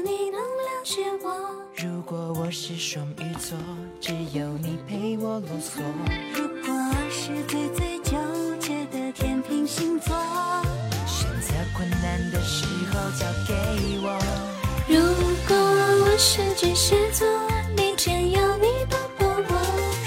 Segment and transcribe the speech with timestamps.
[0.00, 1.28] 你能了解我。
[1.76, 3.56] 如果我是双鱼座，
[4.00, 5.80] 只有你陪我啰嗦。
[6.34, 8.16] 如果我是最最纠
[8.58, 10.14] 结的天平星座，
[11.06, 13.54] 选择困难的时候交给
[14.02, 14.18] 我。
[14.88, 15.00] 如
[15.48, 17.26] 果我是巨蟹座，
[17.76, 19.42] 每天有你抱抱我。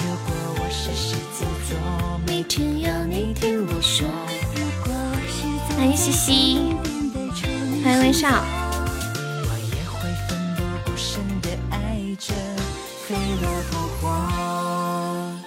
[0.04, 0.29] 如果
[0.59, 1.77] 我是狮子座，
[2.25, 4.07] 每天有你听我说。
[4.55, 6.75] 如果我是欢迎西西，
[7.83, 8.56] 欢迎微笑。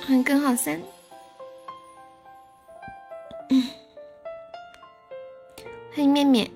[0.07, 0.81] 欢迎根号三。
[5.93, 6.51] 欢迎面面，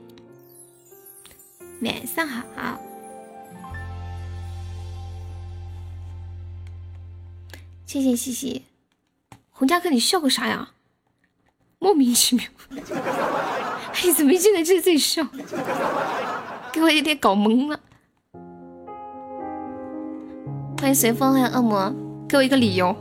[1.83, 2.81] 晚上好。
[7.87, 8.65] 谢谢西西，
[9.51, 10.71] 洪家哥，你笑个啥呀？
[11.79, 12.81] 莫名其妙，你
[14.15, 15.25] 怎么一进来就在笑？
[16.73, 17.79] 给我有点搞懵了。
[20.85, 21.91] 欢迎随风，欢迎恶魔，
[22.29, 22.95] 给我一个理由。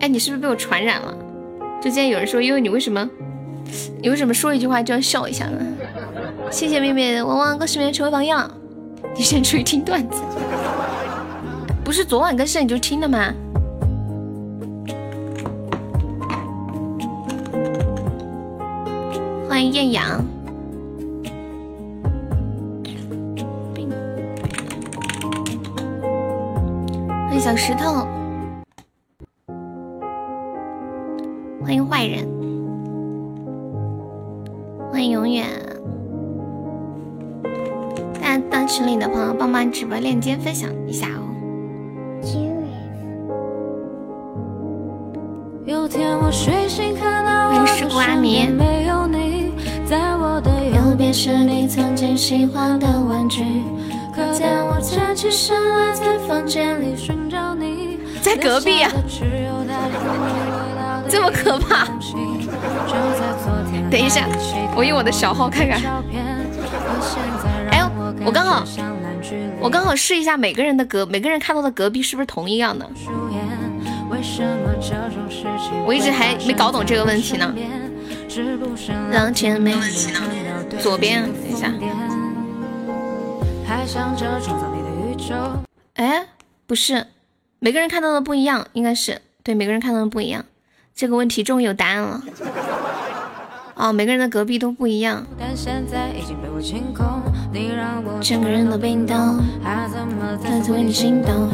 [0.00, 1.16] 哎，你是不是被我传染了？
[1.80, 3.08] 就今天有人说，因为你为什么，
[4.02, 5.58] 你为什么说一句话就要笑一下呢？
[6.50, 8.50] 谢谢妹妹，往往跟十年成为榜样。
[9.16, 10.20] 你现在出去听段子，
[11.82, 13.32] 不是昨晚跟摄影就听的吗？
[19.48, 20.22] 欢迎艳阳。
[27.38, 28.04] 迎小石头，
[31.62, 32.26] 欢迎坏人，
[34.90, 35.46] 欢迎永远。
[38.20, 41.22] 大家到群里的朋友，帮忙直播链接分享一下哦。
[45.64, 49.52] 有天我睡醒看到欢迎时光阿迷，没有你，
[49.86, 53.44] 在我的右边是你曾经喜欢的玩具。
[54.20, 58.90] 我站起身来，在房间里寻找你，在隔壁啊，
[61.08, 61.86] 这么可怕。
[63.90, 64.26] 等一下，
[64.74, 65.80] 我用我的小号看看。
[67.70, 67.88] 哎呦，
[68.24, 68.64] 我刚好，
[69.60, 72.88] 我刚好试一下每个人的隔，每个人看到的隔壁是不是同一样的？
[75.86, 77.54] 我一直还没搞懂这个问题呢。
[79.10, 79.78] 让前面
[80.80, 81.72] 左边，等一下。
[85.94, 86.24] 哎，
[86.66, 87.06] 不是，
[87.58, 90.42] 每个人看到的不一样，应该是对，每个人看到的不一样。
[90.94, 92.22] 这个问题终于有答案了。
[93.74, 95.26] 哦，每个人的隔壁都不一样。
[98.22, 99.38] 整个人都冰冻，
[100.42, 101.50] 再次为你心动。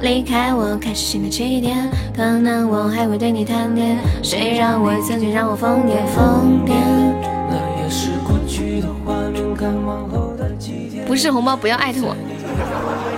[0.00, 1.90] 离开我，开始新的起点。
[2.16, 6.72] 可能我还会对你贪恋，谁让我曾经让我疯癫疯癫。
[11.06, 12.16] 不是红包，不要艾特我，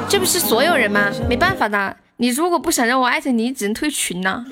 [0.08, 1.10] 这不是所有人吗？
[1.28, 4.44] 没办法的，你如果不想让我艾特你，只能退群呐。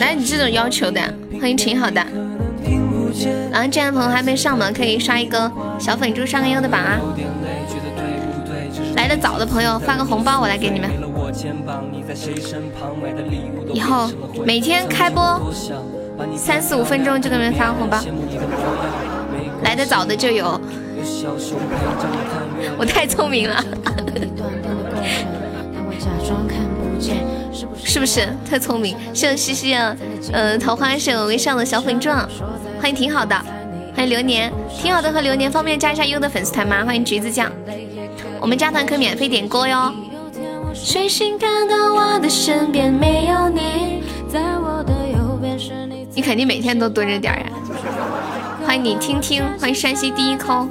[0.00, 1.00] 来，你这种要求的，
[1.40, 2.04] 欢迎挺好的。
[3.50, 4.70] 然后这样的朋友还没上吗？
[4.74, 6.98] 可以刷一个小粉猪上个优的榜啊。
[8.96, 10.90] 来的早的朋友发个红包，我来给你们。
[13.72, 14.10] 以后
[14.44, 15.52] 每天开播
[16.36, 17.98] 三四五分钟就给你们发个红包。
[19.62, 20.60] 来的早的就有，
[22.78, 23.64] 我太聪明了，
[27.84, 28.96] 是不是太聪明？
[29.12, 29.96] 谢谢西西啊，
[30.32, 32.28] 呃，桃花是有微笑的小粉状，
[32.80, 33.34] 欢迎挺好的，
[33.94, 36.84] 欢迎流年，挺好的和流年方便加一下优的粉丝团吗？
[36.84, 37.50] 欢迎橘子酱，
[38.40, 39.92] 我们加团可免费点歌哟。
[41.38, 46.06] 看到我的身边没有你，在我的右边是你。
[46.14, 47.46] 你肯定每天都蹲着点呀。
[48.70, 50.64] 欢迎你听听，欢迎山西第一抠，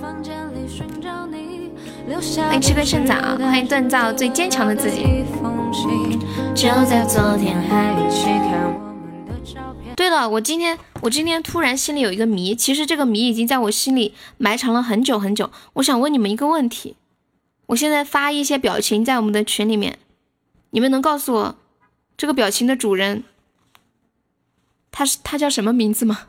[2.37, 5.25] 欢迎吃个趁早，欢迎锻造最坚强的自己。
[9.97, 15.51] 对了，我今天我今天突然心里有一个谜，其实这个谜已经在我心里埋藏了很久很久。
[15.73, 16.95] 我想问你们一个问题，
[17.65, 19.97] 我现在发一些表情在我们的群里面，
[20.69, 21.55] 你们能告诉我
[22.15, 23.25] 这个表情的主人，
[24.89, 26.19] 他是他叫什么名字吗？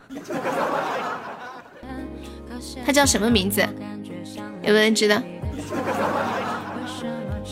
[2.90, 3.60] 他叫什么名字？
[4.62, 5.22] 有没有人知道？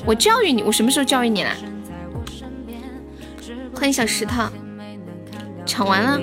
[0.05, 1.51] 我教育你，我什么时候教育你了？
[3.73, 4.49] 欢迎小石头，
[5.65, 6.19] 抢完了。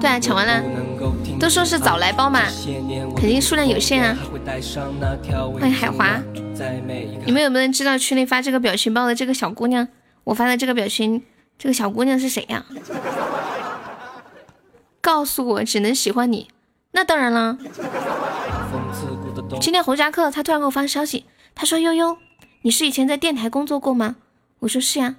[0.00, 0.62] 对啊，抢完了。
[1.40, 2.42] 都说是早来包嘛，
[3.16, 4.16] 肯定数量有限啊。
[5.58, 6.22] 欢迎海华，
[7.26, 9.88] 你们有没有人知道群里发这个表情包的这个小姑娘？
[10.22, 11.24] 我发的这个表情，
[11.58, 12.64] 这个小姑娘是谁呀？
[15.00, 16.46] 告诉我只能喜欢你，
[16.92, 17.56] 那当然了。
[19.60, 22.16] 今天侯家克他突然给我发消息，他说悠悠，
[22.62, 24.16] 你是以前在电台工作过吗？
[24.60, 25.14] 我说是呀。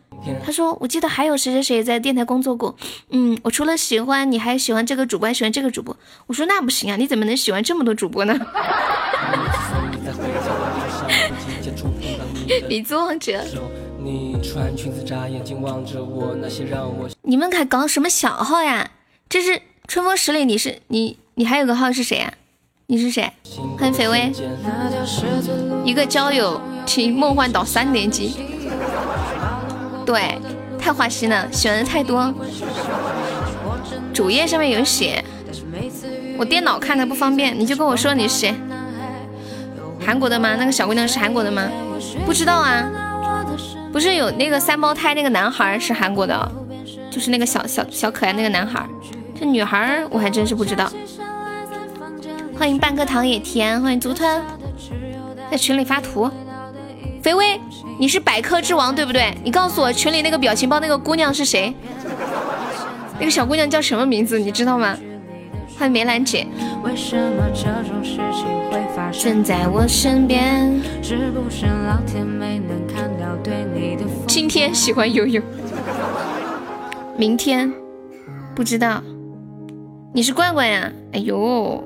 [0.46, 2.76] 他说我记得还有谁谁谁在电台工作过。
[3.10, 5.98] 嗯，我除了喜欢你，还喜欢这个主播，还喜欢这个主播。
[6.28, 8.40] 我说那不行啊，你怎么能喜欢这么多主播呢？
[12.70, 13.44] 你作者。
[17.24, 18.92] 你们还搞什么小号呀？
[19.28, 22.34] 这是春风十里，你是你你还有个号是谁呀？
[22.88, 23.32] 你是谁？
[23.78, 24.32] 欢迎肥威。
[25.86, 28.36] 一个交友听梦幻岛三年级。
[30.06, 30.38] 对，
[30.78, 32.34] 太花心了，喜欢的太多。
[34.14, 35.24] 主页上面有写，
[36.38, 38.54] 我电脑看的不方便，你就跟我说你是谁。
[40.06, 40.56] 韩国的吗？
[40.58, 41.70] 那个小姑娘是韩国的吗？
[42.26, 42.86] 不知道啊。
[43.94, 46.52] 不是有那个三胞胎那个男孩是韩国的，
[47.10, 48.86] 就是那个小小小可爱那个男孩。
[49.40, 50.92] 这女孩我还真是不知道。
[52.62, 54.40] 欢迎半颗糖也甜，欢迎独吞，
[55.50, 56.30] 在群里发图。
[57.20, 57.60] 肥威，
[57.98, 59.36] 你是百科之王对不对？
[59.44, 61.74] 你告诉我群里那个表情包那个姑娘是谁？
[63.18, 64.38] 那个小姑娘叫什么名字？
[64.38, 64.96] 你知道吗？
[65.76, 66.46] 欢迎梅兰姐。
[69.12, 70.80] 正在我身边。
[74.28, 75.44] 今天喜欢游泳，
[77.18, 77.74] 明天
[78.54, 79.02] 不知道。
[80.14, 80.92] 你是罐罐呀？
[81.14, 81.84] 哎呦，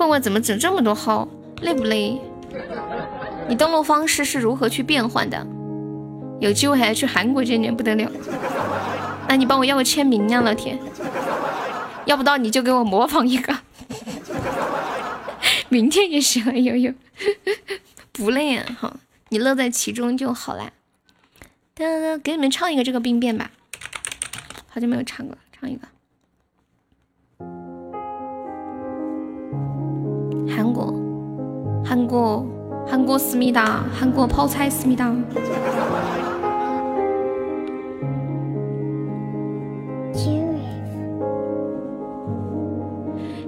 [0.00, 1.28] 罐罐怎么整这么多号？
[1.60, 2.18] 累不累？
[3.46, 5.46] 你登录方式是如何去变换的？
[6.40, 8.10] 有机会还要去韩国见见，不得了。
[9.28, 10.78] 那你帮我要个签名呀，老铁。
[12.06, 13.54] 要不到你就给我模仿一个。
[15.68, 16.94] 明天也喜欢悠悠，
[18.10, 18.96] 不累啊，好，
[19.28, 20.70] 你乐在其中就好啦。
[22.24, 23.50] 给你们唱一个这个病变吧，
[24.70, 25.86] 好久没有唱过，唱一个。
[30.56, 30.92] 韩国，
[31.84, 32.44] 韩国，
[32.86, 35.14] 韩国思密达，韩国泡菜思密达。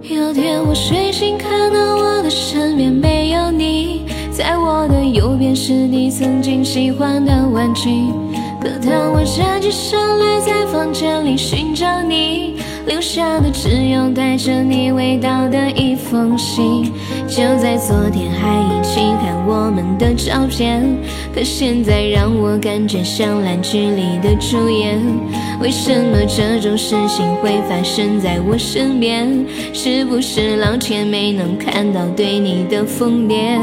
[0.02, 7.90] 有天我睡醒，看到我的身边没有你，在我的右边是你曾经喜欢的玩具。
[8.62, 12.54] 可当我站起身来，在房间里寻找你。
[12.86, 16.92] 留下的只有带着你味道的一封信，
[17.26, 20.84] 就在昨天还一起看我们的照片，
[21.34, 25.00] 可现在让我感觉像烂剧里的主演。
[25.60, 29.44] 为什么这种事情会发生在我身边？
[29.72, 33.58] 是不是老天没能看到对你的疯癫？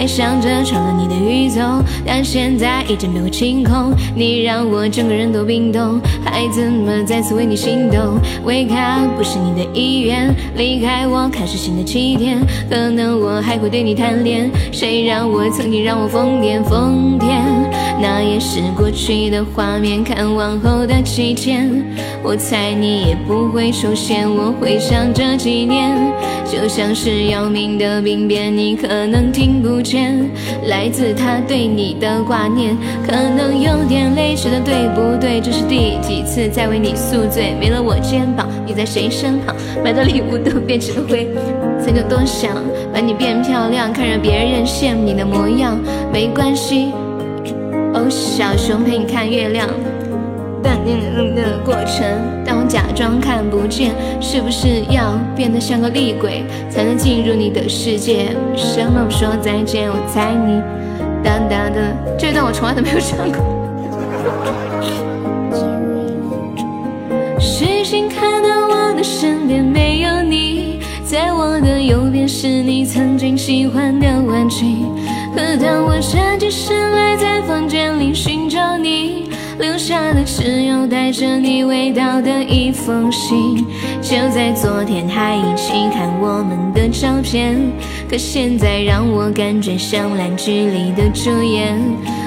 [0.00, 1.60] 还想着闯了你的宇宙，
[2.06, 3.92] 但现在已经被我清空。
[4.16, 8.18] 你让我整个人都冰冻，还怎么再次为你心动？
[8.42, 8.74] 为何
[9.14, 12.38] 不是你的意愿离开我，开始新的起点？
[12.70, 17.59] 可能我还会对你贪恋，谁让我曾经让我疯癫疯癫？
[18.02, 21.84] 那也是过去的画面，看往后的几天，
[22.22, 24.26] 我猜你也不会出现。
[24.28, 25.94] 我回想这几年，
[26.46, 30.30] 就像是要命的病变，你可能听不见。
[30.66, 32.76] 来自他对你的挂念，
[33.06, 35.40] 可能有点累，说的对不对？
[35.40, 37.54] 这是第几次在为你宿醉？
[37.60, 39.54] 没了我肩膀，你在谁身旁？
[39.84, 41.28] 买的礼物都变成灰，
[41.84, 42.50] 曾经多想
[42.94, 45.78] 把你变漂亮，看着别人羡慕你的模样。
[46.12, 46.92] 没关系，
[48.10, 49.68] 小熊陪你看月亮。
[50.62, 52.04] 淡定的过程，
[52.44, 58.36] 但我假装看不见，是不是要变得像个厉鬼，才能进入你的世界？
[58.54, 59.88] 什么不说再见？
[59.88, 60.60] 我猜你
[61.24, 63.40] 哒哒的，这段我从来都没有唱过。
[67.38, 74.66] 睡醒看到我的身边没有你，在我的右边是你曾经喜欢的玩具，
[75.34, 79.28] 可当我站起身来，在房间里寻找你。
[79.58, 83.58] 留下的只有带着你味道的一封信，
[84.00, 87.60] 就在昨天还一起看我们的照片，
[88.08, 91.78] 可现在让我感觉像烂剧里的主演。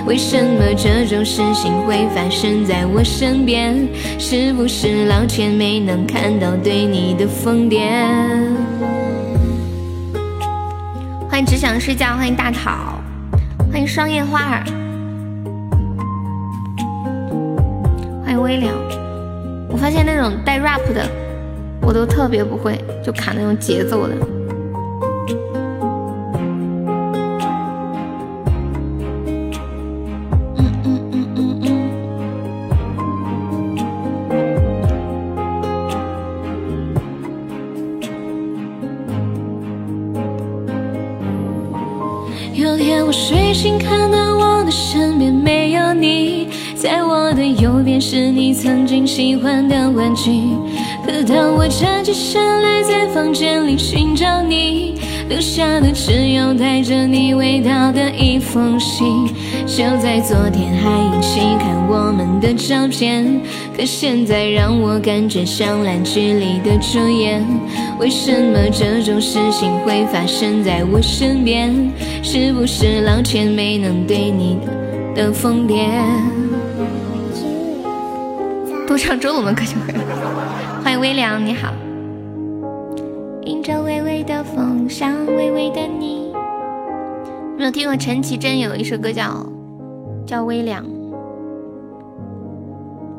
[0.06, 3.88] 为什么这种事情会发生在我身边？
[4.20, 7.80] 是不是老天没能看到对你的疯癫？
[11.32, 12.93] 欢迎只想睡觉，欢迎大桃，
[13.74, 14.64] 欢迎双叶花儿。
[18.24, 18.72] 欢迎微凉，
[19.68, 21.10] 我发现那种带 rap 的，
[21.82, 24.14] 我都特别不会，就卡那种节奏的。
[49.16, 50.32] 喜欢的玩具。
[51.06, 54.96] 可当我站起身来，在房间里寻找你，
[55.30, 59.28] 留下的只有带着你味道的一封信。
[59.68, 63.40] 就在昨天还一起看我们的照片，
[63.78, 67.46] 可现在让我感觉像烂剧里的主演。
[68.00, 71.72] 为什么这种事情会发生在我身边？
[72.24, 74.58] 是不是老天没能对你
[75.14, 76.43] 的疯癫？
[78.94, 80.82] 多唱周龙的歌就可以了。
[80.84, 81.74] 欢迎微凉，你好。
[83.42, 86.32] 迎着微微的风，像微微的你。
[87.58, 89.50] 没有听过陈绮贞有一首歌叫
[90.28, 90.86] 叫微凉。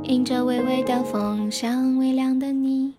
[0.04, 2.94] 迎着微微的风，像微凉的你。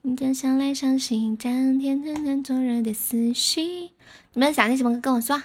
[0.00, 3.60] 你将想来相信，沾甜甜甜灼热的思绪。
[4.32, 5.42] 你们想听什么歌跟我说。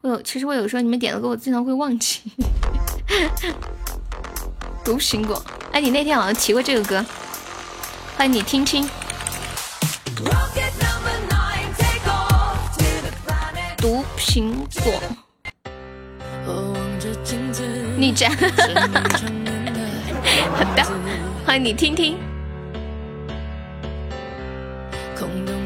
[0.00, 2.22] 我有，其实我有时候你们点的歌我经常会忘记。
[4.86, 7.04] 毒苹果，哎，你那天好像提过这个歌，
[8.16, 8.88] 欢迎你听听。
[13.78, 15.02] 毒苹果，
[17.96, 18.30] 逆战。
[20.54, 20.84] 好的，
[21.44, 22.16] 欢迎你听听。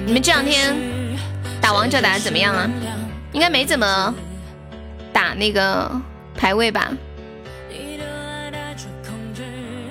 [0.07, 0.75] 你们这两天
[1.61, 2.67] 打王者打的怎么样啊？
[3.33, 4.15] 应该没怎么
[5.13, 5.93] 打那个
[6.35, 6.91] 排位吧？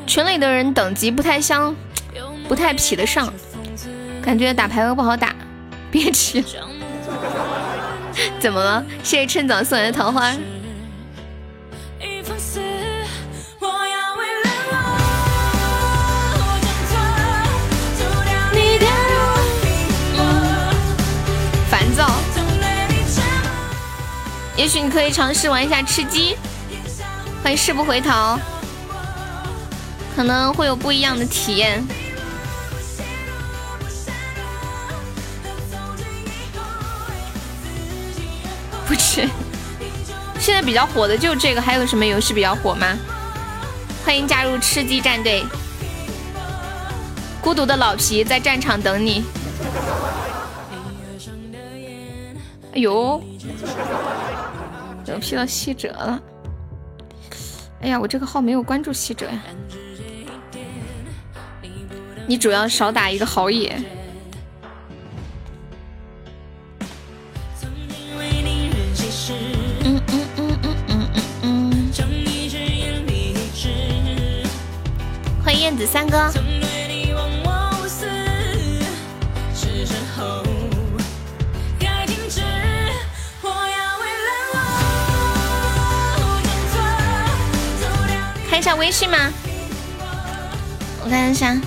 [0.10, 1.76] 群里的人等级不太相，
[2.48, 3.32] 不太匹得上，
[4.24, 5.36] 感觉打排位不好打，
[5.92, 6.44] 憋屈。
[8.42, 8.84] 怎么了？
[9.04, 10.34] 谢谢趁早送来的桃花。
[21.70, 22.10] 烦躁
[24.58, 26.36] 也许你可以尝试玩一下吃鸡，
[27.44, 28.40] 欢迎誓不回头，
[30.20, 31.82] 可能会有不一样的体验。
[38.86, 39.26] 不吃，
[40.38, 42.98] 现在比较火的就这个，还有什么游戏比较火吗？
[44.04, 45.46] 欢迎加入吃鸡战队，
[47.40, 49.24] 孤独的老皮在战场等你。
[52.74, 53.24] 哎呦！
[55.06, 56.22] 又 P 到西哲了，
[57.82, 59.42] 哎呀，我这个号没有关注西哲呀。
[62.30, 63.76] 你主要少打一个好野。
[69.84, 71.92] 嗯嗯嗯嗯嗯嗯嗯。
[75.44, 76.32] 欢迎燕子三哥。
[88.48, 89.18] 看一下微信吗？
[91.04, 91.60] 我看一下，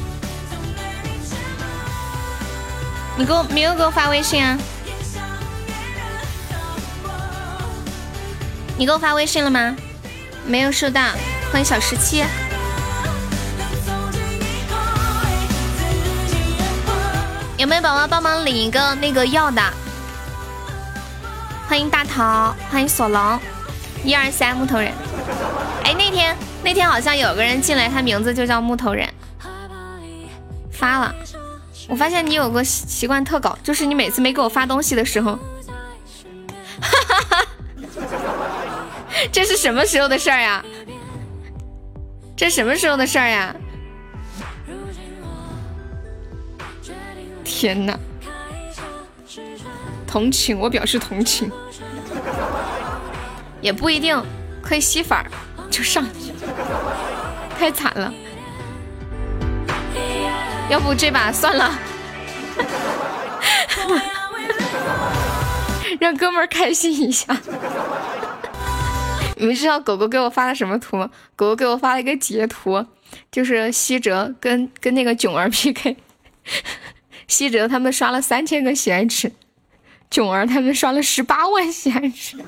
[3.23, 4.59] 你给我没有给我发微信啊？
[8.77, 9.77] 你给我发微信了吗？
[10.45, 11.01] 没有收到。
[11.53, 12.25] 欢迎小十七。
[17.59, 19.63] 有没有宝宝帮忙领一个那个药的？
[21.69, 23.39] 欢迎大桃，欢迎索隆，
[24.03, 24.93] 一二三木头人。
[25.85, 26.37] 哎，那天。
[26.65, 29.09] 那天好像有个人进来，他名字就叫木头人。
[30.73, 31.15] 发了，
[31.89, 35.39] 我发现你有个习惯特搞，就是你每次没给我发东西的时候，
[36.81, 37.47] 哈哈哈，
[39.31, 40.65] 这是什么时候的事儿呀？
[42.37, 43.55] 这什么时候的事儿呀？
[47.45, 47.99] 天哪！
[50.07, 51.51] 同情，我表示同情，
[53.61, 54.21] 也不一定
[54.63, 55.17] 可以吸粉
[55.71, 56.33] 就上去。
[57.59, 58.13] 太惨了，
[60.73, 61.79] 要不这把算了，
[66.01, 67.37] 让哥们儿开心一下。
[69.37, 71.11] 你们知道狗狗给我发的什么图吗？
[71.37, 72.87] 狗狗给我发了一个截图，
[73.31, 75.99] 就是西哲跟跟那个囧儿 PK，
[77.29, 79.31] 西哲他们刷了三千个喜爱值，
[80.09, 82.39] 囧儿他们刷了十八万喜爱值。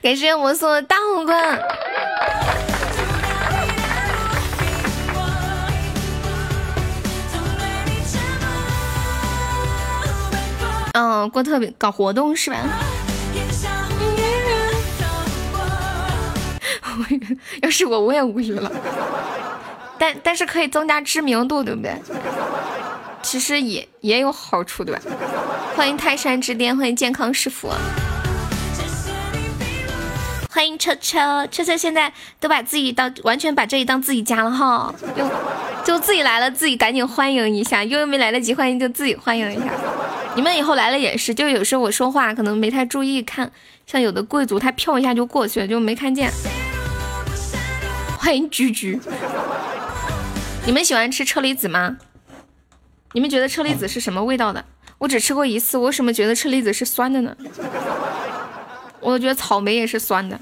[0.00, 1.58] 感谢我送的大皇冠。
[10.94, 12.56] 嗯，过特别搞活动是吧？
[17.62, 18.70] 要是我，我也无语了。
[19.98, 22.00] 但但是可以增加知名度，对不对？
[23.22, 25.00] 其实也也有好处，对吧？
[25.76, 27.68] 欢迎泰山之巅，欢迎健康师傅，
[30.50, 35.28] 欢迎车车车车，现在都把自己当完全把这里当自己家了哈，就
[35.84, 39.64] 就自己来了，自己赶紧欢迎一下，因为没来得及欢迎，就自己欢迎一下。
[40.36, 43.52] 你们以后来了也是，就有时候我说话可能没太注意看，
[43.86, 46.30] 像有的贵族他飘一下就过去了，就没看见。
[48.18, 48.98] 欢迎居居，
[50.66, 51.98] 你们喜欢吃车厘子吗？
[53.12, 54.64] 你们觉得车厘子是什么味道的？
[54.98, 57.36] 我只吃过一次，我为什么觉得车厘子是酸的呢？
[59.00, 60.40] 我觉得草莓也是酸的，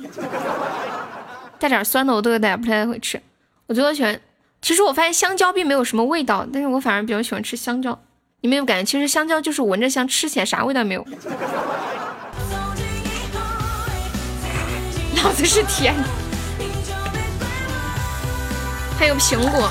[1.59, 3.21] 带点酸的我都有点不太会吃。
[3.67, 4.19] 我觉得喜欢，
[4.63, 8.01] 其实我发现香蕉并没有什么味道，但是我反而比较喜欢吃香蕉。
[8.43, 8.85] 你没有感觉？
[8.85, 11.07] 其实香蕉就是闻着香，吃起来啥味道没有。
[15.23, 15.95] 老子是甜。
[18.99, 19.71] 还有苹果。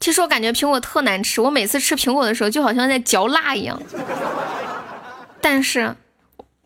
[0.00, 3.80] 其实我感觉苹果特难吃，我每次吃苹果的时候就好像在嚼蜡一样。
[5.40, 5.94] 但是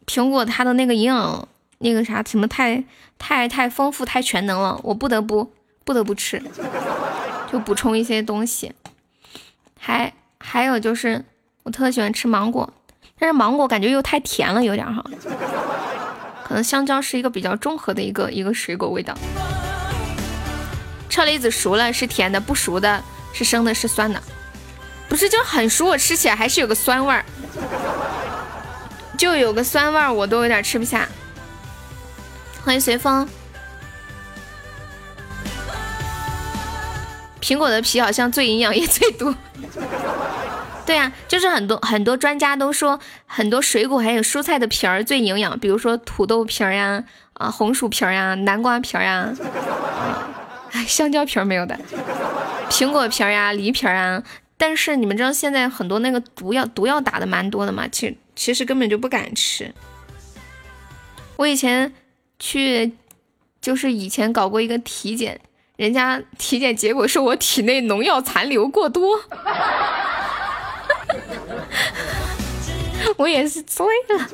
[0.07, 1.47] 苹果它的那个营养
[1.79, 2.83] 那个啥什么太
[3.19, 5.53] 太太丰富太全能了，我不得不
[5.85, 6.43] 不得不吃，
[7.53, 8.73] 就补充一些东西。
[9.79, 11.25] 还还有就是
[11.63, 12.73] 我特喜欢吃芒果，
[13.19, 15.05] 但是芒果感觉又太甜了，有点哈。
[16.45, 19.17] 可能香蕉是一个比较中和的一个一个水果味道。
[21.09, 23.03] 车厘子熟了是甜的，不熟的。
[23.33, 24.21] 是生的，是酸的，
[25.09, 27.25] 不是就很熟，我吃起来还是有个酸味儿，
[29.17, 31.09] 就有个酸味儿，我都有点吃不下。
[32.65, 33.27] 欢迎随风。
[37.41, 39.35] 苹果的皮好像最营养也最多。
[40.87, 47.05] 对呀，就是很多很多专家都说，很多水果还有蔬菜的皮儿最营养，比如说土豆皮儿呀，
[47.35, 49.33] 啊红薯皮儿呀，南瓜皮儿呀，
[50.73, 51.79] 啊 香蕉皮儿没有的。
[52.69, 54.23] 苹果皮儿呀，梨皮儿啊，
[54.57, 59.73] 但是你们知道现在很多那个毒药毒药打的蛮多的嘛，其其实根本就不敢吃。
[61.37, 61.93] 我以前
[62.39, 62.93] 去，
[63.61, 65.41] 就是以前搞过一个体检，
[65.81, 69.19] 人家体检结果说我体内农药残留过多，
[73.17, 74.29] 我也是醉了。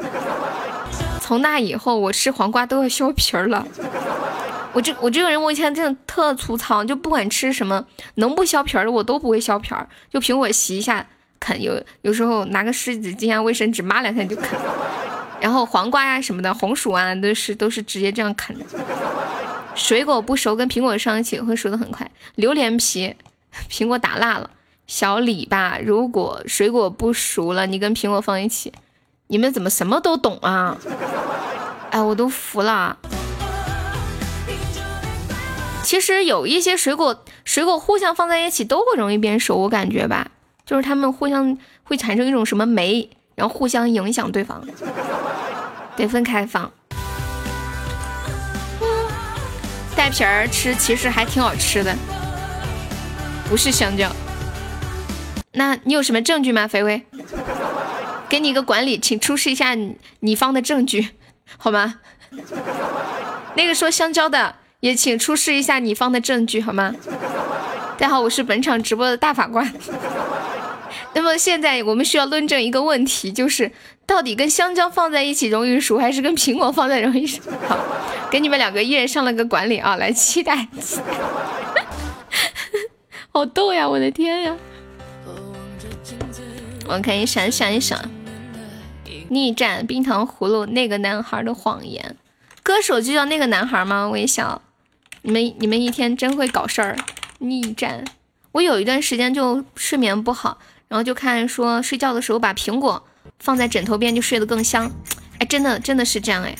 [1.20, 3.64] 从那以后，我吃黄瓜都要削皮儿了。
[4.72, 9.88] 我这我这个人，我以前真的特粗糙，就不管吃什么，能不削皮儿的我都不会削皮儿。
[10.10, 11.06] 就苹果洗一下
[11.38, 14.58] 啃，有有时候拿个湿纸巾啊、卫生纸抹两下就啃。
[15.40, 18.56] 然后黄瓜呀什么的，红薯啊都是都是直接这样啃。
[19.76, 22.10] 水果不熟跟苹果放一起会熟的很快。
[22.34, 23.14] 榴莲皮，
[23.70, 24.50] 苹果打蜡了。
[24.88, 28.72] 小李吧，如果水果不熟了，你跟苹果放一起，
[29.26, 30.76] 你们怎么什么都懂啊？
[31.90, 32.96] 哎，我都服了。
[35.82, 40.30] 其实有一些水果，水果互相放在一起都会容易变熟，我感觉吧，
[40.64, 44.64] 就是它们互相会产生一种什么酶，然后互相影响对方，
[45.96, 46.72] 得分开放。
[49.96, 51.96] 带皮儿吃其实还挺好吃的，
[53.48, 54.10] 不是香蕉。
[55.52, 57.02] 那你有什么证据吗，肥威？
[58.28, 59.74] 给你一个管理，请出示一下
[60.20, 61.08] 你方的证据，
[61.56, 62.00] 好吗？
[63.54, 64.56] 那个说香蕉的。
[64.80, 66.94] 也请出示一下你方的证据好吗？
[67.98, 69.66] 大家好，我是本场直播的大法官。
[71.16, 73.72] 那么现在我们需要论证一个问题，就是
[74.04, 77.40] 到底跟香蕉放在一起容易熟，还是跟苹果放在容易熟？
[77.66, 77.78] 好，
[78.30, 80.68] 给你们两个一人上了个管理啊，来期待。
[83.30, 84.54] 好 逗呀，我的天呀！
[86.86, 88.10] 我可以闪闪一闪。
[89.30, 92.14] 逆战冰糖葫芦那个男孩的谎言，
[92.62, 94.10] 歌手就叫那个男孩吗？
[94.10, 94.60] 微笑。
[95.22, 96.94] 你们你们一天真会搞事儿，
[97.38, 98.04] 逆战。
[98.52, 103.04] 我有一段时间就睡眠不好，然后就看说睡觉的时候把苹果
[103.38, 104.90] 放在枕头边就睡得更香。
[105.38, 106.54] 哎，真的真的是这样哎。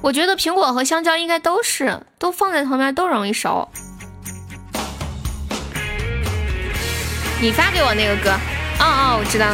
[0.00, 3.68] 我觉得苹果和香蕉应该都是都放在旁边都容易熟。
[7.40, 8.30] 你发给我那个歌，
[8.78, 9.46] 哦哦，我知道。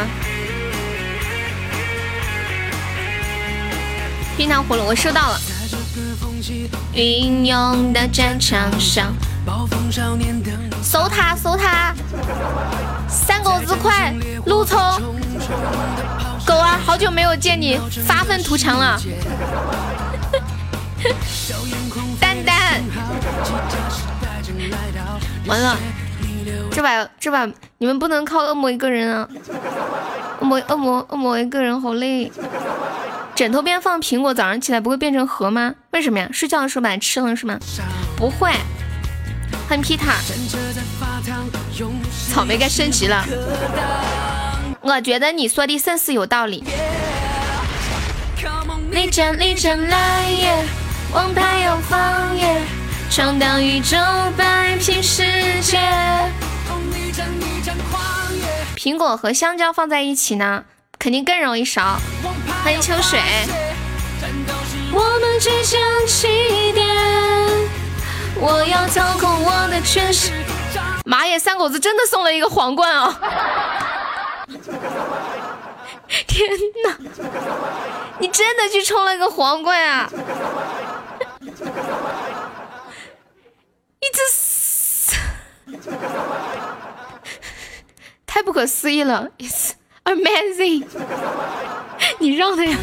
[4.37, 5.39] 冰糖葫芦，我收到了。
[6.95, 9.13] 云涌的战场上，
[10.81, 11.93] 搜他搜他，
[13.07, 14.13] 三狗子快，
[14.45, 14.79] 路冲，
[16.45, 18.99] 狗儿好久没有见你发愤图强了，
[22.19, 22.81] 蛋蛋，
[25.45, 25.77] 完了，
[26.71, 27.45] 这把这把
[27.77, 29.27] 你们不能靠恶魔一个人啊，
[30.39, 32.31] 恶魔恶魔恶魔一个人好累。
[33.35, 35.73] 枕头边放苹果，早上起来不会变成核吗？
[35.89, 36.29] 为什么呀？
[36.31, 37.57] 睡觉的时候把它吃了是吗？
[38.15, 38.51] 不会，
[39.67, 40.15] 欢迎皮塔。
[42.29, 43.25] 草莓该升级了。
[44.81, 46.63] 我觉得你说的甚是有道理。
[48.91, 50.63] 立正立正来也，
[51.11, 52.61] 王牌要放耶，
[53.09, 53.97] 闯荡宇宙，
[54.37, 55.23] 摆平世
[55.61, 55.79] 界。
[58.75, 60.65] 苹果和香蕉放在一起呢，
[60.99, 61.81] 肯定更容易熟。
[62.63, 63.19] 欢迎秋水。
[64.91, 66.85] 我们即将起点，
[68.35, 70.31] 我要操控我的全世
[71.05, 73.19] 妈耶，三狗子真的送了一个皇冠啊！
[76.27, 76.49] 天
[76.85, 76.97] 哪，
[78.19, 80.09] 你真的去充了个皇冠啊！
[81.39, 81.51] 你
[84.11, 84.21] 这
[88.25, 89.73] 太不可思议了，It's
[90.05, 90.85] amazing！
[92.19, 92.77] 你让的呀。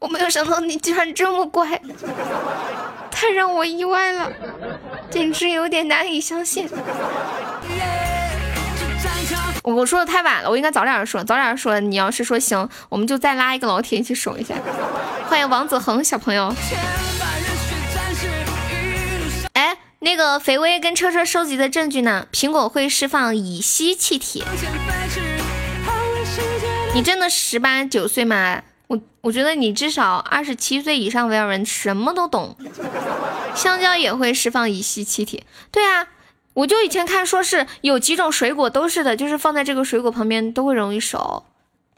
[0.00, 1.78] 我没有想到你居然这么乖，
[3.10, 4.32] 太让我意外了，
[5.10, 6.66] 简直有点难以相信。
[9.62, 11.78] 我说的太晚了，我应该早点说，早点说。
[11.80, 14.54] 你要是说行，我们就再拉一个老铁一起守一下。
[15.28, 16.54] 欢迎王子恒小朋友。
[19.52, 22.26] 哎，那个肥威跟车车收集的证据呢？
[22.32, 24.42] 苹果会释放乙烯气体。
[26.94, 28.62] 你真的十八九岁吗？
[28.90, 32.56] 我我觉得你至少二十七岁以上维尔人什么都懂，
[33.54, 35.44] 香蕉也会释放乙烯气体。
[35.70, 36.08] 对啊，
[36.54, 41.44] 我就以前看说是有几种水果都是的，就是放在这个水果旁边都会容易熟，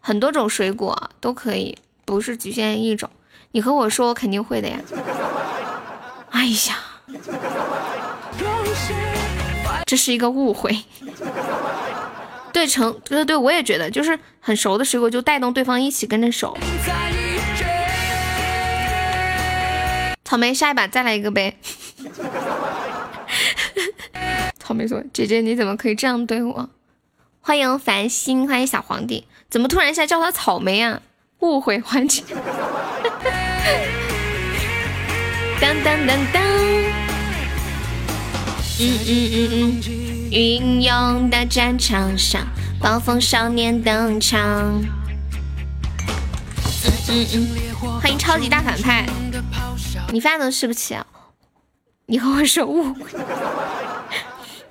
[0.02, 3.08] 很多种水果都可以，不是局限一种。
[3.52, 4.78] 你和我说，我肯定会的呀。
[6.28, 6.76] 哎呀，
[9.86, 10.84] 这是一个误会。
[12.52, 16.56] 对成对对，我也觉得，就是很熟的水果就带动对方一起跟着熟。
[20.24, 21.56] 草莓，下一把再来一个呗。
[24.58, 26.70] 草莓说：“姐姐你怎么可以这样对我？”
[27.40, 31.00] 欢迎繁星，欢迎小皇帝，怎么突然一下叫他草莓啊？
[31.40, 32.22] 误会环节。
[35.60, 36.42] 当当当当。
[38.78, 39.34] 嗯嗯嗯
[39.84, 40.01] 嗯。
[40.34, 42.46] 英勇的战场上，
[42.80, 44.82] 暴风少年登场。
[48.00, 49.04] 欢迎超级大反派。
[50.10, 51.06] 你饭都吃不起啊？
[52.06, 53.10] 你和我说误会？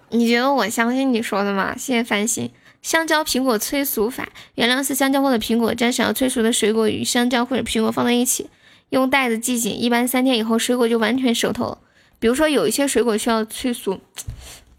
[0.10, 1.76] 你觉得我相信你说的吗？
[1.78, 2.50] 谢谢繁星。
[2.82, 8.50] 香蕉苹果催熟法，原料是香蕉或者苹果，将想要催熟的水果与香蕉或者苹果放在一起，
[8.90, 11.78] 用袋子系紧，一般三天以后水果就完全熟透了。
[12.18, 14.02] 比如说有一些水果需要催熟，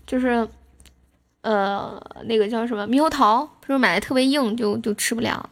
[0.05, 0.49] 就是。
[1.42, 5.50] 呃，那个叫什么猕猴桃，他说买的特别硬，就就吃不了？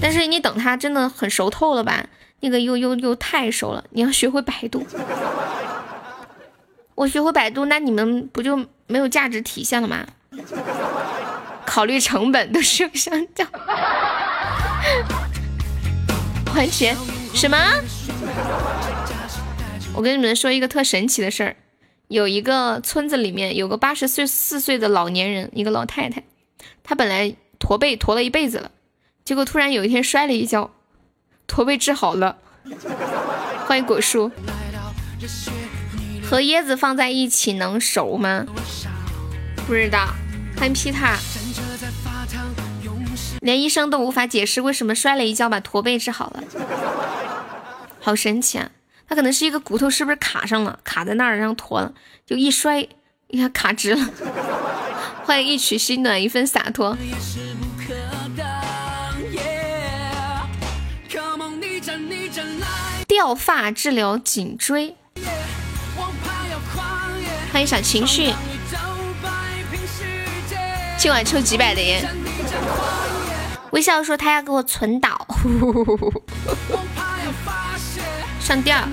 [0.00, 2.06] 但是你等它真的很熟透了吧，
[2.40, 4.86] 那个又又又太熟了，你要学会百度。
[6.94, 10.06] 我学会百度，那你们不就没有价值体现了吗？
[11.66, 13.42] 考虑成本都是用香蕉。
[16.52, 16.94] 还钱？
[17.32, 17.56] 什么？
[19.94, 21.56] 我跟你们说一个特神奇的事儿。
[22.08, 26.22] 有一个村子里面有个八十岁四岁的老年人，一个老太太，
[26.82, 28.70] 她本来驼背驼了一辈子了，
[29.24, 30.70] 结果突然有一天摔了一跤，
[31.46, 32.38] 驼背治好了。
[33.66, 34.30] 欢迎果树，
[36.22, 38.46] 和椰子放在一起能熟吗？
[39.66, 40.08] 不知道。
[40.56, 41.16] 欢迎皮塔，
[43.40, 46.44] 连医生都无法解释为什么摔了一跤把驼背治好了，
[48.00, 48.70] 好神奇啊！
[49.06, 50.78] 他可能是一个骨头，是不是卡上了？
[50.82, 51.92] 卡在那儿，然后驼了，
[52.26, 52.86] 就一摔，
[53.28, 54.10] 你看卡直了。
[55.24, 56.96] 欢迎一曲心暖，一份洒脱。
[63.06, 64.96] 掉发治疗颈椎。
[67.52, 68.32] 欢迎小情绪。
[70.98, 72.04] 今晚抽几百的烟。
[73.70, 75.16] 微笑说他要给我存档。
[78.44, 78.86] 上吊！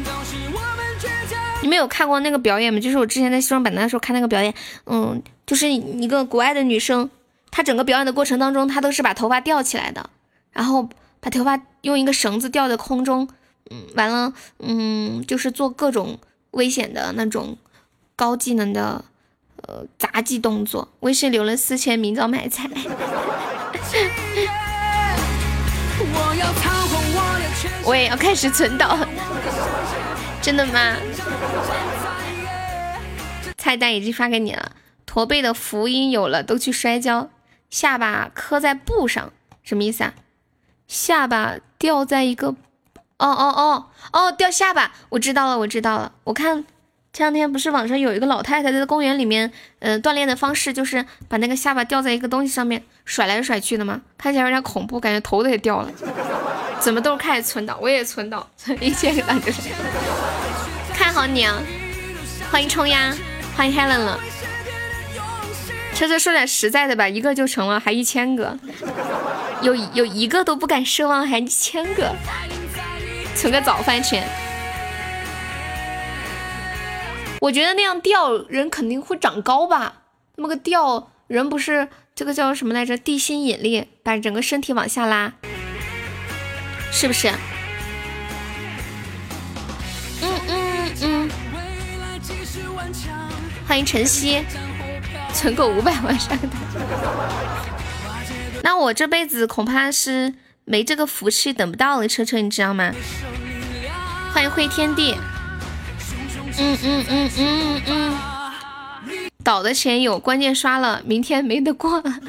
[1.61, 2.79] 你们有看过那个表演吗？
[2.79, 4.53] 就是我之前在西双版纳的时候看那个表演，
[4.85, 7.09] 嗯，就是一个国外的女生，
[7.51, 10.09] 她整个表演的过程当中，她都是把头发吊起来的，
[10.53, 10.87] 然后
[11.19, 13.27] 把头发用一个绳子吊在空中，
[13.69, 16.17] 嗯，完了，嗯，就是做各种
[16.51, 17.57] 危险的那种
[18.15, 19.03] 高技能的
[19.67, 20.87] 呃杂技动作。
[21.01, 22.69] 微信留了四千，明早买菜。
[27.83, 29.07] 我也要开始存档，
[30.41, 30.95] 真的吗？
[33.57, 34.71] 菜单已经发给你了。
[35.05, 37.29] 驼背的福音有了，都去摔跤。
[37.69, 39.31] 下巴磕在布上，
[39.63, 40.13] 什么意思啊？
[40.87, 42.55] 下巴掉在一个哦
[43.17, 46.13] 哦哦哦，掉下巴，我知道了，我知道了。
[46.25, 46.65] 我看
[47.13, 55.91] 前两天不是网上有一个老太太在公园里面，呃，锻炼的方式就是把那个下巴吊在一个东西上面甩来甩去的吗，看起来有点恐怖，感觉头都也掉了。
[56.79, 59.59] 怎么都是开始存档，我也存档，存 一千个档就是。
[60.93, 61.61] 看好你啊！
[62.49, 63.13] 欢迎冲呀，
[63.57, 64.17] 欢迎 Helen 了。
[65.93, 68.57] 车车说点实在的吧，一个就成了，还一千个，
[69.61, 72.15] 有有一个都不敢奢望，还一千个。
[73.35, 74.25] 存个早饭钱，
[77.41, 80.03] 我觉得那样吊人肯定会长高吧？
[80.35, 82.95] 那么个吊人不是这个叫什么来着？
[82.95, 85.33] 地心引力把整个身体往下拉，
[86.91, 87.29] 是不是？
[90.21, 91.29] 嗯嗯嗯。
[93.67, 94.43] 欢迎晨曦，
[95.33, 96.47] 存够五百万上台。
[98.61, 100.35] 那我这辈子恐怕是。
[100.63, 102.93] 没这个福气，等不到了，车车，你知道吗？
[104.31, 105.15] 欢迎灰天地。
[106.57, 108.17] 嗯嗯嗯嗯嗯。
[109.43, 112.03] 倒的钱有，关键刷了，明天没得过了。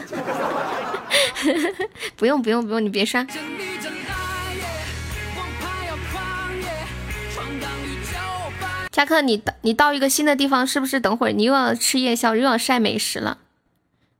[2.17, 3.27] 不用不用不用，你别刷。
[8.91, 13.39] 加克，你到你到一个新的地方，是不是等会儿你又要吃夜宵，又要晒美食了？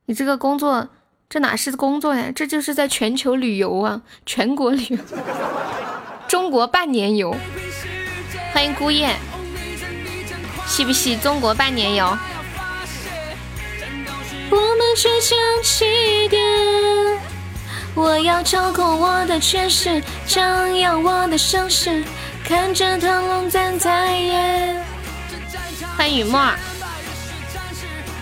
[0.05, 0.89] 你这个工作。
[1.29, 2.31] 这哪是工作呀？
[2.35, 4.97] 这就是在全球旅游啊，全国旅游，
[6.29, 7.35] 中国半年游。
[8.53, 9.15] 欢迎孤雁，
[10.67, 11.15] 细不细？
[11.17, 12.17] 中国半年游。
[14.49, 16.41] 我们却像起点，
[17.95, 22.03] 我要掌控我的权势，张扬我的声势，
[22.47, 24.83] 看着腾龙站在眼。
[25.97, 26.39] 欢迎雨墨。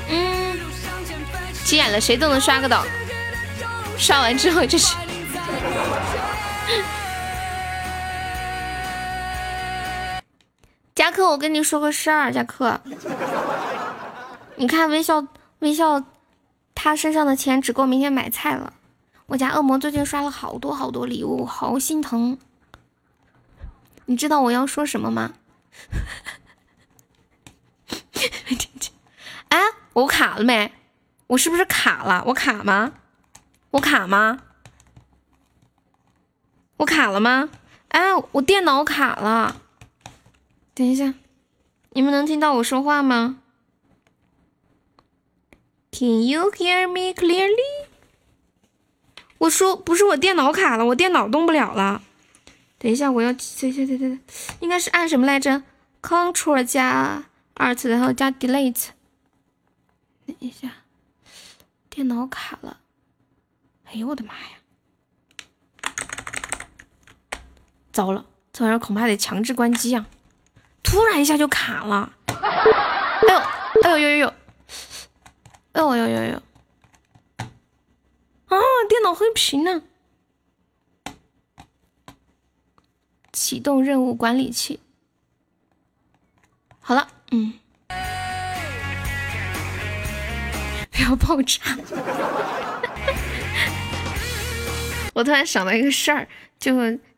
[0.09, 0.59] 嗯，
[1.65, 2.85] 急眼了，谁都能刷个岛。
[3.97, 4.95] 刷完之后就是，
[11.01, 12.79] 加克，我跟你说个事儿，加克，
[14.57, 15.25] 你看微笑
[15.57, 16.03] 微笑，
[16.75, 18.71] 他身上的钱只够明天买菜了。
[19.25, 22.37] 我家恶魔最近刷了好多好多礼物，好心疼。
[24.05, 25.33] 你知道我要说什么吗？
[29.49, 29.59] 哎，
[29.93, 30.71] 我卡了没？
[31.25, 32.23] 我是不是卡了？
[32.27, 32.91] 我卡吗？
[33.71, 34.41] 我卡吗？
[36.77, 37.49] 我卡了吗？
[37.87, 39.55] 哎，我电脑卡了。
[40.81, 41.13] 等一下，
[41.91, 43.43] 你们能听到我说话吗
[45.91, 47.85] ？Can you hear me clearly？
[49.37, 52.01] 我说不是我电脑卡了，我电脑动不了了。
[52.79, 54.19] 等一下，我要对对对对对，
[54.59, 55.61] 应该是按什么来着
[56.01, 57.25] ？Control 加
[57.57, 58.87] Alt，然后加 Delete。
[60.25, 60.77] 等一下，
[61.91, 62.79] 电脑卡了。
[63.83, 64.57] 哎呦我的妈呀！
[67.93, 70.07] 糟了，这玩意儿恐怕得强制关机啊！
[70.83, 72.11] 突然一下就卡了。
[72.27, 72.35] 哎
[73.29, 73.37] 呦，
[73.83, 74.33] 哎呦呦呦呦！
[75.73, 76.41] 哎呦呦呦呦！
[78.47, 78.57] 啊，
[78.89, 79.83] 电脑黑屏呢！
[83.31, 84.79] 启动任务管理器。
[86.79, 87.53] 好了，嗯，
[90.91, 91.61] 不要爆炸。
[95.13, 96.27] 我突然想到一个事儿，
[96.59, 96.75] 就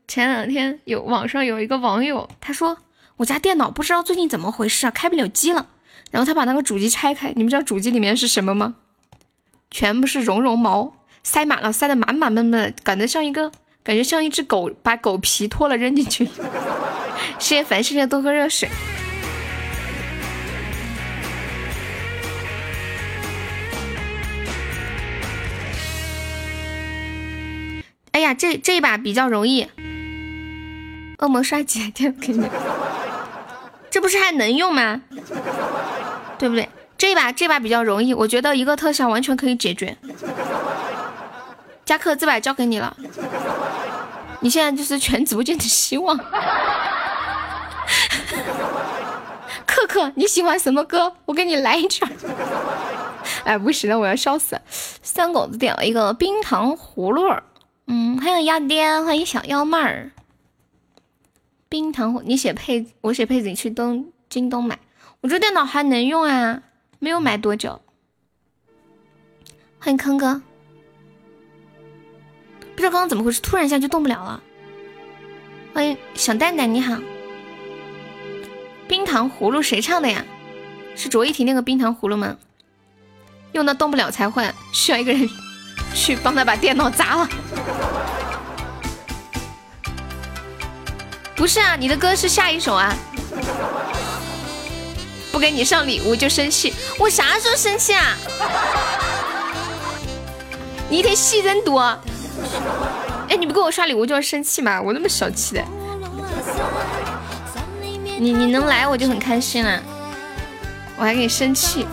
[0.07, 2.77] 前两天有网上有一个网友，他说
[3.17, 5.67] 我家电脑不知道最近怎么回事啊，开不了机了。
[6.11, 8.75] 然后他把那个主机拆开，你们知道主机里面是什么吗？
[9.71, 13.51] 全部是绒绒毛，塞满了，塞得满满闷闷，感觉像一个，
[13.83, 16.27] 感觉像一只狗把狗皮脱了扔进去。
[17.39, 18.69] 谢谢凡世界多喝热水。
[28.11, 29.67] 哎呀，这这一把比较容易。
[31.19, 32.45] 恶魔刷几天给你，
[33.93, 35.03] 这不是还能用吗？
[36.39, 36.67] 对不对？
[36.97, 39.95] 这把这把比较容易，我觉得一个特效完全可以解决。
[41.85, 42.97] 加克，这把交给你了，
[44.39, 46.17] 你现在就是全直播间的希望。
[49.67, 51.13] 克克，你喜欢什么歌？
[51.25, 52.03] 我给你来一曲。
[53.43, 54.61] 哎，不行了，我要笑死了。
[54.67, 57.31] 三狗子点了一个冰糖葫芦。
[57.85, 60.09] 嗯，欢迎鸭爹，欢迎小妖妹儿。
[61.73, 64.77] 冰糖，你写配，我写配子，你去东京东买。
[65.21, 66.61] 我这电脑还能用啊，
[66.99, 67.81] 没有买多久。
[69.79, 70.43] 欢迎坑哥，
[72.59, 74.43] 不知道刚刚怎么回事，突然一下就动不了了。
[75.73, 76.95] 欢迎小蛋蛋，你好。
[78.87, 80.23] 冰糖葫芦谁唱的呀？
[80.95, 82.37] 是卓依婷那个冰糖葫芦吗？
[83.53, 85.27] 用到动不了才换，需要一个人。
[85.95, 87.27] 去帮他把电脑砸了。
[91.35, 92.95] 不是啊，你的歌是下一首啊。
[95.31, 98.15] 不给你上礼物就生气，我啥时候生气啊？
[100.89, 101.81] 你一天戏真多。
[103.29, 104.79] 哎，你不给我刷礼物就要生气吗？
[104.79, 105.63] 我那么小气的。
[108.19, 109.81] 你你能来我就很开心了，
[110.97, 111.87] 我还给你生气，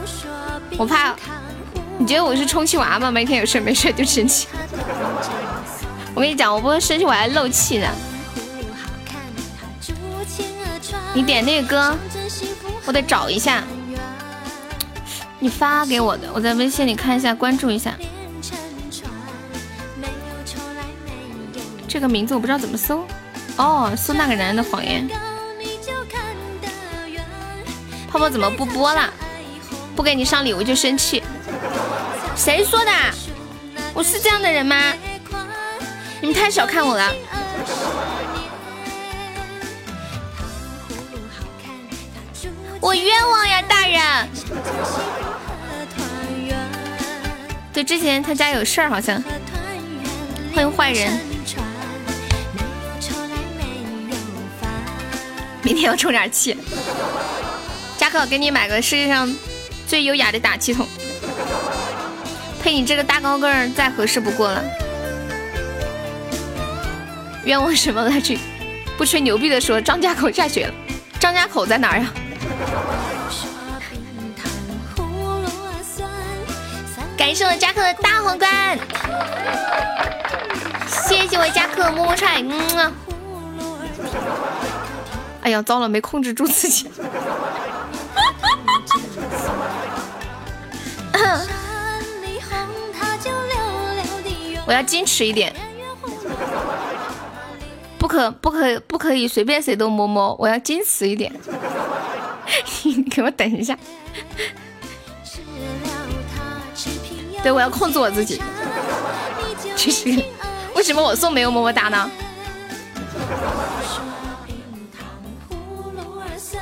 [0.77, 1.15] 我怕
[1.97, 3.11] 你觉得我是充气娃吗？
[3.11, 4.47] 每天有事没事就生气。
[6.15, 7.89] 我跟你讲，我不会生气，我还漏气呢。
[11.13, 11.97] 你点那个歌，
[12.87, 13.63] 我得找一下。
[15.39, 17.95] 你发给我的，我在微信里看一下，关注一下。
[21.89, 23.05] 这个名字我不知道怎么搜。
[23.57, 25.09] 哦，搜那个男人的谎言。
[28.09, 29.13] 泡泡怎么不播了？
[29.97, 31.23] 不给你上礼物就生气？
[32.37, 32.91] 谁说的？
[33.93, 34.95] 我是这样的人吗？
[36.21, 37.13] 你们太小看我了。
[42.81, 44.29] 我冤枉呀，大人！
[47.73, 49.23] 对，之前他家有事儿，好像。
[50.55, 51.13] 欢迎坏人。
[55.63, 56.57] 明天要充点气。
[57.99, 59.31] 加克，给你买个世界上
[59.87, 60.89] 最优雅的打气筒，
[62.63, 64.65] 配你这个大高个儿再合适不过了。
[67.45, 68.39] 冤枉什么来着？
[68.97, 70.75] 不吹牛逼的说，张家口下雪了。
[71.19, 72.13] 张家口在哪儿呀？
[77.17, 78.79] 感谢我加克的大皇冠，
[80.89, 82.93] 谢谢我加克么么踹，嗯啊。
[85.43, 86.91] 哎呀，糟了，没控制住自己。
[94.67, 95.53] 我要矜持一点，
[97.99, 101.33] 不可不可不可以随便谁都摸摸，我要矜持一点。
[102.85, 103.77] 你给我等一下。
[107.43, 108.41] 对，我要控制我自己。
[109.77, 110.23] 其实，
[110.75, 112.11] 为什么我送没有么么哒呢？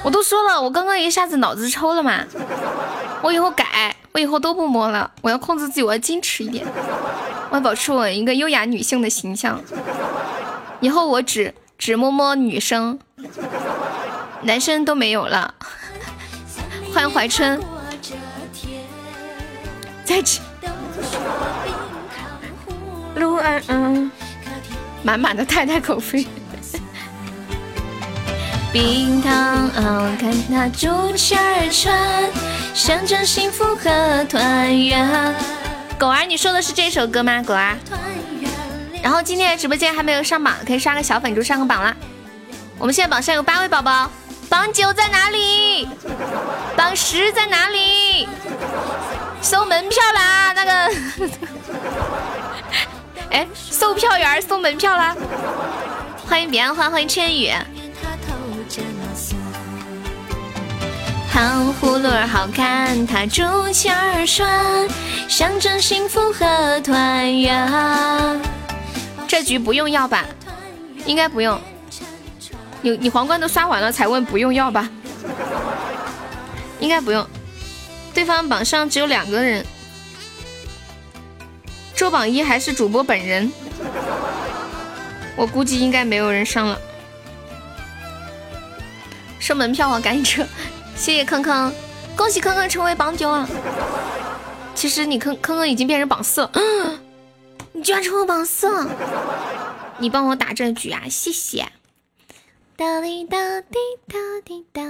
[0.04, 2.24] 我都说了，我刚刚一下子脑子抽了嘛。
[3.20, 5.10] 我以后改，我以后都不摸了。
[5.22, 6.64] 我要控制自己，我要矜持一点，
[7.50, 9.60] 我要保持我一个优雅女性的形象。
[10.80, 13.00] 以后我只只摸摸女生，
[14.42, 15.52] 男生都没有了。
[16.94, 17.60] 欢迎怀春，
[20.04, 20.40] 在吃。
[23.16, 24.10] 陆安，嗯，
[25.02, 26.26] 满满的太太口味。
[28.72, 29.70] 冰糖，
[30.18, 32.30] 看它竹签儿穿，
[32.74, 35.34] 象征幸福和团圆。
[35.98, 37.42] 狗儿，你说的是这首歌吗？
[37.42, 37.76] 狗儿。
[39.02, 41.96] 然后今天的直播间还没有上榜，可以刷个小粉猪上个榜啦。
[42.78, 44.10] 我们现在榜上有八位宝宝，
[44.48, 45.88] 榜九在哪里？
[46.76, 48.26] 榜十在哪里？
[49.42, 50.92] 收门票啦，那个。
[53.30, 55.14] 哎，售票员送门票啦！
[56.26, 57.52] 欢迎彼岸花，欢迎千羽。
[61.30, 64.88] 糖葫芦儿好看，它竹签儿拴，
[65.28, 68.40] 象征幸福和团圆。
[69.28, 70.24] 这局不用要吧？
[71.04, 71.60] 应该不用。
[72.88, 74.88] 你你皇冠都刷完了才问不用要吧？
[76.80, 77.26] 应该不用。
[78.14, 79.64] 对方榜上只有两个人，
[81.94, 83.52] 周榜一还是主播本人，
[85.36, 86.80] 我估计应该没有人上了。
[89.38, 90.46] 收门票啊，赶紧撤！
[90.96, 91.72] 谢谢坑坑，
[92.16, 93.46] 恭喜坑坑成为榜九啊！
[94.74, 96.50] 其实你坑坑坑已经变成榜四了，
[97.72, 98.90] 你居然成为榜四了！
[99.98, 101.66] 你帮我打这局啊，谢谢。
[102.78, 104.80] 哒滴哒滴哒滴哒，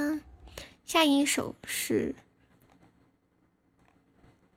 [0.84, 2.14] 下一首是，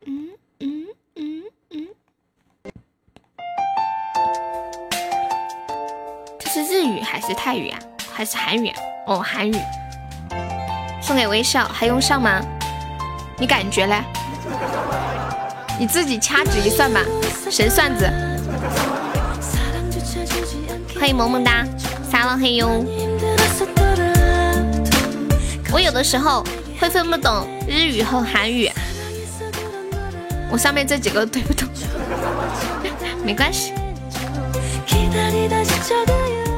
[0.05, 1.87] 嗯嗯嗯嗯，
[6.39, 7.79] 这是日语还是泰语啊？
[8.11, 8.69] 还是韩语？
[9.07, 9.55] 哦，韩语。
[11.01, 12.41] 送给微笑还用上吗？
[13.39, 14.03] 你感觉嘞？
[15.79, 16.99] 你自己掐指一算吧，
[17.49, 18.05] 神算子。
[20.99, 21.65] 欢迎萌萌哒，
[22.11, 22.83] 撒浪嘿哟。
[25.71, 26.43] 我有的时候
[26.79, 28.69] 会分不懂日语和韩语，
[30.51, 31.65] 我上面这几个对不懂，
[33.23, 33.73] 没关系。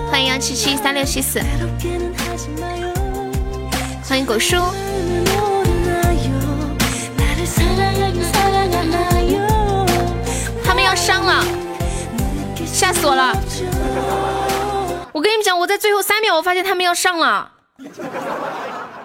[0.10, 1.40] 欢迎幺七七三六七四。
[4.08, 4.58] 欢迎果叔，
[10.64, 11.44] 他们要上了，
[12.66, 13.36] 吓死我了！
[15.12, 17.52] 我跟你们讲，我在最后三秒，我发现他们要上了，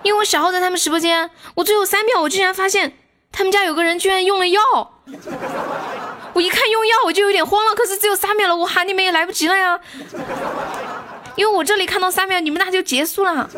[0.03, 2.92] 因为我小号在他们直播间，我最后三秒，我居然发现
[3.32, 4.61] 他们家有个人居然用了药，
[6.32, 7.74] 我一看用药，我就有点慌了。
[7.74, 9.78] 可是只有三秒了，我喊你们也来不及了呀，
[11.36, 13.49] 因为我这里看到三秒，你们那就结束了。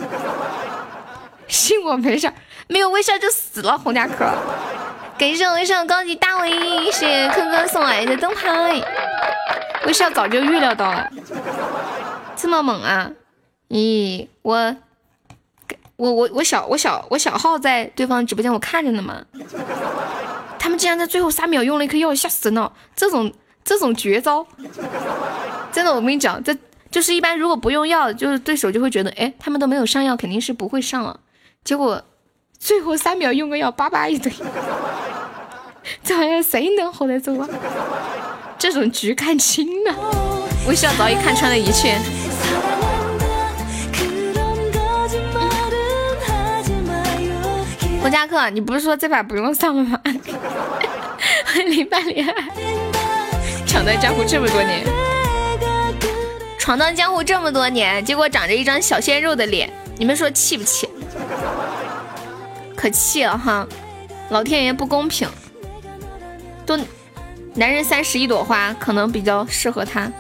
[1.47, 2.33] 信我没事，
[2.69, 3.77] 没有微笑就死了。
[3.77, 4.25] 洪家可，
[5.19, 8.81] 感谢我微笑高级大 V，谢谢坤哥送来的灯牌。
[9.87, 11.11] 微笑早就预料到了，
[12.37, 13.11] 这么猛啊！
[13.69, 14.77] 咦，我，
[16.01, 19.23] 我我我小我小我小号在对方直播间，我看着呢嘛。
[20.59, 22.73] 他们竟然在最后三秒用了一颗药，吓死人了！
[22.97, 23.31] 这种
[23.63, 24.47] 这种绝招，
[25.71, 26.57] 真的，我跟你讲，这
[26.91, 31.21] 就是一般如果不用药，就是对手就会觉得，哎，他们都没有上药，肯定是不会上了。
[31.65, 32.03] 结果
[32.59, 34.33] 最后三秒用个药，叭叭一堆，
[36.03, 37.47] 这好像谁能活得住啊？
[38.59, 39.95] 这种局看清了，
[40.67, 41.99] 微笑早已看穿了一切。
[48.03, 50.01] 胡家克，你不是说这把不用上了吗？
[51.67, 52.35] 林半恋爱，
[53.67, 54.87] 闯荡江湖这么多年，
[56.59, 60.89] 闯荡江湖这么多年，结果长着一张小鲜肉的脸，你们说气不气？
[62.75, 63.67] 可气了哈！
[64.31, 65.29] 老天爷不公平，
[66.65, 66.79] 都。
[67.53, 70.11] 男人三十一朵花，可能比较适合他。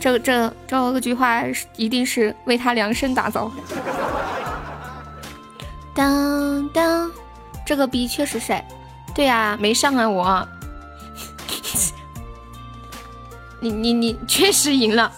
[0.00, 1.42] 这这这句话
[1.76, 3.52] 一定是为他量身打造。
[5.94, 7.10] 当当，
[7.66, 8.64] 这个逼确实帅。
[9.14, 10.48] 对呀，没上啊我。
[13.60, 15.12] 你你你确实赢了。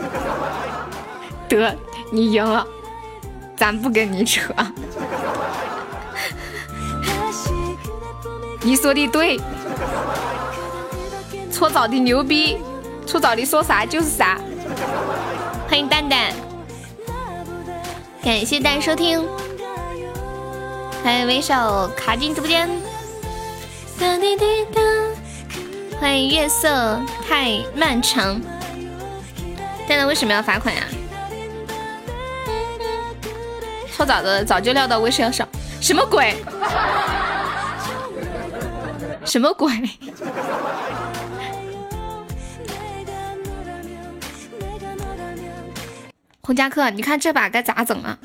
[1.48, 1.76] 得，
[2.10, 2.66] 你赢了，
[3.56, 4.52] 咱不跟你扯。
[8.62, 9.40] 你说的对。
[11.50, 12.58] 搓澡的牛逼，
[13.06, 14.40] 搓澡的说啥就是啥。
[15.68, 16.32] 欢迎蛋蛋，
[18.22, 19.26] 感谢大家收听。
[21.02, 22.68] 欢迎微笑卡进直播间。
[25.98, 28.38] 欢迎月色太漫长。
[29.88, 30.82] 蛋蛋为什么要罚款呀？
[33.96, 35.48] 搓澡的早就料到微笑上，
[35.80, 36.36] 什么鬼？
[39.24, 39.70] 什么鬼？
[46.50, 48.18] 洪家克，你看这把该咋整啊？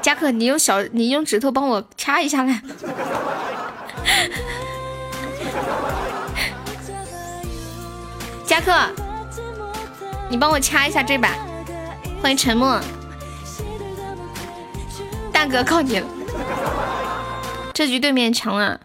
[0.00, 2.62] 加克，你用小，你用指头帮我掐一下来。
[8.46, 8.72] 加克，
[10.30, 11.30] 你帮我掐一下这把。
[12.22, 12.80] 欢迎沉默，
[15.32, 16.06] 大哥靠你了。
[17.74, 18.78] 这局对面强啊！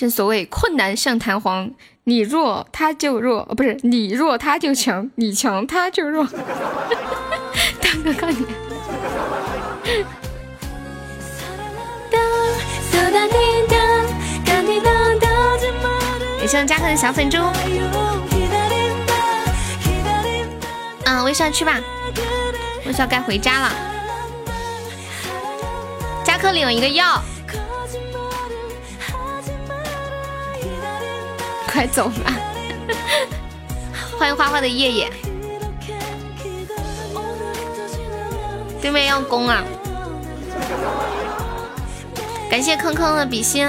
[0.00, 1.72] 正所谓困难像弹簧。
[2.04, 6.24] 你弱他就弱，不是你弱他就强，你强他就弱。
[6.24, 8.46] 大哥靠你！
[16.40, 17.36] 也希望加克的小粉猪。
[21.04, 21.78] 嗯，微笑去吧，
[22.86, 23.70] 微笑该回家了。
[26.24, 27.22] 加克领了一个药。
[31.80, 32.30] 快走吧！
[34.18, 35.10] 欢迎花花的叶叶，
[38.82, 39.64] 对面要攻啊！
[42.50, 43.66] 感谢坑坑的比心，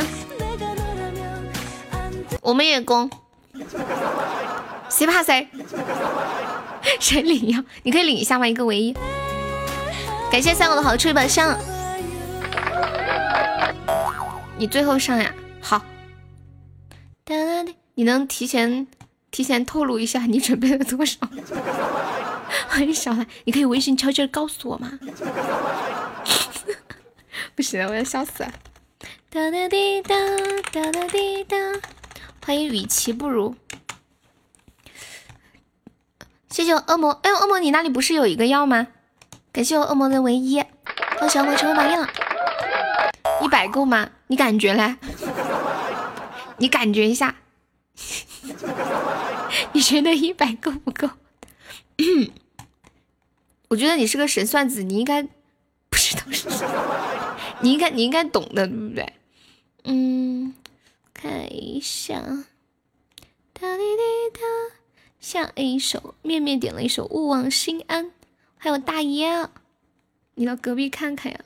[2.41, 3.09] 我们也攻，
[4.89, 5.47] 谁怕谁？
[6.99, 7.63] 谁领呀？
[7.83, 8.45] 你可以领一下吗？
[8.45, 8.93] 一个唯一。
[10.29, 11.57] 感谢三狗的好处宝箱，
[14.57, 15.33] 你最后上呀？
[15.61, 15.81] 好。
[17.23, 17.80] 哒哒哒。
[17.95, 18.87] 你能提前
[19.29, 21.17] 提前透露一下你准备了多少？
[22.67, 24.91] 欢迎小兰，你可以微信悄悄告诉我吗？
[27.55, 28.51] 不行，我要笑死了！
[29.29, 30.15] 哒哒滴哒
[30.71, 31.57] 哒哒滴哒，
[32.45, 33.55] 欢迎与其不如，
[36.49, 37.11] 谢谢我恶魔。
[37.23, 38.87] 哎，恶魔，你那里不是有一个药吗？
[39.51, 40.63] 感谢我恶魔的唯一，
[41.19, 42.07] 恭喜恶魔成为榜样。
[43.41, 44.09] 一百够吗？
[44.27, 44.95] 你感觉嘞？
[46.57, 47.35] 你感觉一下。
[49.73, 51.09] 你觉得一百够不够？
[53.69, 59.13] 我觉得你是个神算子，你应该不知道是什么，你应该你应该懂的，对不对？
[59.83, 60.53] 嗯，
[61.13, 62.19] 看一下，
[63.53, 64.01] 哒滴滴
[64.33, 64.41] 哒，
[65.19, 68.11] 下一首面面点了一首勿忘心安，
[68.57, 69.47] 还有大爷，
[70.35, 71.39] 你到隔壁看看呀，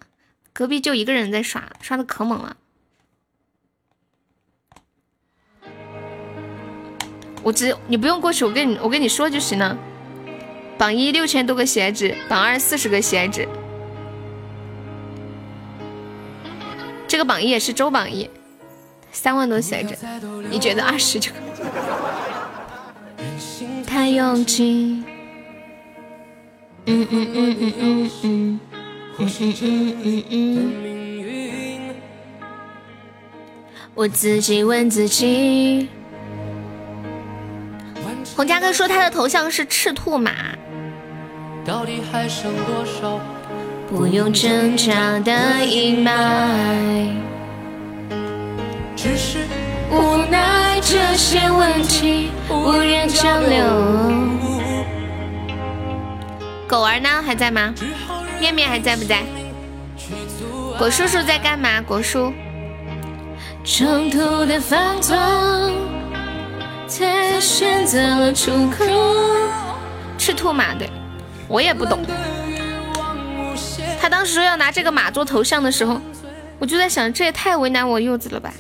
[0.52, 2.58] 隔壁就一个人在刷，刷的可猛了。
[7.46, 9.78] 我直你不用过去，我跟你我跟你说就行了。
[10.80, 13.48] 榜一六千多个喜爱值，榜二四十个喜爱值。
[17.08, 18.28] 这个榜一也是周榜一，
[19.12, 19.96] 三万多喜爱值，
[20.50, 21.32] 你觉得二十就？
[23.86, 25.04] 太拥挤。
[26.88, 28.60] 嗯嗯嗯嗯嗯嗯
[29.20, 29.30] 嗯
[29.62, 31.96] 嗯嗯嗯。
[33.94, 35.90] 我自己问自己。
[38.36, 40.32] 洪家哥说他的头像是赤兔马。
[41.66, 43.20] 到底还剩多少？
[43.90, 47.14] 不用挣扎的阴霾，
[48.96, 49.40] 只是
[49.90, 53.64] 无奈这些问题无人交流。
[56.68, 57.08] 狗儿呢？
[57.26, 57.74] 还在吗？
[58.42, 59.24] 面面还在不在？
[60.78, 61.82] 果叔叔在干嘛？
[61.82, 62.34] 果叔。
[63.64, 65.16] 中途的放纵，
[66.88, 68.86] 才选择了出口。
[70.18, 70.90] 赤兔马对，
[71.48, 72.00] 我也不懂。
[74.02, 76.00] 他当时说要拿这个马做头像的时候，
[76.60, 78.54] 我就在想，这也太为难我柚子了吧？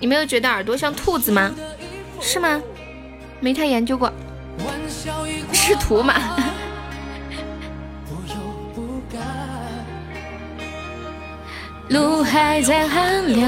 [0.00, 1.50] 你没有觉得耳朵像兔子吗？
[2.20, 2.60] 是吗？
[3.40, 4.12] 没太研究过。
[5.52, 6.14] 赤兔马。
[11.88, 13.42] 路还在寒流。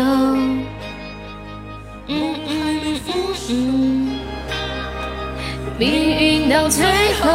[5.78, 6.84] 命运到最
[7.14, 7.30] 后。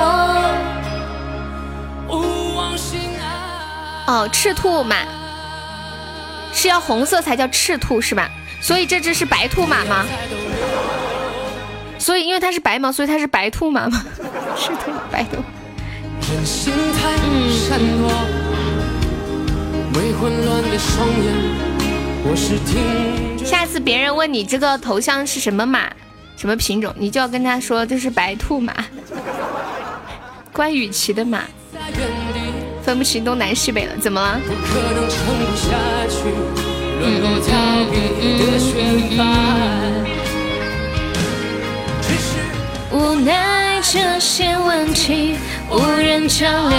[4.08, 4.98] 哦，赤兔马
[6.54, 8.30] 是要红色才叫赤兔是吧？
[8.62, 10.06] 所以这只是白兔马吗？
[11.98, 14.04] 所以因为它是白毛，所以它是白兔马吗？
[14.56, 15.38] 赤兔白兔。
[21.38, 21.75] 嗯
[23.46, 25.92] 下次别人问你这个头像是什么马，
[26.36, 28.74] 什么品种，你就要跟他说这是白兔马，
[30.52, 31.44] 关羽骑的马。
[32.84, 34.40] 分不清东南西北了，怎么了？
[42.92, 45.36] 无奈这些问题
[45.70, 46.78] 无人交流，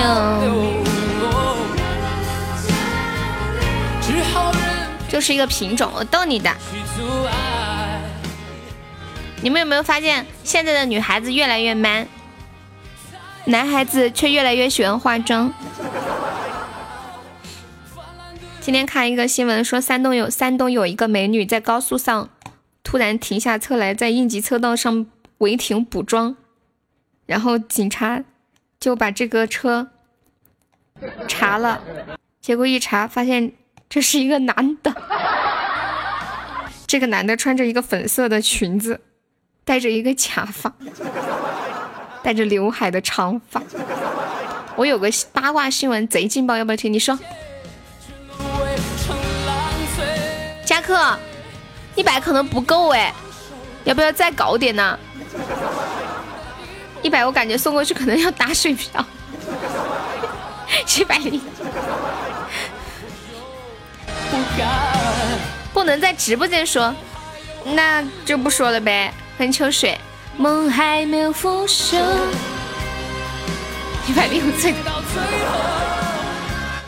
[5.09, 6.55] 就是一个品种，我逗你的。
[9.43, 12.09] 你们有没有发现，现在的女孩子越来越 man，
[13.45, 15.53] 男孩子却越来越喜欢化妆？
[18.61, 22.29] 今天看一个新闻，说山东有山东有一个美女在高速上
[22.83, 25.07] 突然停下车来，在应急车道上
[25.39, 26.37] 违停补妆，
[27.27, 28.25] 然后警察
[28.81, 29.89] 就把这个车
[31.29, 31.81] 查了，
[32.41, 33.53] 结果一查发现
[33.89, 34.95] 这是一个男的，
[36.87, 39.01] 这个男的穿着一个粉色的裙子，
[39.65, 40.73] 戴着一个假发，
[42.23, 43.63] 戴着刘海的长发。
[44.75, 46.93] 我有个八卦新闻贼劲爆，要不要听？
[46.93, 47.19] 你说。
[50.65, 51.19] 加克，
[51.95, 53.15] 一百可能不够哎，
[53.85, 54.99] 要不要再搞点呢？
[57.03, 59.05] 一百我感觉送过去可能要打水漂，
[60.99, 61.41] 一百零，
[65.73, 66.95] 不能在直播间说，
[67.65, 69.13] 那就不说了呗。
[69.39, 69.99] 喝秋水，
[70.37, 72.03] 梦还没有腐朽，
[74.09, 74.75] 一百零 最。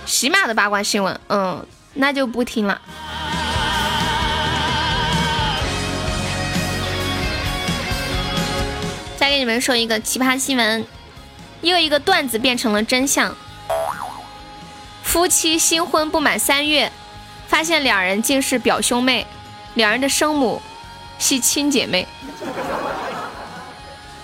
[0.06, 2.80] 喜马的八卦新闻，嗯，那就不听了。
[9.18, 10.86] 再给你们说一个奇葩新闻，
[11.60, 13.36] 又一个段子变成了真相。
[15.02, 16.90] 夫妻新婚不满三月，
[17.48, 19.26] 发现两人竟是表兄妹，
[19.74, 20.62] 两人的生母
[21.18, 22.06] 系亲姐妹。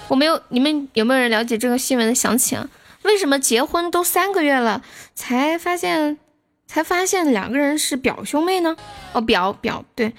[0.06, 2.68] 我没有，你们有没有人了解这个新闻的详情？
[3.02, 4.82] 为什么结婚都三个月了，
[5.14, 6.18] 才发现
[6.66, 8.76] 才发现两个人是表兄妹呢？
[9.12, 10.12] 哦，表表对，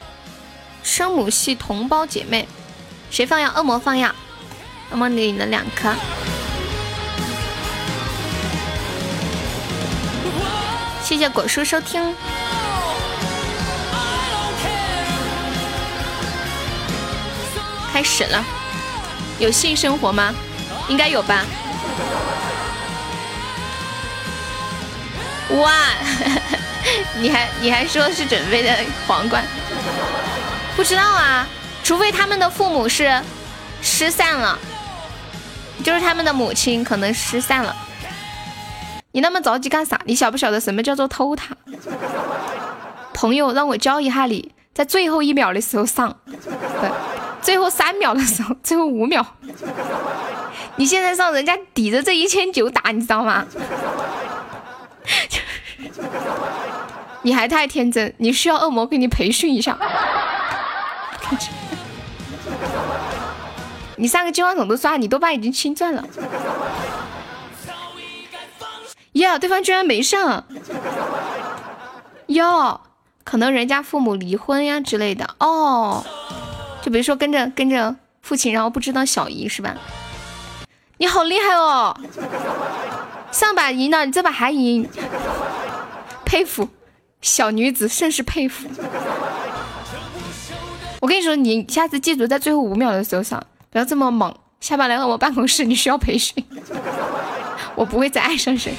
[0.83, 2.47] 生母系同胞姐妹。
[3.11, 3.53] 谁放药？
[3.55, 4.13] 恶魔放药。
[4.91, 5.93] 我们给你了两颗，
[11.03, 12.13] 谢谢果叔收听。
[17.95, 18.43] 开始了，
[19.39, 20.35] 有性生活吗？
[20.89, 21.45] 应该有吧。
[25.51, 25.71] 哇，
[27.15, 28.69] 你还你还说是准备的
[29.07, 29.41] 皇冠？
[30.75, 31.47] 不知道啊，
[31.85, 33.21] 除非他们的父母是
[33.81, 34.59] 失散了。
[35.81, 37.73] 就是他们的母亲可能失散了。
[39.13, 39.97] 你那么着急干啥？
[40.03, 41.55] 你晓不晓得什么叫做偷塔？
[43.13, 46.13] 朋友让我教一下你，在最后一秒的时候上。
[46.25, 47.14] 对。
[47.45, 49.23] 最后三秒的时候， 最后五秒，
[50.77, 53.45] 你现在让人家抵着这一千九打，你知道吗？
[57.21, 59.77] 你还太天真，你需要恶魔给你培训一下。
[63.97, 66.03] 你三个金话筒都刷，你多半已经清钻了。
[69.13, 70.43] 呀，对方居然没上。
[72.25, 72.81] 哟，
[73.23, 76.03] 可能人家父母离婚呀之类的哦。
[76.85, 79.75] 就比如说跟着跟着父亲，然后不知道小姨是吧？
[80.97, 81.99] 你好厉害哦！
[83.31, 84.87] 上把赢了，你这把还赢，
[86.25, 86.69] 佩服，
[87.23, 88.69] 小女子甚是佩服。
[91.01, 93.43] 我跟你说，你下次记住在最后五秒的时候上。
[93.71, 96.45] 不要这么猛，下班来到我办公室，你需要培训，
[97.73, 98.75] 我不会再爱上谁。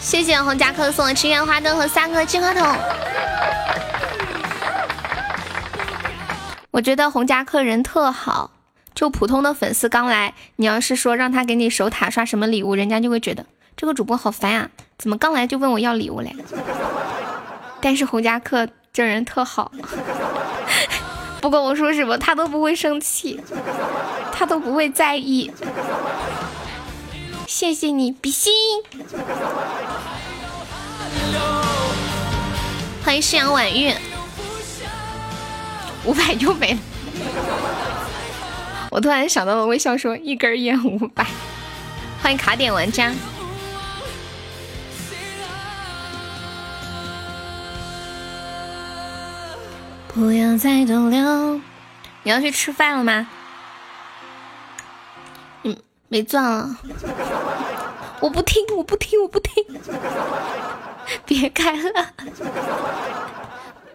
[0.00, 2.76] 谢谢红夹克送的情缘花灯和三个金话筒。
[6.78, 8.52] 我觉得红夹克人特好，
[8.94, 13.44] 就普通的粉丝刚来，你要是说让他给你守塔刷什么礼物，人家就会觉得
[13.76, 16.32] 这个主播好烦啊，怎么刚来就问我要礼物嘞？
[17.82, 19.72] 但是红夹克这人特好。
[21.42, 23.40] 不管我说什么，他都不会生气，
[24.32, 25.50] 他都不会在意。
[27.48, 28.52] 谢谢你，比心。
[33.04, 33.96] 欢迎夕阳晚月，
[36.04, 36.78] 五百又没了。
[38.90, 41.26] 我突然想到了，微笑说一根烟五百。
[42.22, 43.12] 欢迎卡点玩家。
[50.08, 51.60] 不要再逗留。
[52.24, 53.28] 你要去吃饭了吗？
[55.62, 55.76] 嗯，
[56.08, 56.76] 没钻了。
[58.20, 59.64] 我不听，我不听，我不听。
[61.24, 62.12] 别开了。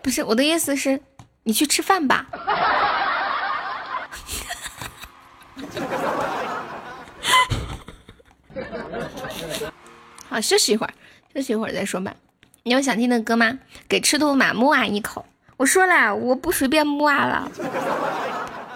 [0.01, 1.01] 不是我的意思是，
[1.44, 2.26] 你去吃饭吧。
[10.30, 10.94] 好，休息一会儿，
[11.36, 12.14] 休息一会儿再说吧。
[12.64, 13.60] 你有想听的歌吗？
[13.88, 15.26] 给赤兔马木啊一口。
[15.58, 17.52] 我说了，我不随便摸了。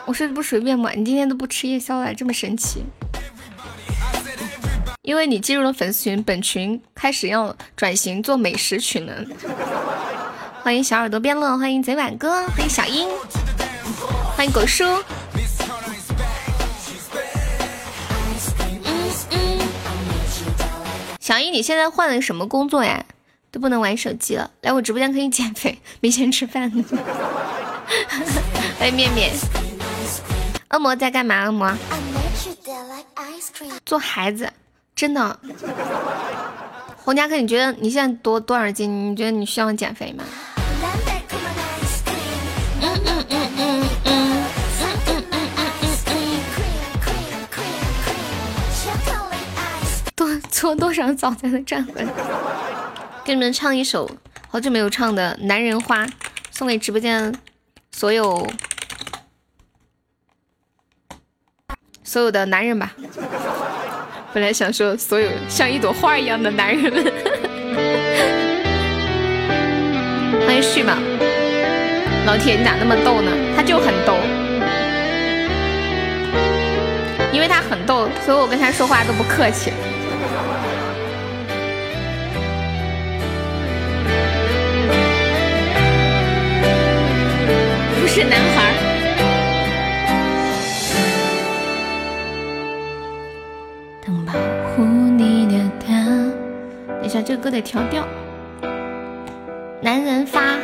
[0.05, 2.85] 我说不随便摸，你今天都不吃夜宵了，这么神奇？
[5.01, 9.25] 因为你进入了粉丝群，本群开始要转型做美食群了。
[10.67, 13.07] 欢迎小耳朵变乐，欢迎贼晚哥，欢迎小英，
[14.35, 14.83] 欢迎狗叔。
[21.21, 23.01] 小英，你现在换了什么工作呀？
[23.49, 26.83] 都不能玩手机了，来我直播间可以减肥， 没钱吃饭呢。
[28.77, 29.31] 欢迎面面，
[30.71, 31.45] 恶魔在干嘛？
[31.45, 31.71] 恶魔
[33.85, 34.51] 做孩子，
[34.93, 35.39] 真的。
[37.05, 39.13] 红夹克，你觉得你现在多多少斤？
[39.13, 40.25] 你觉得你需要减肥吗？
[50.57, 52.07] 搓多少澡才能站回来？
[53.23, 54.09] 给你们唱一首
[54.49, 56.03] 好久没有唱的《男人花》，
[56.49, 57.31] 送给直播间
[57.91, 58.49] 所有
[62.03, 62.91] 所有的男人吧。
[64.33, 67.03] 本来想说所有像一朵花一样的男人们。
[70.47, 70.97] 欢迎旭嘛，
[72.25, 73.31] 老铁你咋那么逗呢？
[73.55, 74.17] 他就很逗，
[77.31, 79.71] 因为他很逗，所以我跟他说话都不客气。
[88.17, 88.73] 是男孩。
[94.03, 94.33] 等保
[94.73, 95.93] 护你的他，
[96.87, 98.03] 等一下这个歌得调调。
[99.81, 100.55] 男人发，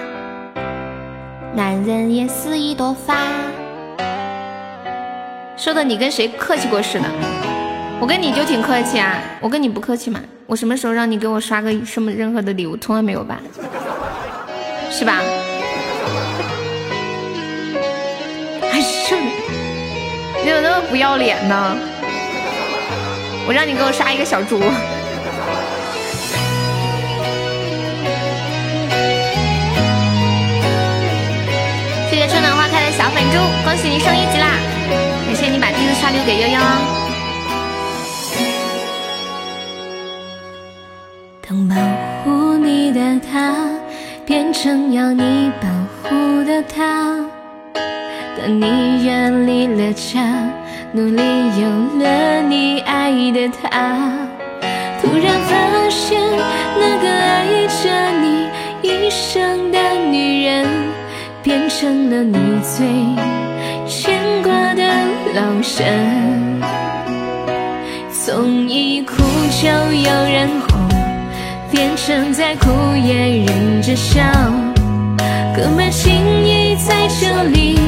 [1.54, 3.16] 男人也是一朵花。
[5.56, 7.06] 说的你跟谁客气过似的？
[8.00, 10.20] 我跟你就挺客气啊，我跟你不客气吗？
[10.48, 12.76] 我什么时候让你给我刷个什么任何的礼物？
[12.78, 13.40] 从来没有吧？
[14.90, 15.22] 是吧？
[20.44, 21.78] 你怎么那么不要脸呢？
[23.48, 24.60] 我让你给我杀一个小猪。
[32.10, 34.48] 谢谢春暖花开的小粉猪，恭喜你升一级啦！
[35.26, 36.60] 感谢你把第一次刷礼物给悠悠。
[41.48, 41.76] 当保
[42.24, 43.56] 护你的他
[44.26, 45.68] 变成要你保
[46.04, 47.33] 护的他。
[48.44, 50.22] 当你远离了家，
[50.92, 51.22] 努力
[51.62, 54.12] 有了你爱的他，
[55.02, 56.20] 突然发现
[56.78, 58.50] 那个爱着你
[58.82, 59.80] 一生的
[60.12, 60.68] 女人，
[61.42, 62.86] 变成了你最
[63.88, 64.84] 牵挂的。
[65.34, 66.62] 老深。
[68.12, 69.16] 从一哭
[69.62, 70.90] 就有人哄，
[71.72, 72.68] 变成再哭
[72.98, 74.22] 也忍着笑。
[75.56, 76.14] 哥们情
[76.46, 77.80] 谊在这里，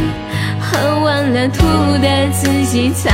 [0.75, 1.63] 喝完了吐
[2.01, 3.09] 的自己擦。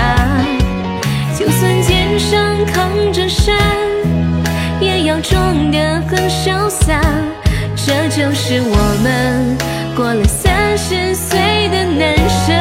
[1.38, 3.56] 就算肩上扛着山，
[4.80, 7.00] 也要装得很潇洒。
[7.76, 9.58] 这就是我们
[9.96, 11.40] 过了三十岁
[11.70, 12.56] 的男生。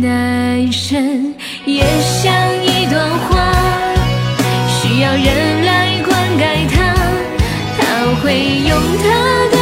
[0.00, 1.34] 男生
[1.64, 2.32] 也像
[2.62, 3.52] 一朵花，
[4.68, 6.42] 需要人来灌溉
[6.74, 6.76] 它，
[7.78, 7.80] 它
[8.22, 8.24] 会
[8.68, 8.70] 用
[9.02, 9.04] 它
[9.50, 9.59] 的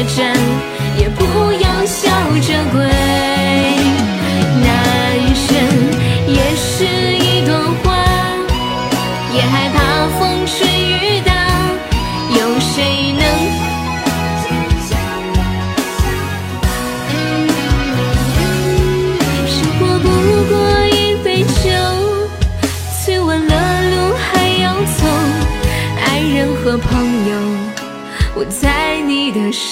[0.00, 0.79] addiction.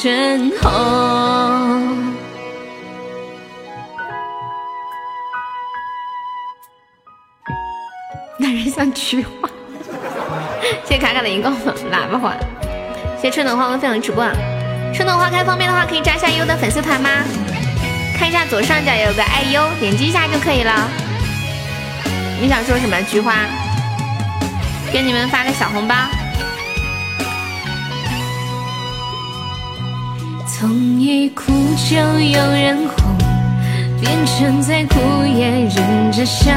[0.01, 0.71] 身后。
[8.39, 9.49] 男人像菊花。
[10.85, 12.37] 谢谢卡卡的荧光粉喇叭花，
[13.17, 14.31] 谢谢春暖花开分享直播啊！
[14.95, 17.11] 春暖花开方便的话，可以加一下优的粉丝团吗？
[18.17, 20.89] 看一下左上角有个爱优，点击一下就可以了。
[22.41, 22.97] 你想说什么？
[23.11, 23.35] 菊花，
[24.93, 25.97] 给你们发个小红包。
[30.61, 30.69] 从
[31.01, 31.53] 一哭
[31.89, 33.17] 就有人哄，
[34.01, 36.53] 变成再哭也忍着笑。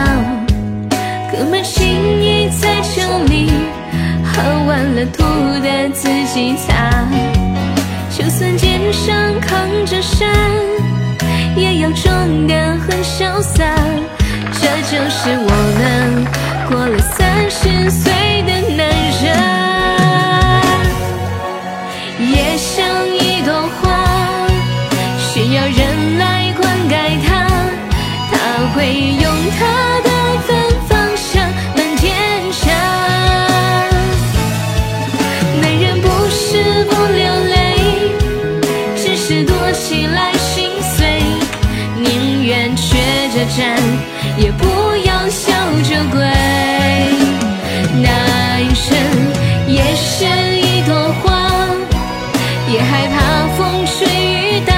[1.31, 3.51] 哥们情谊在这里，
[4.23, 5.21] 喝完了吐
[5.61, 7.07] 的自己擦。
[8.09, 10.27] 就算肩上扛着山，
[11.55, 13.63] 也要装得很潇洒。
[14.51, 16.25] 这就是我们
[16.71, 18.11] 过了三十岁
[18.47, 18.80] 的
[52.83, 54.73] 害怕风吹雨打，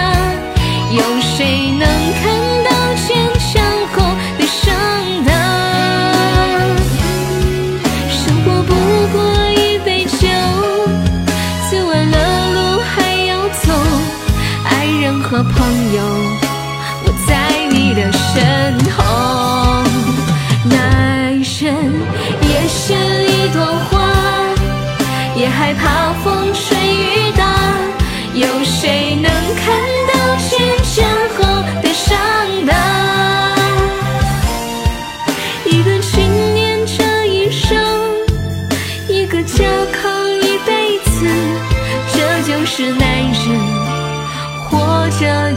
[0.92, 1.88] 有谁能
[2.20, 2.22] 看
[2.64, 2.70] 到
[3.08, 3.52] 坚强
[3.94, 3.96] 后
[4.38, 4.62] 的伤
[5.26, 5.30] 疤？
[8.10, 8.72] 生活不
[9.14, 9.16] 过
[9.52, 10.28] 一杯酒，
[11.70, 12.16] 醉完了
[12.54, 12.94] 路还
[13.26, 13.66] 要走。
[14.66, 15.54] 爱人和朋
[15.96, 16.00] 友，
[17.06, 17.32] 我在
[17.70, 18.32] 你的身
[18.92, 18.98] 后。
[20.66, 21.68] 男生
[22.42, 22.94] 也是
[23.26, 23.92] 一朵花，
[25.36, 26.33] 也害怕风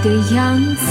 [0.06, 0.86] 的样子。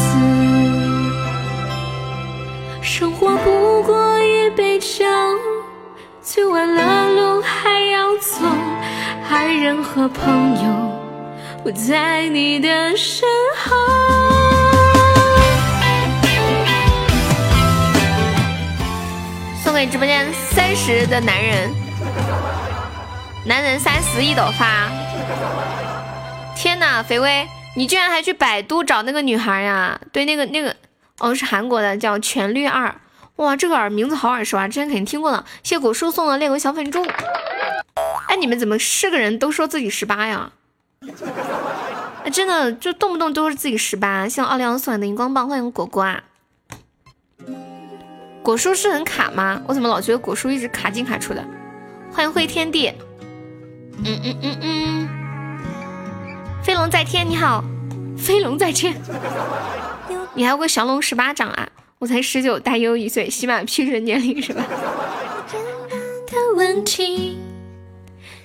[2.82, 5.06] 生活不过一杯酒，
[6.22, 8.46] 醉完了路还要走。
[9.30, 10.70] 爱人和朋友，
[11.64, 13.76] 我在你的身后。
[19.64, 21.74] 送给直播间三十的男人，
[23.46, 24.90] 男人三十一朵花。
[26.56, 27.48] 天呐，肥威，
[27.78, 30.00] 你居然还去百度找那个女孩呀？
[30.12, 30.76] 对，那个那个，
[31.20, 32.96] 哦，是韩国的，叫全绿二。
[33.36, 35.46] 哇，这个耳名字好耳熟啊，之前肯定听过了。
[35.62, 37.06] 谢果叔送的恋狗小粉猪。
[38.30, 40.54] 哎，你们怎么是个人都说自己十八呀？
[42.24, 44.28] 哎，真的就动不动都是自己十八。
[44.30, 46.24] 像奥利奥送来的荧光棒，欢迎果果啊。
[48.42, 49.62] 果叔是很卡吗？
[49.68, 51.44] 我怎么老觉得果叔一直卡进卡出的？
[52.14, 52.94] 欢迎灰天地。
[54.06, 55.25] 嗯嗯嗯嗯。
[56.66, 57.64] 飞龙在天，你好，
[58.18, 59.00] 飞龙在天。
[60.34, 61.70] 你还有个降龙十八掌啊？
[62.00, 64.64] 我才十九，大优一岁，起码批准年龄是吧？
[65.52, 67.38] 的问题，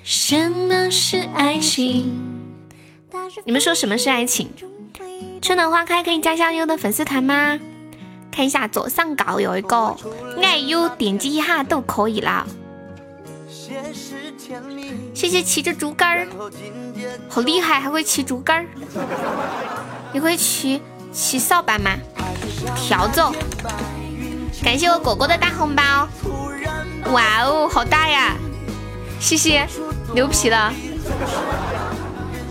[0.05, 2.13] 什么是爱情？
[3.47, 4.51] 你们说什么是爱情？
[5.41, 7.59] 春暖花开可以加下优的粉丝团吗？
[8.31, 9.97] 看一下左上角有一个
[10.43, 12.47] 爱优，点击一下都可以啦。
[15.15, 16.27] 谢谢骑着竹竿儿，
[17.29, 18.67] 好厉害，还会骑竹竿儿。
[20.13, 20.83] 你会骑
[21.13, 21.97] 骑扫把吗？
[22.77, 23.33] 调奏。
[24.63, 26.09] 感谢我果果的大红包。
[27.13, 28.37] 哇哦，好大呀！
[29.21, 29.67] 谢谢，
[30.15, 30.73] 牛皮了。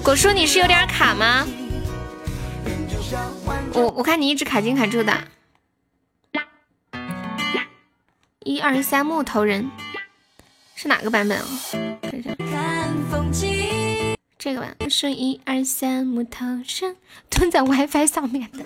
[0.02, 1.46] 果叔，你是有点卡吗？
[3.74, 5.14] 我我看你一直卡进卡住的。
[8.44, 9.70] 一二三，木头人
[10.82, 11.46] 是哪个版本啊？
[12.02, 12.30] 看一下，
[14.38, 16.96] 这个吧，是一二三，木头人
[17.30, 18.64] 蹲在 WiFi 上面的。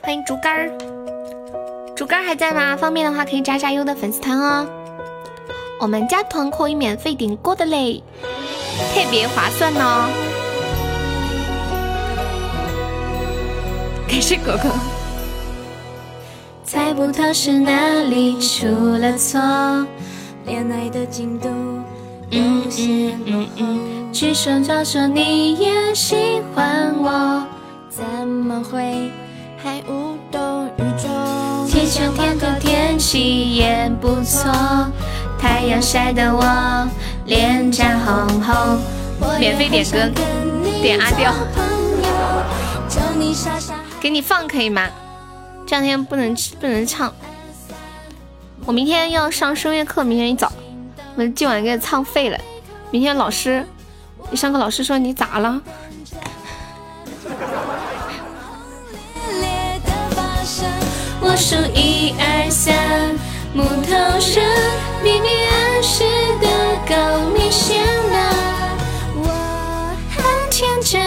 [0.00, 0.70] 欢迎竹竿儿，
[1.96, 2.76] 竹竿还在吗？
[2.76, 4.64] 方便的话可以加加优的粉丝团哦。
[5.80, 8.00] 我们加团可以免费点歌的嘞，
[8.94, 10.08] 特别划算呢。
[14.06, 14.70] 感谢哥哥。
[16.64, 19.40] 猜不透是哪里出了错，
[20.46, 21.48] 恋爱的进度
[22.30, 23.66] 有些落后。
[24.12, 27.44] 举手招手你也喜欢我，
[27.88, 29.10] 怎么会
[29.56, 31.66] 还无动于衷？
[31.66, 34.52] 天上天空天气也不错，
[35.38, 36.88] 太阳晒得我
[37.26, 38.78] 脸颊红红。
[39.38, 40.10] 免费点歌，
[40.82, 41.32] 点阿刁，
[44.00, 44.88] 给你放可以吗？
[45.66, 47.12] 这两天不能不能唱，
[48.66, 50.50] 我明天要上声乐课，明天一早，
[51.16, 52.38] 我今晚给唱废了。
[52.90, 53.62] 明天老师，
[54.30, 55.60] 你上课老师说你咋了？
[61.20, 62.74] 我数一二三，
[63.52, 63.92] 木头
[64.32, 64.44] 人，
[65.02, 66.04] 秘密暗示
[66.40, 66.48] 的
[66.88, 66.94] 够
[67.36, 68.16] 明显了，
[69.16, 69.28] 我
[70.10, 71.02] 很天真。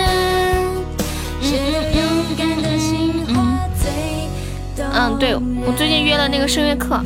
[4.93, 7.01] 嗯，对我最近约了那个声乐课。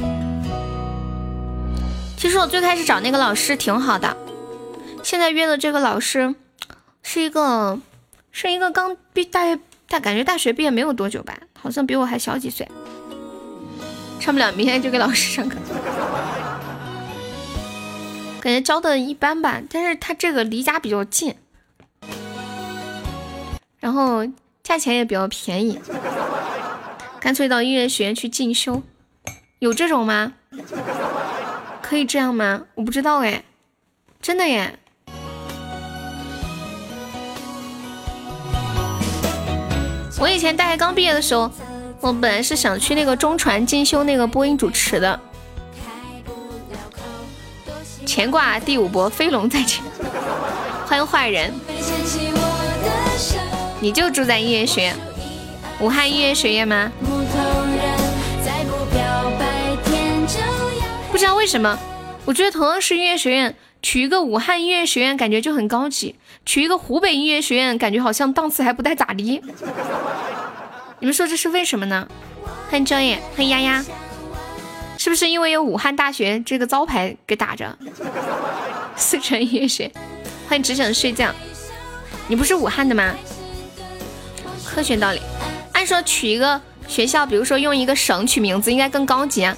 [2.32, 4.16] 其实我最开始找那个老师挺好的，
[5.04, 6.34] 现在约的这个老师
[7.04, 7.78] 是一个
[8.32, 9.60] 是一个刚毕大学，
[9.90, 12.66] 大感觉大学毕业没有多久吧，好像比我还小几岁。
[14.22, 15.58] 上不了，明天就给老师上课。
[18.40, 21.36] 感觉教的一般吧，但是他这个离家比较近，
[23.82, 24.26] 然后
[24.64, 25.78] 价钱也比较便宜。
[27.20, 28.82] 干脆到音乐学院去进修，
[29.60, 30.32] 有这种吗？
[31.92, 32.62] 可以这样吗？
[32.74, 33.44] 我不知道哎，
[34.22, 34.80] 真的耶！
[40.18, 41.52] 我以前大学刚毕业的时候，
[42.00, 45.20] 我本来是想去那个中传进修那个播音主持的。
[48.08, 49.84] 乾卦第五波，飞龙在前。
[50.86, 51.54] 欢迎坏人，
[53.82, 54.96] 你就住在音乐学院。
[55.82, 56.90] 武汉音乐学院吗？
[61.22, 61.78] 不知道为什么，
[62.26, 66.16] 我觉得同样是音乐学院，取一个武汉音乐学院感觉就很高级，
[66.48, 69.40] 取一个湖北音乐学院感觉好像档次还不太咋地。
[70.98, 72.08] 你们说这是为什么呢？
[72.72, 73.86] 欢迎张野，欢迎丫丫，
[74.98, 77.78] 是不是因为有武汉大学这个招牌给打着？
[78.96, 79.92] 四川音乐学院，
[80.50, 81.32] 欢迎只想睡觉，
[82.28, 83.14] 你不是武汉的吗？
[84.66, 85.22] 科学道理。
[85.74, 89.56] 按说取一个学校，比如说用一个省取名字，应该更高级啊。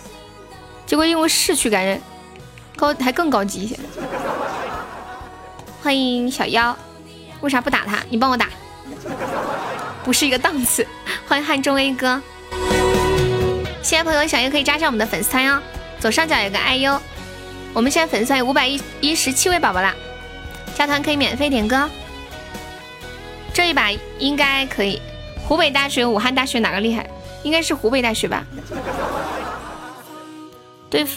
[0.94, 2.00] 结果用市取，感觉
[2.76, 3.76] 高还更高级一些。
[5.82, 6.78] 欢迎小妖，
[7.42, 7.98] 为啥不打他？
[8.12, 8.50] 你帮我打，
[10.04, 10.86] 不是一个档次。
[11.28, 12.22] 欢迎汉中 A 哥，
[13.82, 15.60] 新来朋友小优可以加上我们的粉丝团哟。
[16.00, 17.02] 左上角有个爱优，
[17.74, 19.96] 我们现在粉丝团有五百一一十七位宝宝啦，
[20.76, 21.90] 加团可以免费点歌。
[23.52, 23.90] 这一把
[24.20, 25.02] 应该可以。
[25.48, 27.10] 湖北大学、武汉大学哪个厉害？
[27.42, 28.46] 应该是湖北大学吧。
[30.94, 31.08] 对，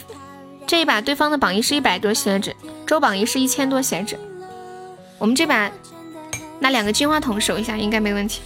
[0.67, 2.57] 这一把对方的榜一是一百多血值，
[2.87, 4.19] 周榜一是一千多血值。
[5.19, 5.71] 我们这把
[6.61, 8.41] 拿两个金话筒守一下，应该没问题。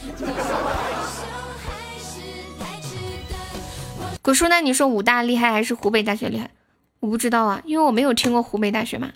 [4.20, 6.50] 古叔，那你说武大厉害还是湖北大学厉害？
[6.98, 9.12] 我不知道啊，因为我没有听过湖北大学嘛。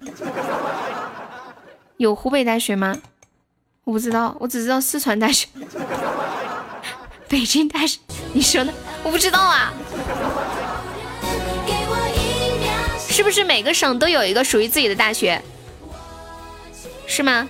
[1.97, 2.97] 有湖北大学吗？
[3.83, 5.49] 我不知道，我只知道四川大学。
[7.27, 7.99] 北京大学，
[8.33, 8.73] 你说呢？
[9.03, 9.73] 我不知道啊。
[13.25, 15.41] 是不是每个省都有一个属于自己的大学？
[17.07, 17.49] 是吗？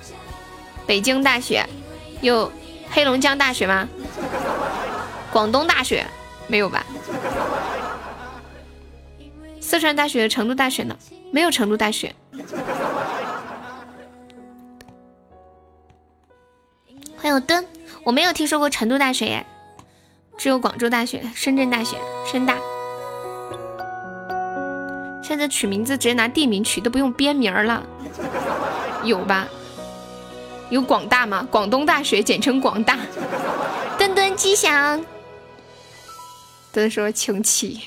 [0.87, 1.69] 北京大学
[2.21, 2.53] 有
[2.93, 3.89] 黑龙江大学吗？
[5.33, 6.07] 广东大学
[6.47, 6.87] 没有吧？
[9.61, 10.97] 四川大学、成都大学呢？
[11.33, 12.15] 没有成都大学。
[17.17, 17.67] 欢迎灯，
[18.05, 19.45] 我没有听说过成都大学耶。
[20.39, 21.97] 只有广州大学、深圳大学、
[22.31, 22.57] 深大。
[25.35, 27.85] 现在取名字直接拿地名取，都不用编名了，
[29.03, 29.49] 有吧？
[30.71, 31.45] 有广大吗？
[31.51, 32.97] 广东大学简称广大。
[33.99, 35.05] 墩墩吉祥。
[36.73, 37.81] 墩说清奇。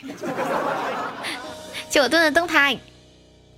[1.89, 2.77] 就我墩的灯牌。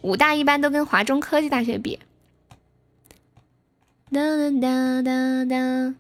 [0.01, 1.99] 武大一般都跟华中科技大学比。
[4.11, 4.21] 哒
[4.61, 5.95] 哒哒哒，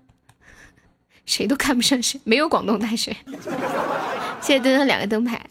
[1.25, 3.17] 谁都看不上谁，没有广东大学。
[4.41, 5.43] 谢谢墩墩两个灯牌。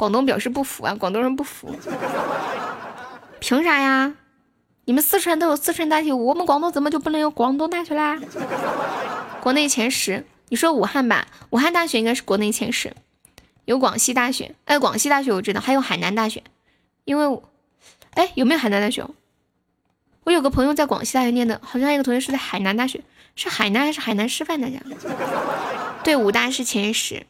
[0.00, 0.94] 广东表示不服啊！
[0.94, 1.76] 广东人不服，
[3.38, 4.14] 凭啥呀？
[4.86, 8.18] 你们四川都有四川大学，我们广东怎么就不能有广东大学啦？
[9.42, 12.94] 国内前十，你说武汉吧，武汉大学应该是国内前十，
[13.66, 16.42] 有广西大学，哎，广西大学我知道，还有海南大学，
[17.04, 17.42] 因为，
[18.12, 19.06] 哎，有没有海南大学？
[20.24, 23.02] 我有个朋友在广西大学念的，好像还有个同学是在海南大学，
[23.36, 24.80] 是海南还是海南师范大学？
[26.02, 27.26] 对，武大是前十，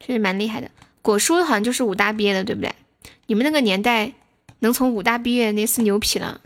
[0.00, 0.68] 确实蛮厉害的。
[1.08, 2.70] 果叔好像就是武大毕业的，对不对？
[3.28, 4.12] 你们那个年代
[4.58, 6.38] 能从武大毕业那是牛皮了，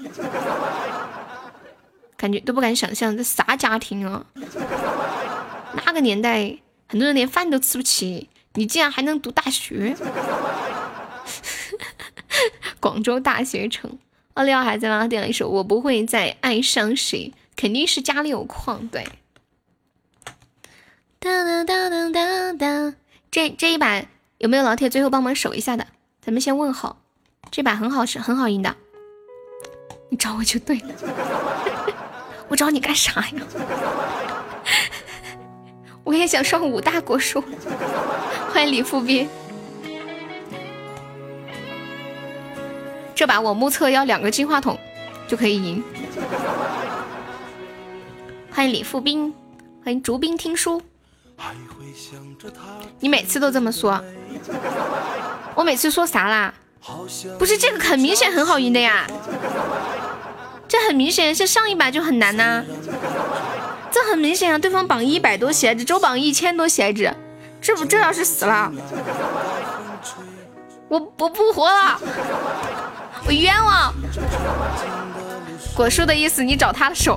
[2.16, 4.24] 感觉都不敢想象这啥家庭啊！
[5.84, 6.56] 那个年代
[6.86, 9.96] 很多人连饭都吃不起，你竟然还能读大学？
[12.78, 13.98] 广州大学城，
[14.34, 15.08] 奥利奥还在吗？
[15.08, 19.08] 点了一首《我不会再爱上谁》，肯定是家里有矿，对。
[21.18, 22.94] 当当当当当，
[23.28, 24.04] 这这一把。
[24.42, 25.86] 有没有老铁最后帮忙守一下的？
[26.20, 26.96] 咱们先问好，
[27.52, 28.74] 这把很好使，很好赢的。
[30.08, 30.92] 你找我就对了，
[32.50, 33.42] 我找你干啥呀？
[36.02, 37.40] 我也想上五大果树。
[38.52, 39.28] 欢迎李富斌。
[43.14, 44.76] 这把我目测要两个金话筒
[45.28, 45.84] 就可以赢。
[48.50, 49.32] 欢迎李富斌，
[49.84, 50.82] 欢迎竹兵听书。
[53.00, 54.02] 你每次都这么说，
[55.54, 56.54] 我每次说啥啦？
[57.38, 59.06] 不是这个很明显很好赢的呀，
[60.66, 62.64] 这很明显这上一把就很难呐，
[63.90, 67.14] 这很明显啊，对方榜一百多血值，周榜一千多血值，
[67.60, 68.72] 这不这要是死了，
[70.88, 72.00] 我我不活了，
[73.26, 73.94] 我冤枉。
[75.74, 77.16] 果叔的意思，你找他的手，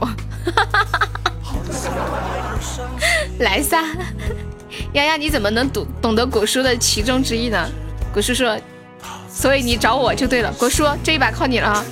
[3.40, 3.84] 来撒。
[4.94, 7.70] 丫丫，你怎么能懂懂得果叔的其中之一呢？
[8.14, 8.58] 果叔说，
[9.30, 10.52] 所以你找我就对了。
[10.54, 11.84] 果叔，这一把靠你了。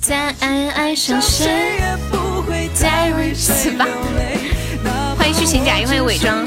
[0.00, 1.80] 再爱爱上谁，
[2.74, 3.86] 再为死吧。
[5.16, 6.44] 欢迎虚情假意，欢迎伪装。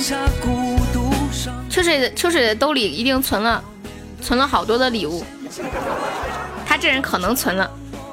[1.69, 3.63] 秋水的秋水的兜里一定存了，
[4.21, 5.23] 存了好多的礼物。
[6.77, 7.67] 他这人可能存了，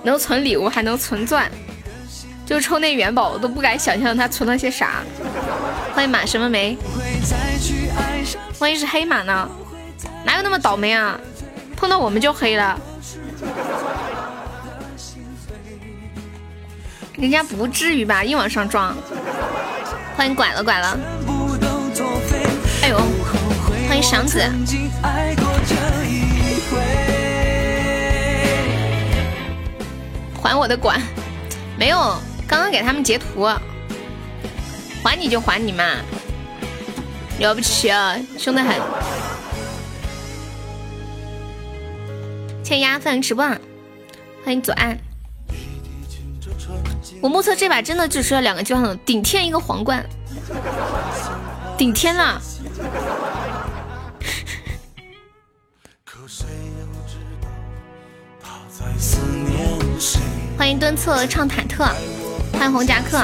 [0.04, 1.52] 能存礼物还能存钻。
[2.46, 5.02] 就抽那元宝，我都不敢想象他存了些啥。
[5.92, 6.74] 欢迎马什么梅，
[8.60, 9.46] 万一是黑马呢？
[10.24, 11.20] 哪有那么倒霉啊？
[11.76, 12.80] 碰到我们就黑了。
[17.18, 18.24] 人家不至于吧？
[18.24, 18.96] 硬往上撞。
[20.16, 20.98] 欢迎拐了拐了。
[22.82, 22.98] 哎呦，
[23.86, 24.42] 欢迎祥子。
[30.44, 31.00] 还我的管，
[31.78, 31.96] 没有。
[32.46, 33.46] 刚刚给他们截图，
[35.02, 35.82] 还你就还你嘛，
[37.38, 38.78] 了不起啊，凶得很。
[42.62, 44.98] 欠压饭吃不，欢迎左岸。
[47.22, 50.04] 我目测这把真的只需要两个就能顶天一个皇冠，
[51.78, 52.38] 顶天了。
[60.56, 61.88] 欢迎敦策唱忐忑。
[62.52, 63.18] 欢迎红夹克。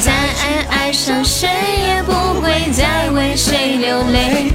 [0.00, 1.48] 再爱爱上谁，
[1.86, 4.52] 也不会再为谁流泪。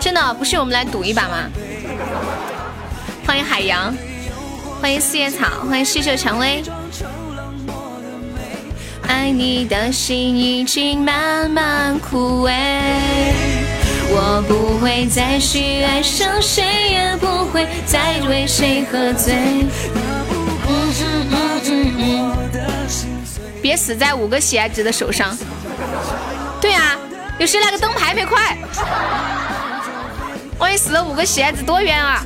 [0.00, 1.48] 真的不是我们来赌一把吗？
[3.26, 3.94] 欢迎海洋，
[4.80, 6.62] 欢迎四叶草，欢迎细秀蔷薇。
[9.06, 13.59] 爱你的心已经慢慢枯萎。
[14.12, 19.66] 我不会再去爱上谁，也不会再为谁喝醉。
[23.62, 25.36] 别死在五个喜爱值的手上。
[26.60, 26.98] 对啊，
[27.38, 28.26] 有谁来个灯牌没？
[28.26, 28.58] 快！
[30.58, 32.22] 万一死了五个喜爱值多冤啊！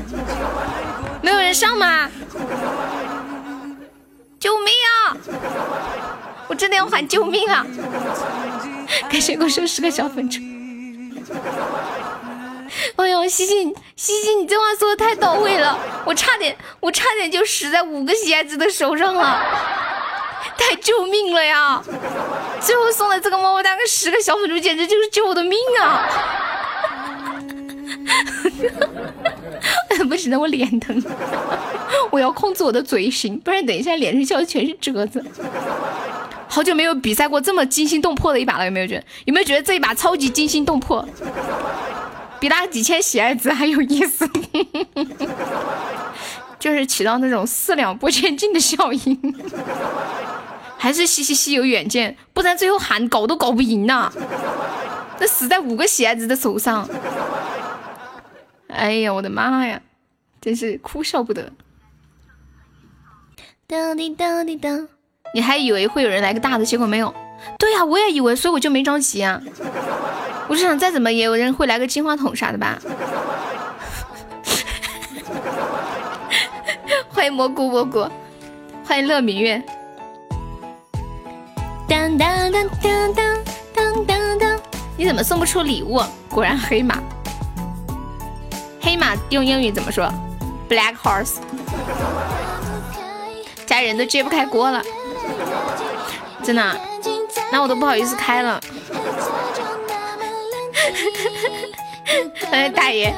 [1.21, 2.09] 没有人上吗？
[4.41, 5.17] 救命啊！
[6.49, 7.67] 我真的要喊救命啊！
[9.11, 10.41] 感谢我收十个小粉猪。
[12.97, 13.65] 哎呦，西西
[13.97, 19.41] 西西，你这话说的太到位了，我差点我差点就死在五个鞋子的手上了，
[20.59, 21.83] 太救命了呀！
[22.61, 26.09] 最后送的这个么么哒跟十个小粉猪，简直就是救我的命啊！
[30.09, 31.03] 不行了，我脸疼，
[32.11, 35.25] 我要控制我的嘴型，不然等一下脸上笑的全是褶子。
[36.49, 39.05] 好久没有比赛过这么惊心动魄的一把了，有没有觉得？
[39.25, 41.07] 有没有觉得这一把超级惊心动魄？
[42.45, 44.29] 比那几千喜爱值还有意思，
[46.61, 49.35] 就是起到那种四两拨千斤的效应。
[50.77, 54.13] 还是西西西有远见，不然最后喊搞都搞不赢呐！
[55.19, 56.87] 那死在五个喜爱值的手上。
[58.69, 59.81] 哎呀，我的妈呀，
[60.43, 61.51] 真是哭笑不得。
[63.67, 64.87] 当滴当滴当，
[65.33, 67.15] 你还以为会有人来个大的，结果没有。
[67.59, 69.41] 对呀，我也以为，所以我就没着急啊。
[70.49, 72.79] 我是想再怎么也有人会来个金话筒啥的吧。
[77.09, 78.09] 欢迎蘑菇蘑菇，
[78.87, 79.63] 欢迎乐明月。
[81.89, 84.61] 当当当当当当当当，
[84.97, 86.03] 你怎么送不出礼物？
[86.29, 86.99] 果然黑马。
[88.81, 90.13] 黑马用英语怎么说
[90.69, 91.37] ？Black horse。
[93.65, 94.83] 家人都揭不开锅了，
[96.43, 96.81] 真的，
[97.51, 98.61] 那我都不好意思开了。
[102.51, 103.13] 哎，大爷，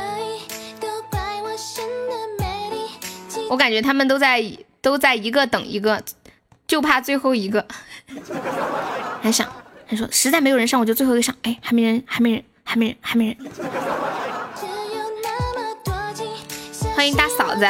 [3.51, 4.43] 我感觉他们都在
[4.81, 6.03] 都在一个等一个，
[6.67, 7.67] 就怕最后一个。
[9.23, 9.47] 还想
[9.87, 11.35] 还说实在没有人上，我就最后一个上。
[11.43, 13.37] 哎，还没人，还没人，还没人，还没人。
[16.95, 17.67] 欢迎大嫂子。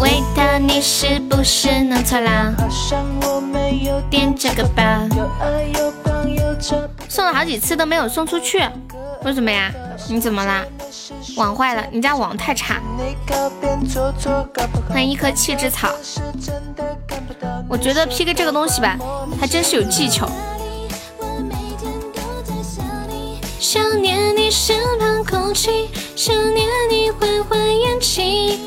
[0.00, 2.54] 味道，你是不是弄错了？
[4.10, 5.06] 点这个吧。
[6.60, 8.62] 送了好几次都没有送出去，
[9.24, 9.72] 为什么呀？
[10.08, 10.64] 你怎么啦？
[11.36, 11.84] 网坏了？
[11.90, 12.80] 你家网太差。
[14.88, 15.88] 欢迎一棵气质草。
[17.68, 18.98] 我觉得 PK 这个东西吧，
[19.40, 20.28] 还真是有技巧。
[23.58, 28.58] 想念你身旁空气，想念你缓缓眼睛。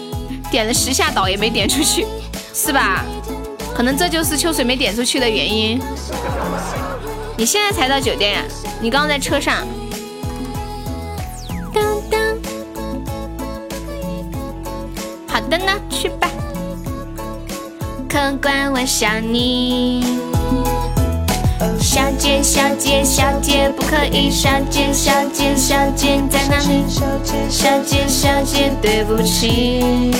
[0.49, 2.05] 点了十下倒也没点出去，
[2.53, 3.03] 是吧？
[3.75, 5.81] 可能这就是秋水没点出去的原因。
[7.35, 8.43] 你现在才到酒店呀？
[8.79, 9.65] 你刚刚在车上。
[11.73, 12.21] 当当。
[15.27, 16.29] 好的呢，去吧。
[18.07, 20.19] 客官，我想你。
[21.79, 24.29] 小姐，小姐，小姐，不可以！
[24.29, 26.83] 小姐，小姐，小姐在哪里？
[26.87, 30.11] 小姐，小姐，对不起。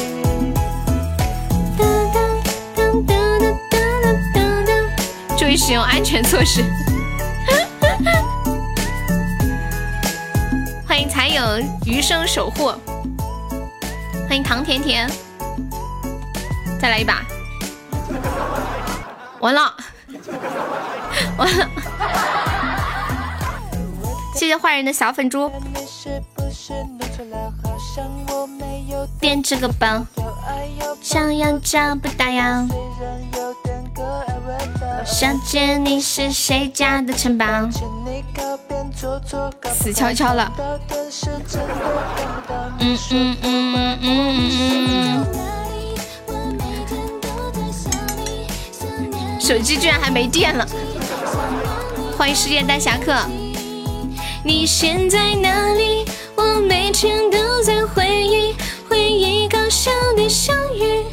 [5.38, 6.64] 注意使用安全措施。
[11.34, 12.68] 欢迎残友余生守护，
[14.28, 15.10] 欢迎唐甜甜，
[16.80, 17.24] 再来一把，
[19.40, 19.74] 完了。
[21.36, 21.68] 完了，
[24.36, 25.52] 谢谢坏人的小粉猪。
[29.20, 30.06] 点这个包，
[31.02, 32.64] 想要找不到呀。
[35.04, 37.46] 小姐，你是谁家的城堡？
[39.74, 40.50] 死翘翘了。
[42.80, 44.08] 嗯嗯嗯嗯嗯
[44.90, 45.26] 嗯。
[49.40, 50.66] 手机居然还没电了，
[52.18, 53.14] 欢迎世界大侠客。
[54.46, 56.06] 你现在哪里？
[56.36, 58.56] 我每天都在回忆，
[58.90, 61.04] 回忆搞笑的相遇。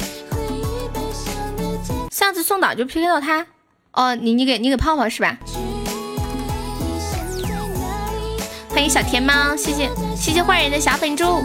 [2.09, 3.45] 上次送岛就 PK 到他，
[3.91, 5.37] 哦，你你给你给泡泡是吧？
[8.73, 11.43] 欢迎小甜猫，谢谢谢谢坏人的小粉猪。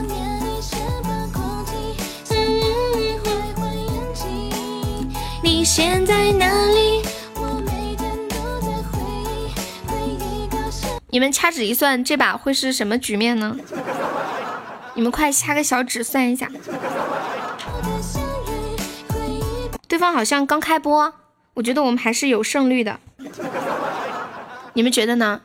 [5.42, 7.02] 你现在哪里？
[11.10, 13.56] 你们掐指一算，这把会是什么局面呢？
[14.94, 16.48] 你们快掐个小指算一下。
[19.88, 21.12] 对方好像刚开播，
[21.54, 23.00] 我觉得我们还是有胜率的。
[24.74, 25.40] 你们觉得呢？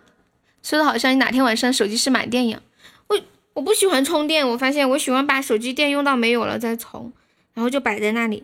[0.63, 2.61] 说的好像你哪天晚上手机是满电一样。
[3.07, 3.19] 我
[3.53, 7.11] 我不喜欢充电，我发现我喜欢把手机电用到没有了再充，
[7.53, 8.43] 然后就摆在那里。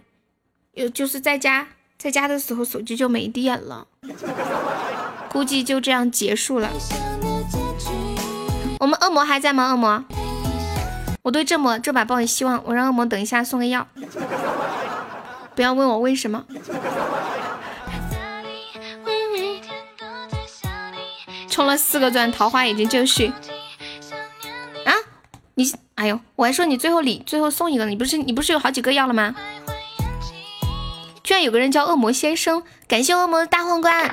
[0.73, 1.67] 有就是在家，
[1.97, 3.87] 在家的时候手机就没电了，
[5.29, 6.69] 估计就这样结束了。
[8.79, 9.71] 我们恶魔还在吗？
[9.71, 10.03] 恶魔，
[11.23, 13.87] 我对这么这把抱有希望，我让恶魔等一下送个药。
[15.55, 16.45] 不要问我为什么。
[21.57, 23.33] 充了四个钻，桃花已经就绪。
[24.85, 24.93] 啊，
[25.55, 29.33] 你，哎呦，我还说你最后礼最后送一个，你不是你不是有好几个要了吗？
[31.23, 34.07] 居然有个人叫恶魔先生，感谢恶魔的大皇冠，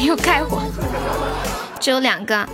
[0.00, 0.60] 又开火，
[1.78, 2.48] 只有两个。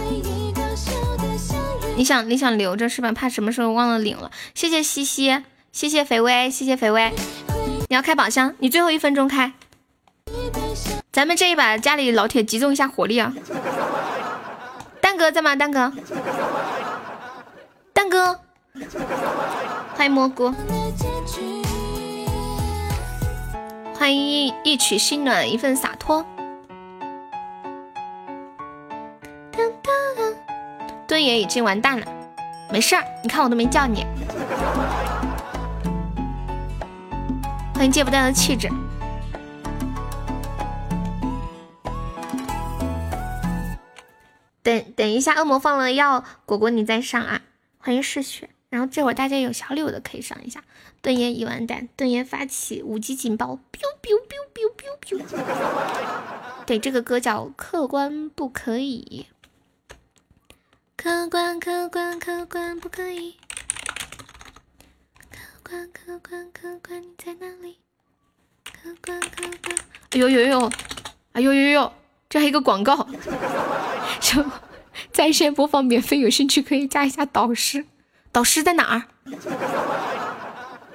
[1.96, 3.10] 你想你想留着是吧？
[3.10, 4.30] 怕什么时候忘了领了。
[4.54, 7.10] 谢谢西西，谢谢肥威，谢谢肥威。
[7.88, 9.54] 你要开宝箱，你最后一分钟开。
[11.16, 13.32] 咱们这一把家里老铁集中一下火力啊！
[15.00, 15.56] 蛋哥在吗？
[15.56, 15.90] 蛋哥，
[17.94, 18.38] 蛋哥，
[19.94, 20.52] 欢迎蘑菇，
[23.94, 26.22] 欢迎一曲心暖一份洒脱。
[31.08, 32.06] 盾爷已经完蛋了，
[32.70, 34.04] 没事儿，你看我都没叫你。
[37.74, 38.68] 欢迎戒不掉的气质。
[44.66, 47.42] 等等一下，恶魔放了药，果果你再上啊！
[47.78, 48.50] 欢迎嗜血。
[48.68, 50.64] 然后这会儿大家有小礼物的可以上一下。
[51.00, 56.64] 盾爷已完蛋，盾爷发起五级警报，biu biu biu biu biu biu。
[56.66, 59.26] 对，这个歌叫客官不可以。
[60.96, 63.36] 客官客官客官不可以。
[65.30, 67.78] 客官客官客官你在哪里？
[68.64, 69.78] 客官客官。
[70.10, 70.70] 哎呦呦呦！
[71.34, 71.92] 哎呦呦呦！
[72.38, 73.06] 还有一个广告，
[74.20, 74.44] 就
[75.12, 77.84] 在线播放免费，有兴趣可以加一下导师。
[78.32, 79.02] 导师在哪儿？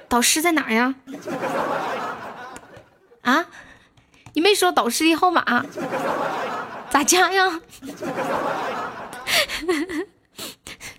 [0.07, 0.95] 导师在哪儿呀？
[3.21, 3.45] 啊？
[4.33, 5.65] 你没说导师的号码？
[6.89, 7.59] 咋加呀？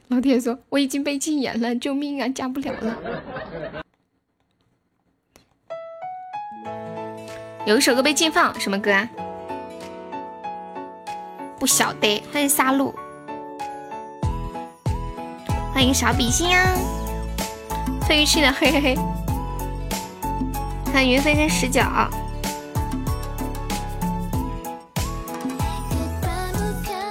[0.08, 2.28] 老铁说我已经被禁言了，救命啊！
[2.28, 2.94] 加不了了。
[7.64, 9.08] 有一首歌被禁放，什么歌啊？
[11.62, 12.92] 不晓得，欢迎杀戮，
[15.72, 16.74] 欢迎小比心啊，
[18.04, 18.96] 飞鱼去的嘿嘿嘿，
[20.92, 21.80] 欢迎云飞跟十九，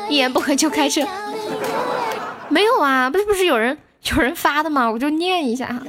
[0.10, 1.08] 一言不合就开车，
[2.50, 4.92] 没有啊，不是不是有人有人发的吗？
[4.92, 5.82] 我就念一下，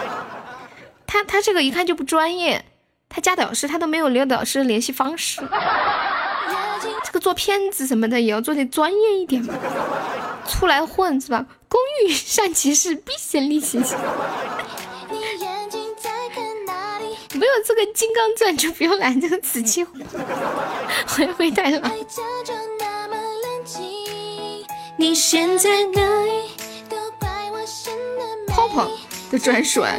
[1.08, 2.66] 他他这个一看就不专业，
[3.08, 5.40] 他加导师他都没有留导师的联系方式。
[7.08, 9.54] 这个做骗子什么的也要做的专业一点嘛，
[10.46, 11.46] 出来混是吧？
[11.66, 13.94] 工欲善其事，必先利其器。
[17.32, 19.92] 没有这个《金刚钻》就不用揽这个瓷器活。
[21.06, 21.80] 回回带了。
[28.48, 28.90] 泡泡
[29.30, 29.94] 的专属啊！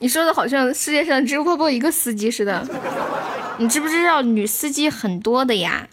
[0.00, 2.66] 你说的好像世界上只有泡泡一个司机似的。
[3.58, 5.88] 你知不知道女司机很多的呀？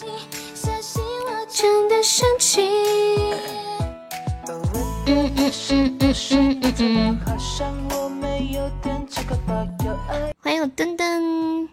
[10.40, 11.69] 欢迎我噔噔。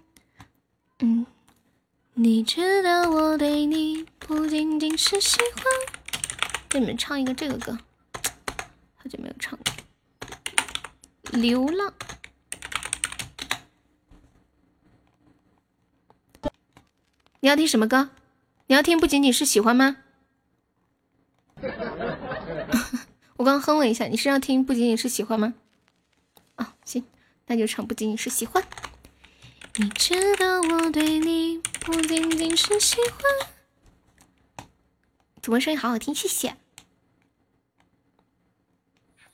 [1.00, 1.26] 嗯，
[2.14, 5.64] 你知道我对你不仅仅是喜欢。
[6.68, 7.76] 给你们唱一个这个歌，
[8.94, 9.74] 好久没有唱过。
[11.32, 11.92] 流浪。
[17.40, 18.10] 你要听什么歌？
[18.66, 19.96] 你要听不仅仅是喜欢吗？
[23.36, 25.54] 我刚哼了一下，你是要听不仅仅是喜欢吗？
[26.56, 27.04] 哦，行，
[27.46, 28.62] 那就唱不仅仅是喜欢。
[29.76, 34.66] 你知道我对你不仅仅是喜欢。
[35.40, 36.56] 主播声音好好听，谢谢。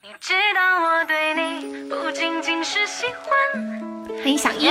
[0.09, 4.15] 你知道我对你不仅仅是喜欢。
[4.23, 4.69] 欢迎小一。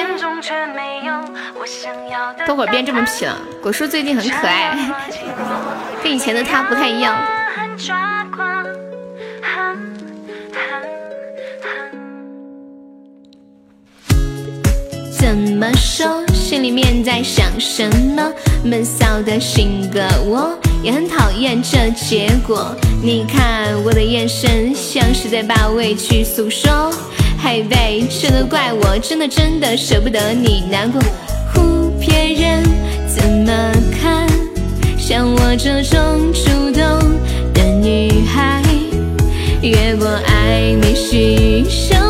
[2.48, 3.38] 都会变这么皮了。
[3.62, 4.78] 果叔最近很可爱，
[6.02, 7.14] 跟以前的他不太一样。
[15.26, 16.24] 怎么说？
[16.36, 17.84] 心里面在想什
[18.16, 18.32] 么？
[18.64, 22.76] 闷骚的性格，我也很讨厌这结果。
[23.02, 26.94] 你看我的眼神，像是在把委屈诉说。
[27.44, 31.02] 嘿贝，这都怪我，真的真的舍不得你难过。
[31.52, 32.64] 呼，别人
[33.08, 34.28] 怎么看？
[34.96, 36.84] 像我这种主动
[37.52, 38.62] 的女孩，
[39.64, 42.05] 越过暧昧需要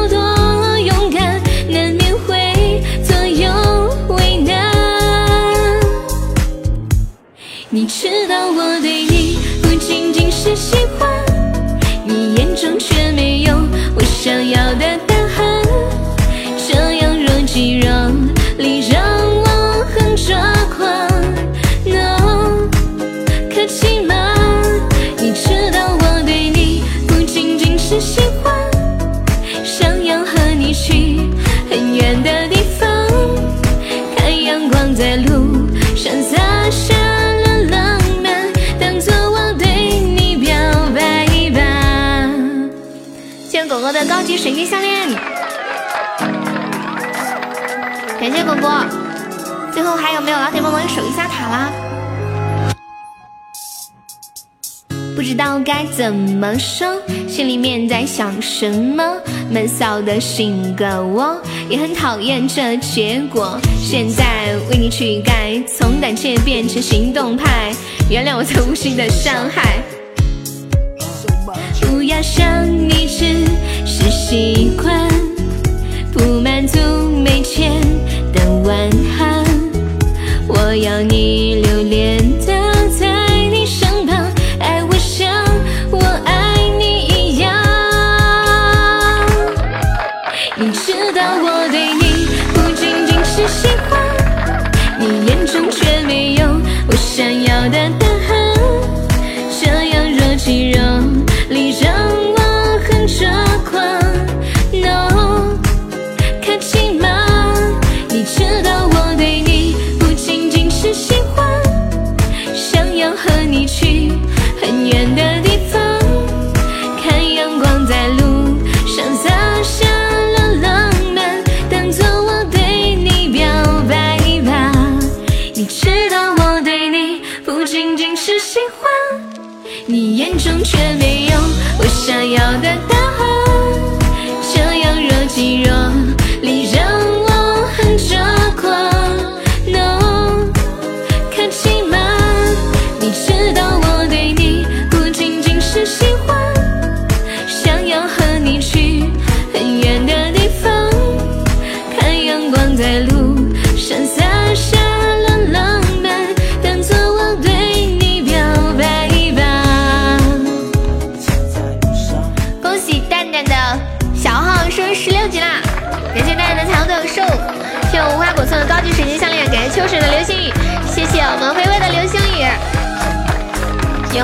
[44.38, 45.10] 水晶项链，
[48.20, 48.86] 感谢果果。
[49.74, 51.72] 最后还有没有老铁帮忙守一下塔啦？
[55.16, 59.04] 不知道该怎么说，心里面在想什么？
[59.50, 63.58] 闷骚的性格，我也很讨厌这结果。
[63.80, 67.74] 现在为你去改，从胆怯变成行动派，
[68.10, 69.82] 原谅我这无心的伤害。
[71.82, 73.26] 不要想你只
[73.85, 73.85] 是
[74.28, 75.08] 习惯，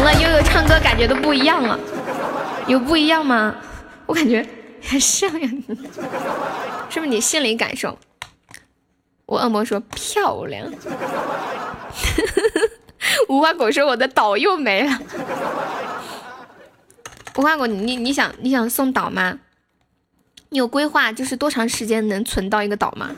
[0.01, 1.79] 赢了，悠悠唱歌感觉都不一样了，
[2.67, 3.55] 有不一样吗？
[4.07, 4.43] 我感觉
[4.81, 5.47] 还像呀，
[6.89, 7.97] 是不是你心理感受？
[9.27, 10.67] 我恶魔说漂亮，
[13.29, 14.99] 无花果说我的岛又没了。
[17.35, 19.37] 无花果，你你想你想送岛吗？
[20.49, 23.11] 你有规划就是多长时间能存到一个岛吗？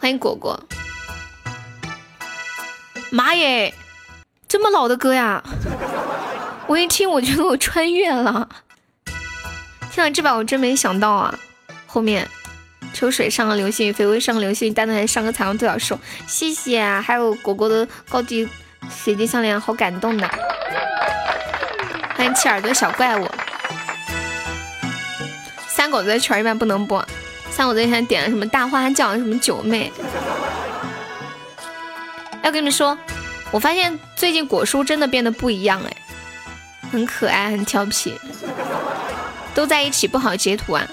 [0.00, 0.58] 欢迎果果。
[3.10, 3.72] 妈耶，
[4.54, 5.42] 这么老的歌呀！
[6.68, 8.48] 我一听我觉得我穿越了。
[9.90, 11.36] 天啊，这把我真没想到啊！
[11.88, 12.30] 后面
[12.92, 15.98] 秋水上个流星雨，绯闻上个流星雨，蛋蛋还上个彩虹独角兽，
[16.28, 16.84] 谢谢！
[17.00, 18.48] 还有果果的高级
[18.88, 20.30] 水晶项链，好感动的。
[22.14, 23.28] 欢迎切耳朵小怪物。
[25.66, 27.04] 三狗子的圈一般不能播，
[27.50, 29.92] 三狗子以前点了什么大花轿，什么九妹。
[32.44, 32.96] 要跟你们说，
[33.54, 35.96] 我发现最近果蔬真的变得不一样哎，
[36.90, 38.12] 很可爱，很调皮，
[39.54, 40.84] 都在一起不好截图啊，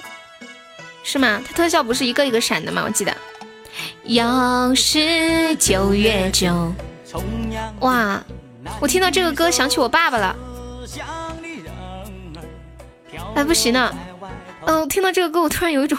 [1.02, 1.42] 是吗？
[1.44, 2.84] 他特效不是一个一个闪的吗？
[2.84, 3.12] 我记得。
[4.04, 6.72] 又是九月九，
[7.80, 8.22] 哇！
[8.78, 10.36] 我听到这个歌想起我爸爸了。
[13.34, 13.92] 哎，不行呢，
[14.66, 15.98] 嗯、我听到这个歌，我突然有一种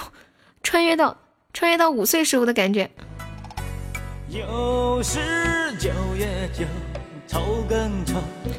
[0.61, 1.18] 穿越到
[1.52, 2.90] 穿越到五岁时候的感觉。
[4.34, 5.19] 又是
[5.77, 6.65] 九月九，
[7.27, 8.15] 愁更愁，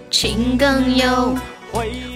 [0.08, 1.36] 情更忧。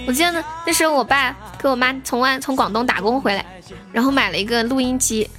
[0.07, 3.45] 我记得呢，那时候我爸给我妈从外从广东打工回来，
[3.91, 5.29] 然后买了一个录音机，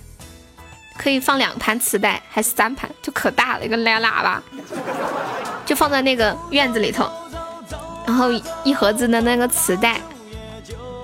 [0.98, 4.42] 可以放两盘磁带，还是三盘，就可大了一个蓝喇叭，
[5.64, 7.10] 就放在那个院子里头，
[8.06, 8.28] 然后
[8.64, 9.98] 一盒子的那个磁带，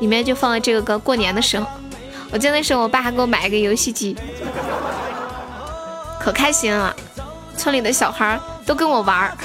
[0.01, 0.99] 里面就放了这个歌。
[0.99, 1.67] 过年的时候，
[2.31, 4.15] 我记得那时候我爸还给我买一个游戏机，
[6.27, 6.93] 可开心了，
[7.57, 8.37] 村里的小孩
[8.67, 9.39] 都跟我玩儿。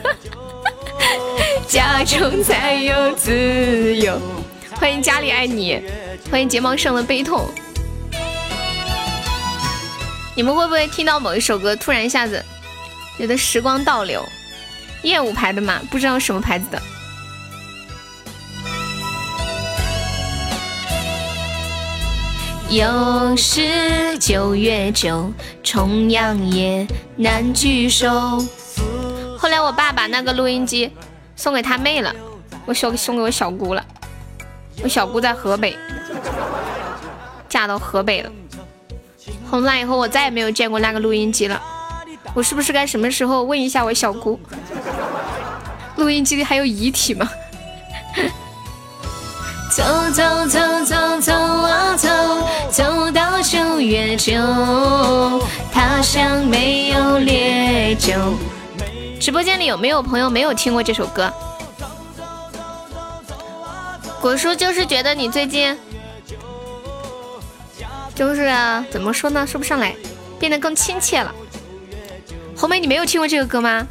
[1.66, 4.20] 家中才有自由。
[4.74, 5.82] 欢迎家里爱你，
[6.30, 7.48] 欢迎睫毛上的悲痛。
[10.34, 12.44] 你们会不会听到某一首歌，突然一下子
[13.16, 14.22] 觉得时光倒流？
[15.04, 16.78] 燕舞牌的嘛，不知道什么牌子的。
[22.74, 25.32] 又是九月九，
[25.62, 26.84] 重阳夜
[27.14, 28.10] 难聚首。
[29.38, 30.90] 后来我爸把那个录音机
[31.36, 32.12] 送给他妹了，
[32.66, 33.84] 我小送给我小姑了。
[34.82, 35.78] 我小姑在河北，
[37.48, 38.32] 嫁到河北了。
[39.48, 41.62] 从那以后，我再也没有见过那个录音机了。
[42.34, 44.40] 我是不是该什么时候问一下我小姑，
[45.94, 47.30] 录音机里还有遗体吗？
[49.70, 49.82] 走
[50.12, 52.08] 走走走走啊走，
[52.74, 54.34] 走到九月九，
[55.72, 58.12] 他乡没有烈酒。
[59.20, 61.32] 直播间里有没有朋友没有听过这首歌？
[64.20, 65.78] 果叔就是觉得你最近，
[68.12, 68.52] 就是
[68.90, 69.94] 怎么说呢，说不上来，
[70.40, 71.32] 变得更亲切了。
[72.56, 73.86] 红梅，你没有听过这个歌吗？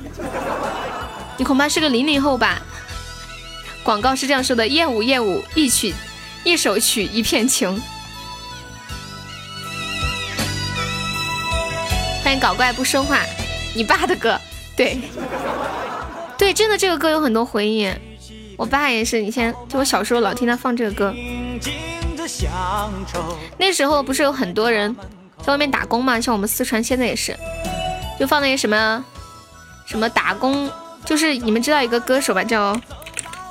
[1.38, 2.62] 你恐怕是个零零后吧。
[3.82, 5.94] 广告是这样说的：燕舞燕舞，一曲
[6.44, 7.82] 一首曲一片情。
[12.24, 13.20] 欢迎搞怪不说话，
[13.76, 14.40] 你爸的歌，
[14.78, 14.98] 对，
[16.38, 17.92] 对，真的这个歌有很多回忆。
[18.58, 21.14] 我爸也是，以前就我小时候老听他放这个歌。
[23.58, 24.96] 那时候不是有很多人
[25.42, 27.38] 在外面打工嘛，像我们四川现在也是，
[28.18, 29.04] 就放那些什么
[29.86, 30.72] 什么打工，
[31.04, 32.80] 就是你们知道一个歌手吧，叫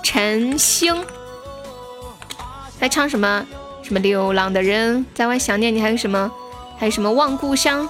[0.02, 1.04] 陈星，
[2.80, 3.44] 在唱什么
[3.82, 6.30] 什么流浪的人在外想念你，还有什么
[6.82, 7.88] 还有什么望故乡，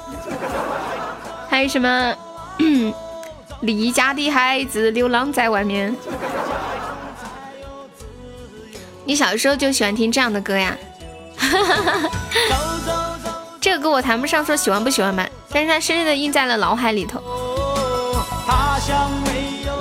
[1.48, 2.14] 还有什么
[3.60, 5.96] 离家的孩子流浪在外面。
[9.06, 10.76] 你小时候就喜欢听这样的歌呀？
[13.62, 17.18] 这个歌我谈不上说喜欢不喜欢吧，但是它深深的印在了脑海里头，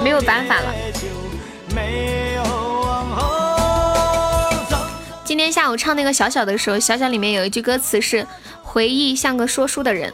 [0.02, 0.74] 没有办法了。
[5.26, 8.26] 今天下午唱那个小小的时候，小小里面有一句歌词是
[8.72, 10.14] “回忆像个说书的人”，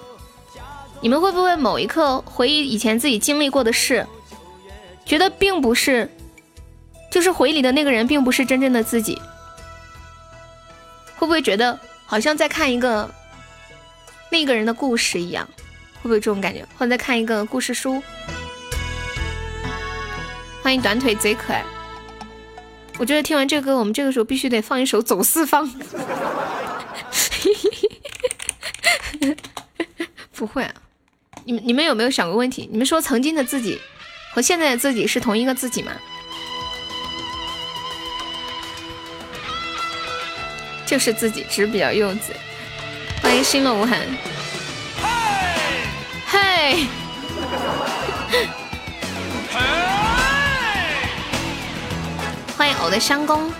[0.99, 4.07] 你们会不会某一刻回忆以前自己经历过的事，
[5.05, 6.09] 觉得并不是？
[7.11, 9.21] 就是回忆里的那个人，并不是真正的自己，
[11.17, 13.07] 会不会觉得好像在看一个
[14.31, 15.47] 另一个人的故事一样？
[16.01, 16.67] 会不会这种感觉？
[16.79, 18.01] 或者在看一个故事书？
[20.63, 21.63] 欢迎短腿贼可爱。
[22.97, 25.69] 我觉得听完这歌，我们这个时候必须得放一首《走四方》。
[30.33, 30.73] 不会啊，
[31.45, 32.69] 你们你们有没有想过问题？
[32.71, 33.81] 你们说曾经的自己
[34.33, 35.91] 和现在的自己是同一个自己吗？
[40.85, 42.31] 就是自己，只是比较幼稚。
[43.21, 43.99] 欢迎心乐无痕。
[46.27, 46.87] 嘿，
[52.55, 53.51] 欢迎偶的相公。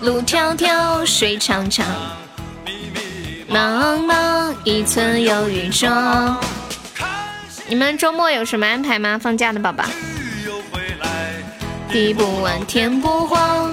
[0.00, 1.86] 路迢迢，水长长，
[3.52, 5.90] 茫茫一寸有余中。
[7.68, 9.18] 你们周末有什么安排吗？
[9.20, 9.84] 放假的宝宝。
[11.90, 13.70] 地不稳，天不慌。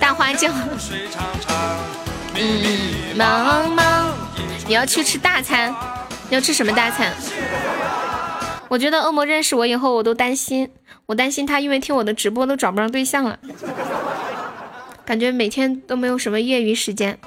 [0.00, 0.50] 大花轿。
[2.34, 4.08] 嗯，茫茫。
[4.66, 5.72] 你要去吃大餐？
[6.28, 7.12] 你要吃什么大餐？
[8.68, 10.68] 我觉得恶魔认识我以后，我都担心，
[11.06, 13.38] 我担心他因为听我的直播都找不上对象了，
[15.04, 17.18] 感觉每天都没有什么业余时间，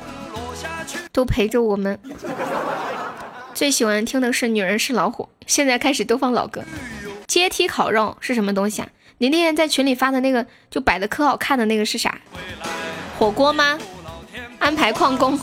[1.11, 1.99] 都陪着我们。
[3.53, 6.63] 最喜欢听的是《女人是老虎》，现在开始都放老歌。
[7.27, 8.87] 阶梯烤肉是什么东西啊？
[9.19, 12.19] 你那天在群里发的那个，就摆的可好看的那个是啥？
[13.17, 13.77] 火锅吗？
[14.59, 15.39] 安排矿工。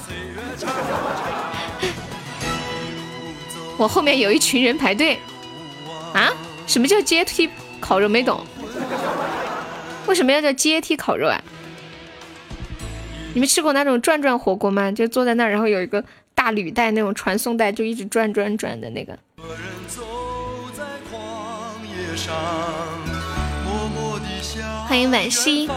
[3.77, 5.19] 我后面有一群人排队。
[6.15, 6.32] 啊？
[6.66, 7.48] 什么叫阶梯
[7.81, 8.09] 烤肉？
[8.09, 8.44] 没懂。
[10.06, 11.40] 为什么要叫阶梯烤肉啊？
[13.35, 14.90] 你们吃过那种转转火锅吗？
[14.90, 16.02] 就坐在那儿，然后有一个。
[16.36, 19.16] 大履带那种传送带就一直转转转的那个。
[24.85, 25.69] 欢迎惋惜。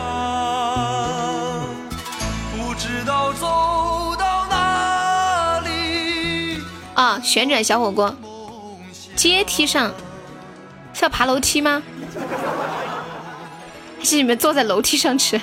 [6.95, 8.13] 啊，旋转小火锅，
[9.15, 9.93] 阶梯上
[10.91, 11.83] 是要爬楼梯吗？
[13.99, 15.39] 还是你们坐在楼梯上吃？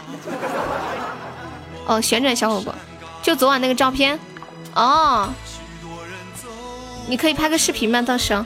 [1.86, 2.74] 哦，旋转小火锅，
[3.22, 4.18] 就昨晚那个照片。
[4.74, 5.28] 哦，
[7.06, 8.00] 你可以拍个视频吗？
[8.02, 8.44] 到时候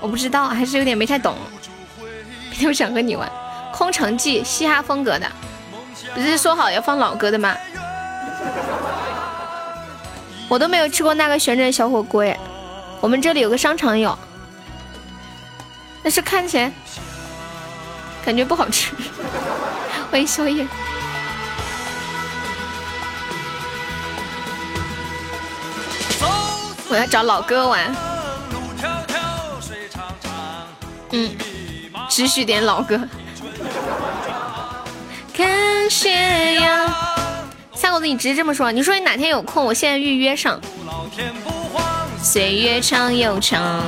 [0.00, 1.36] 我不知道，还是有点没太懂。
[2.66, 3.30] 我想和你玩
[3.76, 5.26] 《空城计》，嘻哈风格的，
[6.14, 7.56] 不是说好要放老歌的吗？
[10.48, 12.38] 我都没有吃过那个旋转小火锅耶，
[13.00, 14.18] 我们这里有个商场有，
[16.02, 16.72] 但是看起来
[18.24, 18.92] 感觉不好吃。
[20.10, 20.66] 欢迎宵夜。
[26.90, 27.94] 我要找老歌玩，
[31.12, 31.30] 嗯，
[32.08, 33.00] 只许点老歌。
[35.32, 36.92] 看斜阳，
[37.74, 40.60] 夏狗子，你直接这么说，你说你哪天有空，我现在预约上。
[42.20, 43.80] 岁月长又长，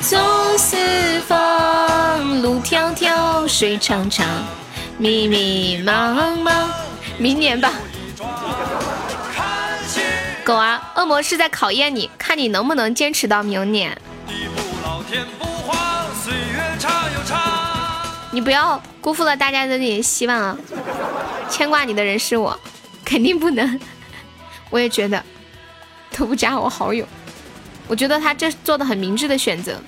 [0.00, 0.16] 总
[0.56, 4.24] 是风，路迢迢，水长长，
[4.96, 6.68] 迷迷茫茫。
[7.18, 7.72] 明年吧。
[10.48, 13.94] 狗啊，恶魔是在考验你，看你能不能坚持到明年。
[18.30, 20.56] 你不要辜负了大家的那点希望啊！
[21.50, 22.58] 牵挂你的人是我，
[23.04, 23.78] 肯定不能。
[24.70, 25.22] 我也觉得，
[26.16, 27.06] 都不加我好友。
[27.86, 29.78] 我觉得他这做的很明智的选择。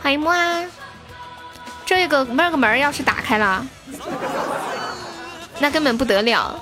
[0.00, 0.64] 欢迎木啊！
[1.84, 3.66] 这个那个门要是打开了，
[5.58, 6.58] 那根本不得了。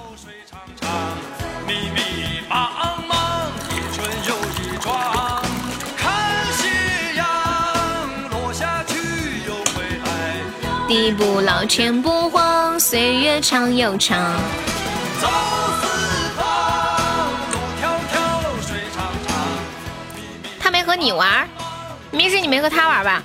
[10.88, 14.18] 地不老，天不荒，岁月长又长。
[20.58, 21.46] 他没和你玩，
[22.10, 23.22] 明是你没和他玩吧？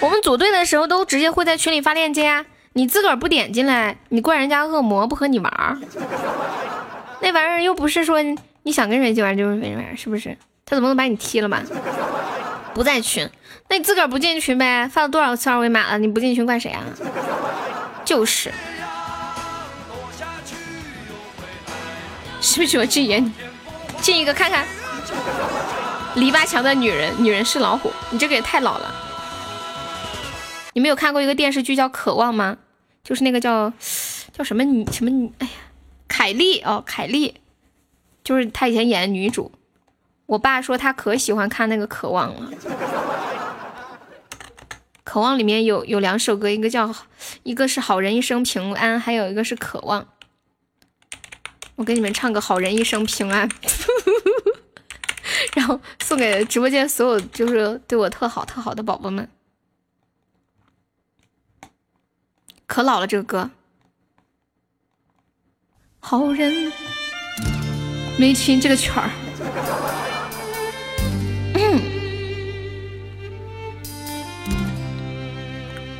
[0.00, 2.44] 我们组队的时候都直接会在群里发链接啊，
[2.74, 5.78] 你自个儿不点进来，你怪人家恶魔不和你玩儿。
[7.20, 8.22] 那玩意儿又不是说
[8.62, 10.36] 你想跟谁玩就跟谁玩，是不是？
[10.64, 11.62] 他怎么能把你踢了嘛？
[12.72, 13.28] 不在群。
[13.68, 14.88] 那你自个儿不进群呗？
[14.88, 15.98] 发了多少次二维码了？
[15.98, 16.82] 你不进群怪谁啊？
[18.04, 18.50] 就是，
[22.40, 23.32] 是不是我禁言？
[24.00, 24.64] 进一个看看。
[26.14, 27.92] 篱笆墙的女人，女人是老虎。
[28.10, 28.94] 你这个也太老了。
[30.74, 32.58] 你们有看过一个电视剧叫《渴望》吗？
[33.04, 33.72] 就是那个叫
[34.32, 35.32] 叫什么女什么女？
[35.38, 35.52] 哎呀，
[36.06, 37.40] 凯丽哦，凯丽，
[38.22, 39.50] 就是她以前演的女主。
[40.26, 42.50] 我爸说他可喜欢看那个《渴望》了。
[45.02, 46.94] 渴望里面有有两首歌，一个叫
[47.42, 50.06] 一个是好人一生平安，还有一个是渴望。
[51.74, 53.48] 我给你们唱个好人一生平安，
[55.54, 59.28] 然后送给直播间所有就是对我特好特好的宝宝们。
[62.72, 63.50] 可老了这个歌，
[66.00, 66.72] 好人
[68.18, 69.10] 没听这个曲儿。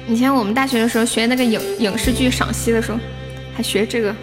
[0.09, 2.99] 以前我们大学的时候学那个影影视剧赏析的时候，
[3.55, 4.15] 还学这个。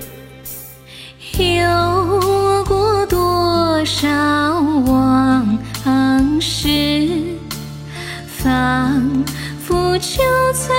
[1.38, 4.10] 有过多少
[4.88, 6.68] 往事，
[8.26, 9.24] 放
[9.70, 10.18] 佛就
[10.54, 10.74] 在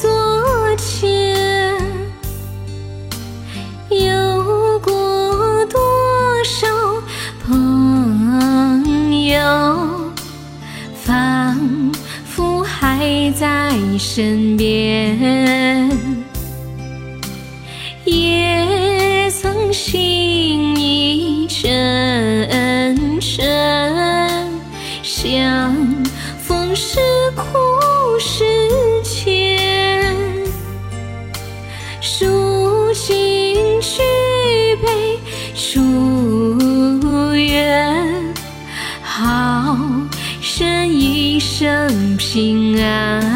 [0.00, 0.08] 昨
[0.78, 1.76] 天；
[3.90, 5.78] 有过多
[6.42, 6.66] 少
[7.46, 10.10] 朋友，
[10.94, 11.92] 仿
[12.24, 12.64] 佛。
[12.64, 15.90] 还在身边，
[18.04, 23.44] 也曾心意真诚，
[42.34, 43.33] 心啊。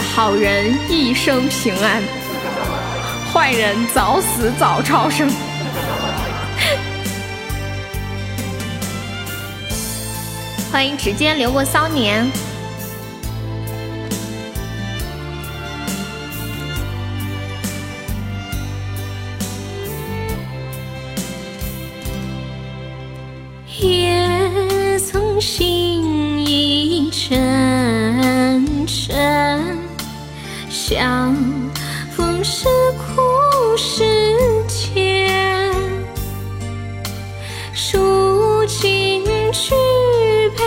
[0.00, 2.02] 好人一生平安，
[3.32, 5.30] 坏人早死早超生。
[10.70, 12.30] 欢迎指尖流过骚年。
[30.88, 31.34] 相
[32.12, 34.04] 逢是苦是
[34.68, 35.74] 甜，
[37.74, 39.74] 数尽举
[40.56, 40.62] 杯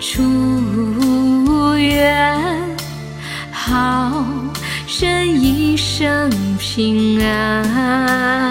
[0.00, 2.76] 祝愿
[3.52, 4.24] 好
[5.00, 6.28] 人一生
[6.58, 8.43] 平安。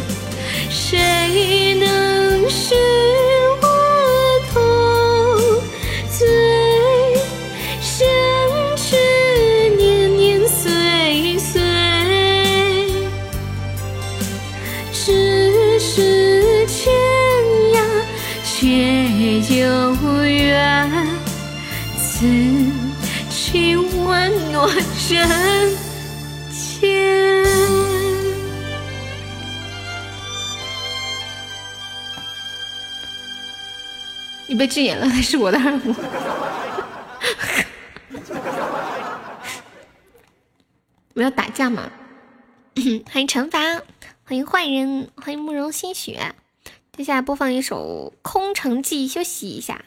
[0.00, 0.35] 不
[34.66, 35.94] 被禁言了，他是我的二五。
[41.14, 41.88] 我要打架吗？
[43.08, 43.60] 欢迎惩罚，
[44.24, 46.34] 欢迎坏人，欢迎慕容新雪。
[46.90, 49.84] 接下来播放一首《空城计》，休息一下。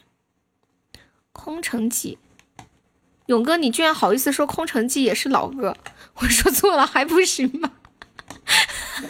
[1.34, 2.18] 《空城计》，
[3.26, 5.76] 勇哥，你居然好意思说《空城计》也是老歌？
[6.16, 7.74] 我说错了还不行吗？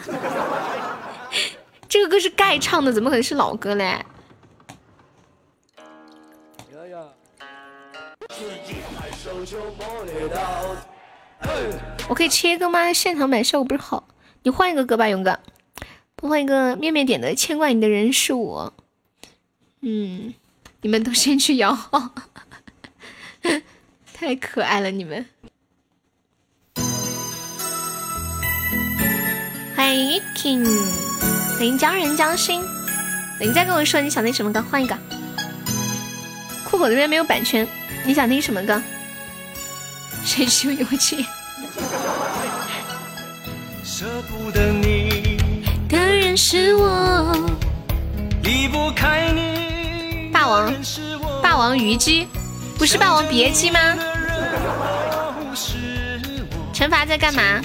[1.88, 4.04] 这个歌是盖唱的，怎么可能是老歌嘞？
[12.08, 12.92] 我可以切歌吗？
[12.92, 14.06] 现场版效果不是好，
[14.42, 15.38] 你换一个歌吧，勇哥。
[16.16, 18.74] 播放一个面面点的《牵挂你的人是我》。
[19.80, 20.34] 嗯，
[20.82, 22.10] 你们都先去摇号，
[24.12, 25.24] 太可爱了，你们。
[29.74, 30.66] 欢迎 King，
[31.56, 32.62] 欢迎江人江心。
[33.40, 34.94] 你再跟我说你想听什么歌，换一个。
[36.68, 37.66] 酷狗这边没有版权。
[38.04, 38.82] 你想听什么歌？
[40.24, 41.24] 谁是有情？
[43.84, 45.38] 舍不得你
[45.88, 47.50] 的人是我，
[48.42, 50.30] 离不开你。
[50.32, 50.72] 霸王，
[51.42, 52.26] 霸王虞姬，
[52.78, 53.78] 不是霸王别姬吗？
[56.72, 57.60] 惩罚在干嘛？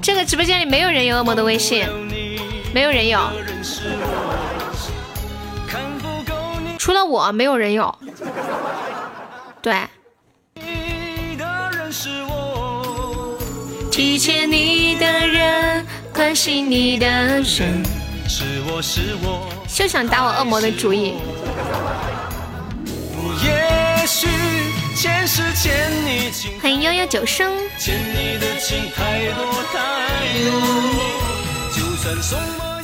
[0.00, 1.86] 这个直播间里没有人有恶魔的微信，
[2.72, 3.20] 没有人有。
[6.78, 7.94] 除了我，没有人有。
[9.66, 9.74] 对。
[13.90, 15.84] 提携你的人，
[16.14, 19.50] 关心你的人，是我是我。
[19.66, 21.16] 休想打我恶魔的主意。
[26.62, 27.52] 欢迎悠悠九生。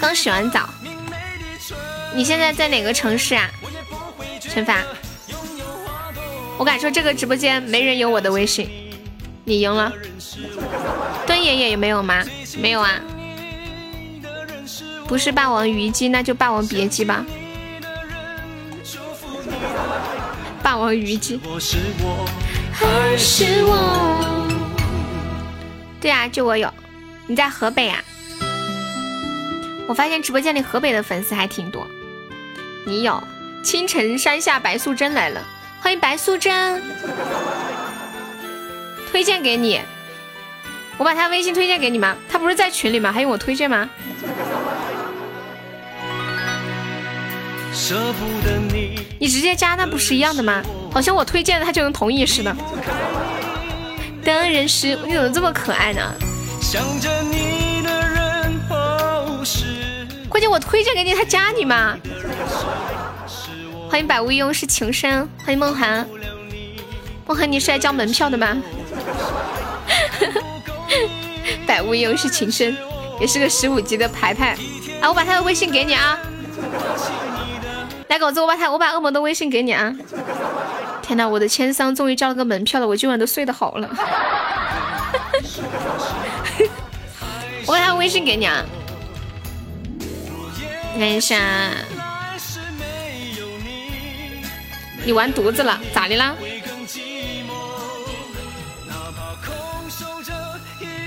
[0.01, 0.69] 刚洗完澡。
[2.13, 3.49] 你现在在哪个城市啊？
[4.41, 4.83] 惩罚，
[6.63, 8.71] 我敢说这个直播间没人有我的微信，
[9.45, 9.93] 你赢了。
[11.27, 12.23] 墩爷爷有没有吗？
[12.57, 13.01] 没有啊。
[15.09, 17.27] 不是霸王虞姬，那就霸王别姬吧。
[20.63, 21.41] 霸王虞姬。
[22.73, 24.47] 还是我。
[26.01, 26.73] 对啊，就我有。
[27.27, 27.99] 你在河北啊？
[29.89, 31.85] 我发现直播间里河北的粉丝还挺多。
[32.87, 33.21] 你有。
[33.65, 35.45] 青城山下白素贞来了，
[35.83, 36.81] 欢迎白素贞，
[39.11, 39.81] 推荐给你，
[40.97, 42.17] 我把他微信推荐给你吗？
[42.31, 43.11] 他不是在群里吗？
[43.11, 43.91] 还用我推荐吗？
[49.19, 50.63] 你直接加那不是一样的吗？
[50.93, 52.57] 好像我推荐了他就能同意似的。
[54.23, 56.15] 的人是，你怎么这么可爱呢？
[56.61, 58.61] 想着你的人
[60.29, 61.99] 关键我推荐给你，他加你吗？
[63.93, 66.09] 欢迎百无一用是情深，欢迎梦涵，
[67.27, 68.57] 梦涵你是来交门票的吗？
[71.69, 72.75] 百无一用是情深，
[73.21, 74.57] 也是个十五级的牌牌，
[75.03, 76.19] 啊，我把他的微信给你啊，
[78.09, 79.95] 来狗子，我把他我把恶魔的微信给你啊，
[81.03, 83.91] 天哪，我的千桑终于交了个门票了，我今晚都睡得好了，
[87.67, 88.65] 我把他微信给你啊，
[90.97, 91.39] 看一下。
[95.05, 96.35] 你完犊子了，咋的啦？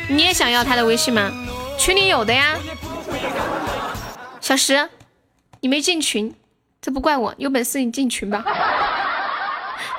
[0.09, 1.31] 你也想要他的微信吗？
[1.79, 2.55] 群里有的呀。
[4.39, 4.89] 小石，
[5.61, 6.35] 你没进群，
[6.81, 8.43] 这不怪我，有本事你进群吧。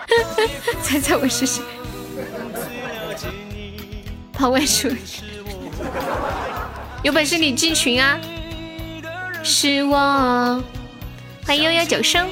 [0.82, 1.62] 猜猜我是谁？
[4.32, 4.88] 跑外出，
[7.02, 8.20] 有本事你进群啊！
[9.42, 10.62] 是我，
[11.44, 12.28] 欢迎悠悠九生，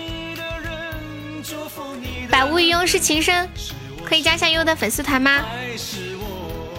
[2.30, 3.48] 百无一用是情深，
[4.04, 5.44] 可以加下悠悠的粉丝团吗？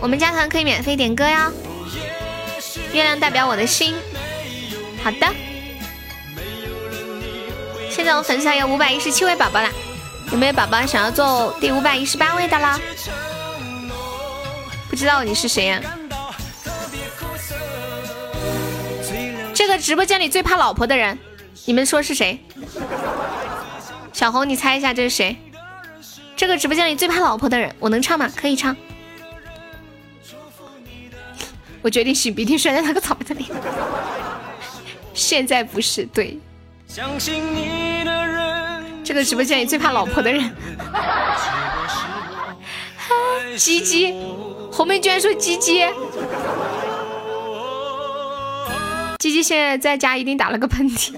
[0.02, 1.52] 我们加团可以免费点歌哟。
[2.94, 3.96] 月亮代表我的心，
[5.04, 5.28] 好的。
[7.90, 9.70] 现在我粉丝团有五百一十七位宝宝啦，
[10.32, 12.80] 有没有宝宝想要做第五百一十八位的啦？
[14.90, 15.82] 不知道你是谁呀？
[19.54, 21.18] 这个直播间里最怕老婆的人，
[21.64, 22.38] 你们说是谁？
[24.16, 25.36] 小红，你猜一下这是谁？
[26.38, 28.32] 这个直播间里最怕老婆的人，我能唱吗？
[28.34, 28.74] 可以唱。
[31.82, 33.52] 我决定擤鼻涕摔在那个草子里。
[35.14, 36.40] 现在不是对。
[39.04, 40.50] 这个直播间里最怕老婆的人。
[43.58, 44.16] 鸡鸡。
[44.72, 45.86] 红梅居然说鸡鸡，
[49.20, 51.14] 鸡鸡现在在家一定打了个喷嚏。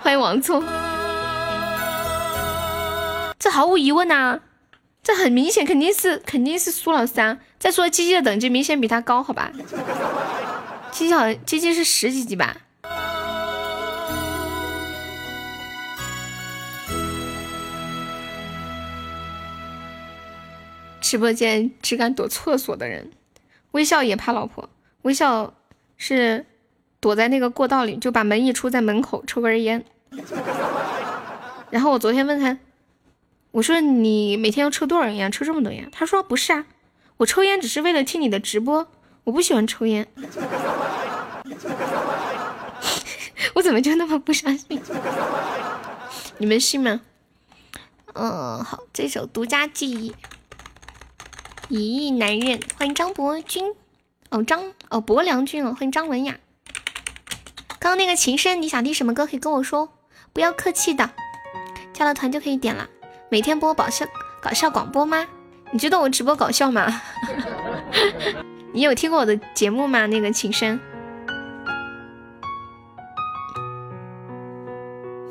[0.00, 0.60] 欢迎王聪，
[3.38, 4.40] 这毫无疑问呐，
[5.00, 7.38] 这很明显肯定是肯定是苏老三。
[7.58, 9.52] 再说鸡鸡的等级明显比他高，好吧？
[10.90, 12.56] 鸡鸡好像鸡鸡是十几级吧？
[21.00, 23.12] 直播间只敢躲厕所的人，
[23.70, 24.68] 微笑也怕老婆。
[25.02, 25.54] 微笑
[25.96, 26.44] 是
[26.98, 29.84] 躲在那个过道里，就把门一出，在门口抽根烟。
[31.70, 32.58] 然后我昨天问他，
[33.50, 35.32] 我说你每天要抽多少烟？
[35.32, 35.88] 抽这么多烟？
[35.90, 36.66] 他说不是啊，
[37.16, 38.86] 我抽烟只是为了听你的直播，
[39.24, 40.06] 我不喜欢抽烟。
[43.54, 44.80] 我怎么就那么不相信？
[46.38, 47.00] 你们信吗？
[48.14, 50.14] 嗯，好，这首独家记忆。
[51.68, 53.74] 一亿男人，欢迎张博君，
[54.30, 56.38] 哦张哦博良君哦，欢迎张文雅。
[57.80, 59.92] 刚刚那个琴声，你想听什么歌可以跟我说，
[60.32, 61.10] 不要客气的，
[61.92, 62.88] 加了团就可以点了。
[63.30, 64.06] 每天播搞笑
[64.40, 65.26] 搞笑广播吗？
[65.70, 67.02] 你觉得我直播搞笑吗？
[68.72, 70.06] 你有听过我的节目吗？
[70.06, 70.80] 那个琴声，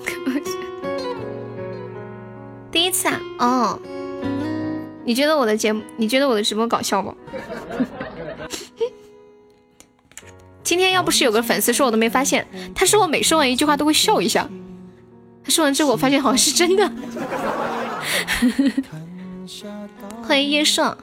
[2.71, 3.79] 第一次啊，哦。
[5.03, 5.81] 你觉得我的节目？
[5.95, 7.15] 你觉得我的直播搞笑不？
[10.63, 12.45] 今天要不是有个粉丝说，我都没发现。
[12.75, 14.47] 他说我每说完一句话都会笑一下。
[15.43, 16.91] 他说完之后，我发现好像是真的。
[20.23, 20.97] 欢迎叶硕。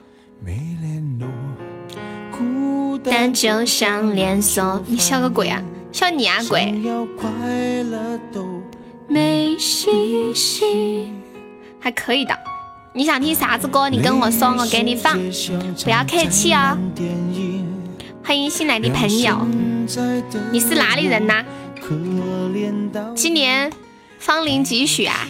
[3.03, 5.61] 但就像连锁，你笑个鬼啊！
[5.91, 6.73] 笑你啊鬼！
[9.07, 11.11] 没信息，
[11.79, 12.37] 还可以的。
[12.93, 13.89] 你想听啥子歌？
[13.89, 15.17] 你跟我说，我给你放。
[15.83, 16.77] 不要客气哦。
[18.23, 19.45] 欢迎新来的朋友，
[20.51, 21.43] 你是哪里人呐？
[23.15, 23.71] 今年
[24.17, 25.27] 芳龄几许啊？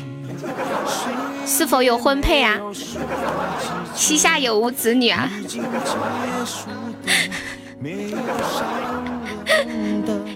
[1.45, 2.59] 是否有婚配啊？
[3.93, 5.29] 膝下有无子女啊？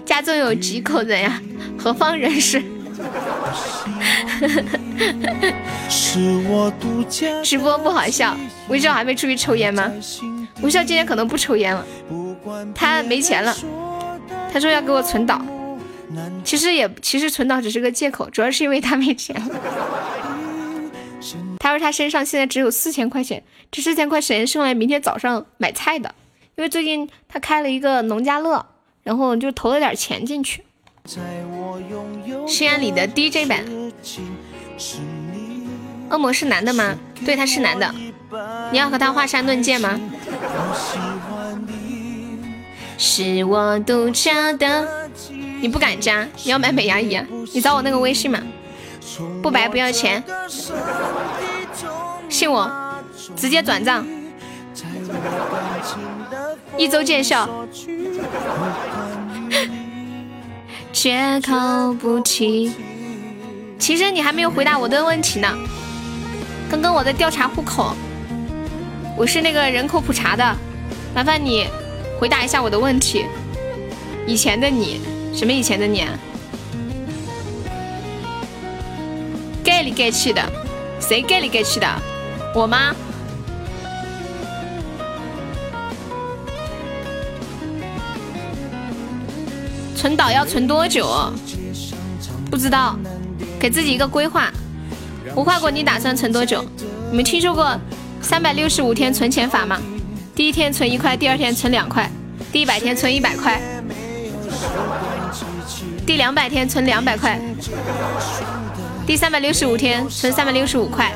[0.06, 1.40] 家中有几口人呀？
[1.78, 2.62] 何方人士？
[7.42, 8.36] 直播不好笑，
[8.68, 9.90] 微笑还没出去抽烟吗？
[10.62, 11.84] 微笑今天可能不抽烟了，
[12.74, 13.56] 他没钱了，
[14.52, 15.44] 他说要给我存档，
[16.44, 19.46] 其实也其实存档只是个借口，主要是因为他没钱了。
[21.60, 26.14] 他说他身上现在只有四千块钱，这四千块钱是用来明天早上买菜的，
[26.56, 28.64] 因为最近他开了一个农家乐，
[29.02, 30.64] 然后就投了点钱进去。
[32.48, 33.62] 西安里的 DJ 版，
[36.08, 36.96] 恶魔是男的吗？
[37.26, 37.94] 对，他是男的。
[38.72, 40.00] 你要和他华山论剑吗？
[42.96, 45.10] 是我独家的，
[45.60, 47.26] 你不敢加，你要买美牙仪啊？
[47.52, 48.40] 你找我那个微信嘛，
[49.42, 50.22] 不白不要钱，
[52.30, 52.70] 信我，
[53.36, 54.06] 直接转账，
[56.78, 57.48] 一周见效。
[60.92, 62.72] 绝口不提。
[63.78, 65.48] 其实你还没有回答我的问题呢。
[66.70, 67.96] 刚刚我在调查户口，
[69.16, 70.56] 我是那个人口普查的，
[71.14, 71.66] 麻烦你
[72.20, 73.26] 回答一下我的问题。
[74.26, 75.00] 以前的你，
[75.34, 76.06] 什么以前的你
[79.64, 80.40] ？gay 里 gay 气的，
[81.00, 81.86] 谁 gay 里 gay 气的？
[82.52, 82.94] 我吗？
[89.94, 91.32] 存档要存多久？
[92.50, 92.98] 不知道，
[93.58, 94.50] 给自己一个规划。
[95.36, 96.64] 无花果，你打算存多久？
[97.10, 97.78] 你们听说过
[98.20, 99.80] 三百六十五天存钱法吗？
[100.34, 102.10] 第一天存一块，第二天存两块，
[102.50, 103.60] 第一百天存一百块，
[106.04, 107.38] 第两百天存两百块，
[109.06, 111.12] 第三百六十五天存三百六十五块。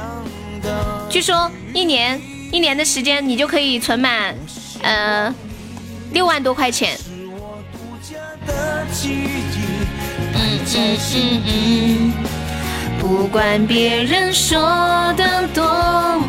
[1.10, 2.20] 据说一年
[2.50, 4.34] 一年的时间，你就可以存满，
[4.82, 5.32] 呃，
[6.12, 6.98] 六万多块钱。
[7.06, 7.30] 嗯
[10.76, 12.12] 嗯嗯嗯，
[12.98, 15.64] 不管别人说的多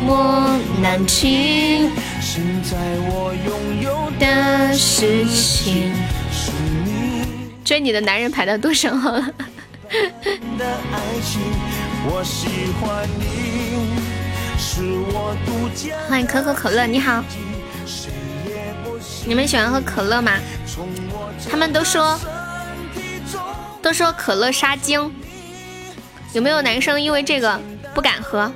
[0.04, 1.90] 么难听。
[2.20, 2.76] 现在
[3.08, 5.92] 我拥有的事情。
[7.64, 9.32] 追你的男人排到多少号了？
[12.80, 13.08] 欢
[16.08, 17.22] 欢迎可口可乐，你好。
[19.26, 20.32] 你们喜欢喝可乐吗？
[21.50, 22.18] 他们都说
[23.82, 25.12] 都说可乐杀精，
[26.32, 27.60] 有没有男生因为这个
[27.94, 28.50] 不敢喝？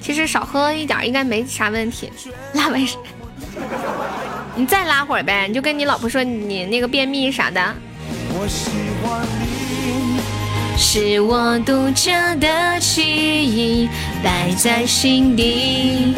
[0.00, 2.10] 其实少喝一点应该没啥问题。
[2.54, 2.80] 拉完，
[4.54, 7.74] 你再拉会儿呗，你就跟你老婆说你那个便秘啥的。
[10.78, 13.88] 是我独家的记忆，
[14.22, 16.14] 摆在心底，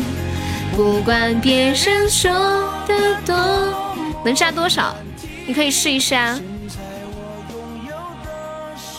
[0.77, 2.31] 不管别人说
[2.87, 3.37] 的多。
[4.25, 4.97] 能杀多少？
[5.47, 6.39] 你可以试一试啊。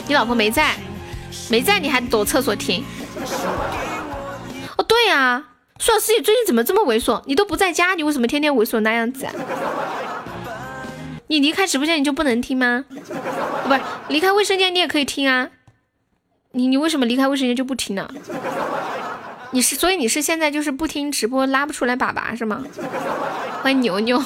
[0.07, 0.75] 你老婆没在，
[1.49, 2.83] 没在你还躲厕所听？
[4.77, 5.43] 哦，对呀，
[5.77, 7.21] 苏老师，你最近怎么这么猥琐？
[7.25, 9.33] 你都不在家，你为什么天天猥琐那样子啊？
[11.27, 12.85] 你离开直播间你就不能听吗？
[13.69, 15.49] 不是，离开卫生间你也可以听啊。
[16.53, 18.09] 你你为什么离开卫生间就不听呢？
[19.51, 22.63] 你是所以你是现在就是不听直播拉不出来粑粑是吗？
[23.61, 24.19] 欢迎牛牛，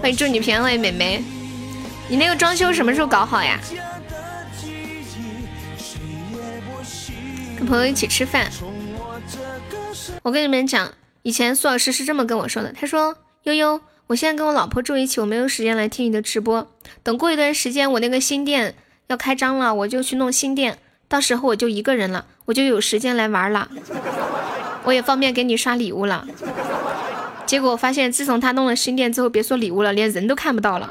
[0.00, 1.22] 欢迎祝你平安，欢迎美眉。
[2.08, 3.58] 你那个装修什么时候搞好呀？
[7.58, 8.50] 跟朋友一起吃饭，
[10.22, 10.90] 我跟你们讲，
[11.22, 12.72] 以前苏老师是这么跟我说的。
[12.72, 13.14] 他说
[13.44, 13.78] ：“悠悠，
[14.10, 16.68] 我现在跟我老婆住一起，我没有时间来听你的直播。
[17.04, 18.74] 等过一段时间，我那个新店
[19.06, 23.68] 要开张了，我就去弄新店，到时候我就一个人了，我就有时间来玩了，
[24.82, 26.26] 我也方便给你刷礼物了。”
[27.46, 30.90] 结果我发现，自从他弄了新店之后，别说礼物了，连人都看不到了。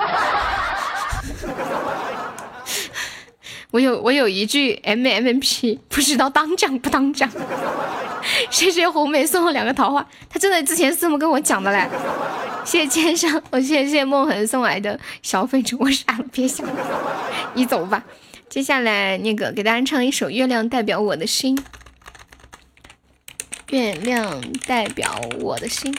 [3.71, 7.29] 我有我有一句 M M P，不知道当讲不当讲。
[8.49, 11.87] 谢谢红梅送我两个桃花，他真的之前是这么跟我讲的嘞。
[12.65, 16.73] 谢谢千山，我谢谢梦痕送来的小粉猪，我傻了，别想了，
[17.53, 18.03] 你走吧。
[18.49, 21.55] 接下来那个给大家唱一首《月亮代表我的心》，
[23.69, 25.95] 月亮代表我的心。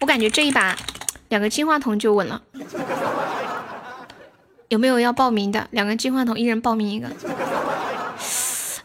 [0.00, 0.76] 我感觉这一把
[1.30, 2.42] 两个金话筒就稳了。
[4.74, 5.68] 有没有要报名的？
[5.70, 7.08] 两个金话筒，一人报名一个。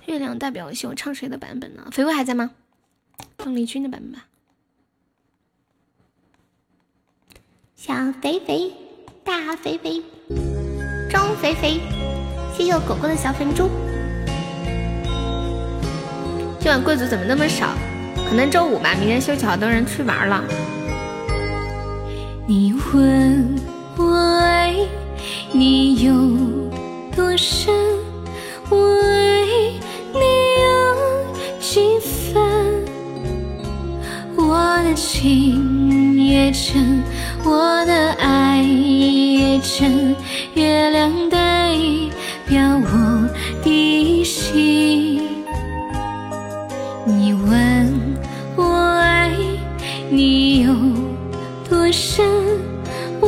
[0.06, 1.88] 月亮代表秀，唱谁的版本呢？
[1.92, 2.52] 肥肥还在吗？
[3.38, 4.28] 邓丽君的版本吧。
[7.76, 8.72] 小肥肥，
[9.24, 10.04] 大肥肥，
[11.10, 11.80] 张肥肥。
[12.56, 13.68] 谢谢我狗狗的小粉猪。
[16.60, 17.74] 今晚贵族怎么那么少？
[18.30, 20.44] 可能周五吧，明天休息，好多人去玩了。
[22.48, 23.56] 你问
[23.98, 24.06] 我
[24.44, 24.76] 爱。
[25.52, 26.14] 你有
[27.16, 27.74] 多深，
[28.70, 29.46] 我爱
[30.14, 30.20] 你
[30.62, 30.70] 有
[31.60, 32.42] 几分？
[34.38, 37.04] 我的情也真，
[37.44, 40.16] 我的爱也真，
[40.54, 41.76] 月亮代
[42.48, 43.30] 表我
[43.64, 45.22] 的心。
[47.06, 47.94] 你问
[48.56, 49.32] 我爱
[50.10, 50.74] 你有
[51.70, 52.26] 多深？
[53.20, 53.28] 我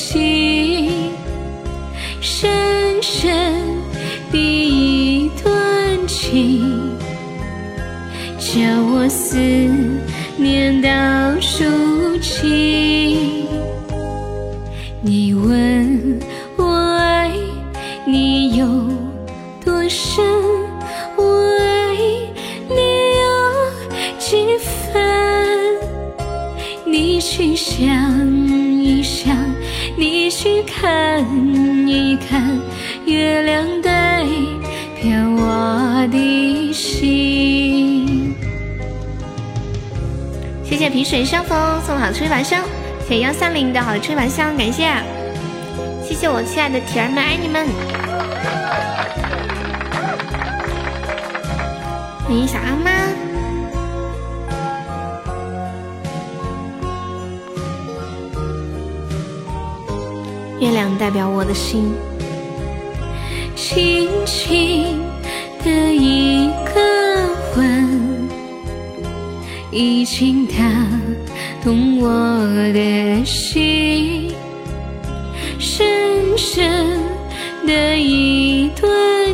[9.33, 9.70] 我
[40.81, 42.63] 谢萍水相逢送好吹把香，
[43.07, 44.89] 谢幺三零的好吹把香，感谢，
[46.03, 47.67] 谢谢我亲爱的铁儿们，爱你们。
[52.25, 52.89] 欢迎小阿妈。
[60.59, 61.93] 月亮代表我的心，
[63.55, 64.99] 轻轻
[65.63, 67.00] 的一个，
[69.71, 70.55] 已经打
[71.63, 72.09] 动我
[72.73, 74.31] 的心，
[75.57, 76.99] 深深
[77.65, 78.89] 的一段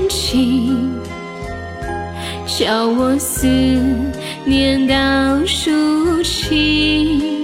[0.09, 0.91] 情。
[2.45, 3.47] 叫我思
[4.45, 4.95] 念到
[5.65, 7.36] 如今，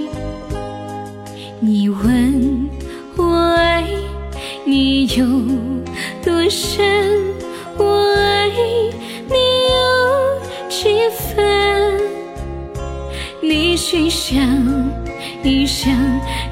[14.26, 14.42] 想
[15.42, 15.92] 一想，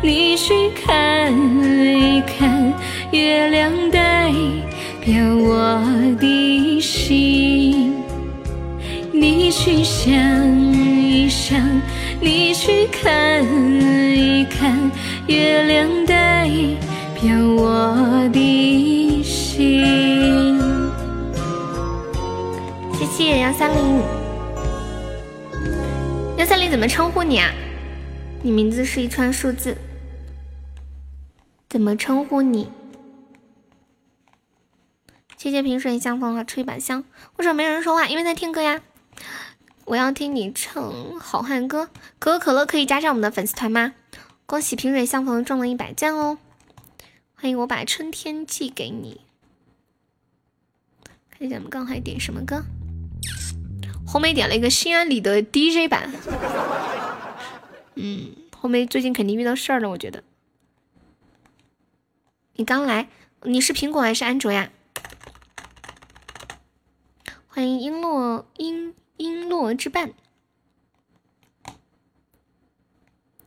[0.02, 0.52] 你去
[0.84, 2.70] 看一看，
[3.12, 4.30] 月亮代
[5.00, 5.82] 表我
[6.20, 7.94] 的心。
[9.10, 10.12] 你去想
[10.70, 11.58] 一想，
[12.20, 14.78] 你去看一看，
[15.26, 16.46] 月亮代
[17.14, 20.60] 表我的心。
[22.92, 24.02] 谢谢幺三零，
[26.36, 27.50] 幺三零怎么称呼你啊？
[28.44, 29.76] 你名字是一串数字，
[31.68, 32.72] 怎么称呼你？
[35.36, 37.04] 谢谢萍水相逢和吹板香。
[37.36, 38.08] 为什么没人说话？
[38.08, 38.82] 因为在听歌呀。
[39.84, 43.94] 我要听你唱好汉歌，可口可乐可以加上我们的粉丝团吗？
[44.44, 46.38] 恭喜萍水相逢中了一百赞哦！
[47.34, 49.20] 欢迎我把春天寄给你。
[51.30, 52.64] 看一下我们刚还点什么歌？
[54.04, 56.10] 红梅点了一个心安理得 DJ 版。
[57.94, 60.22] 嗯，后面最近肯定遇到事儿了，我觉得。
[62.54, 63.08] 你刚来，
[63.42, 64.70] 你是苹果还是安卓呀？
[67.48, 70.12] 欢迎璎珞璎璎珞之伴，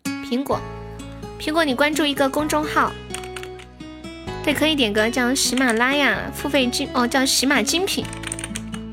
[0.03, 0.59] 苹果，
[1.39, 2.91] 苹果，你关注一个公众号，
[4.43, 8.05] 对，可以点歌，叫喜马拉雅付费精哦，叫喜马精品，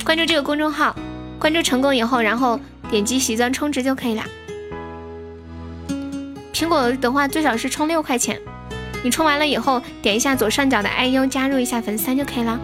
[0.02, 0.96] 关注这个公众号，
[1.38, 2.58] 关注成功以后，然后
[2.90, 4.24] 点击喜钻充值就可以了。
[6.62, 8.40] 苹果的话，最少是充六块钱，
[9.02, 12.56] 你充完了以后，点一下左上角的 IU，加入一下粉丝团就可以了。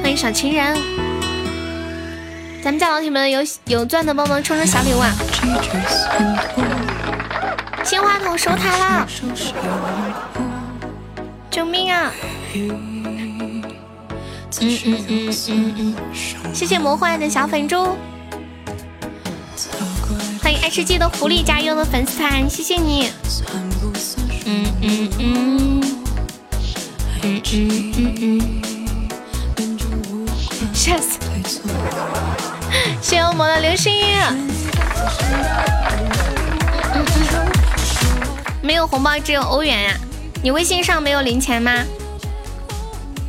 [0.00, 0.78] 欢迎小情人，
[2.62, 5.12] 咱们家老铁们有有钻的帮忙充充小礼物啊！
[7.84, 9.06] 金话筒守塔了，
[11.50, 12.10] 救命啊！
[12.54, 13.62] 嗯嗯嗯
[15.50, 15.94] 嗯嗯，
[16.54, 17.94] 谢谢魔幻的小粉猪，
[20.42, 23.10] 欢迎爱吃鸡的狐狸加入的粉丝团，谢谢你。
[23.54, 23.70] 嗯
[24.44, 25.80] 嗯嗯
[27.22, 28.62] 嗯嗯嗯嗯。
[30.72, 31.18] 吓死！
[33.00, 34.14] 谢恶魔的流星雨，
[38.62, 39.96] 没有红包，只有欧元呀。
[40.42, 41.82] 你微信上没有零钱吗？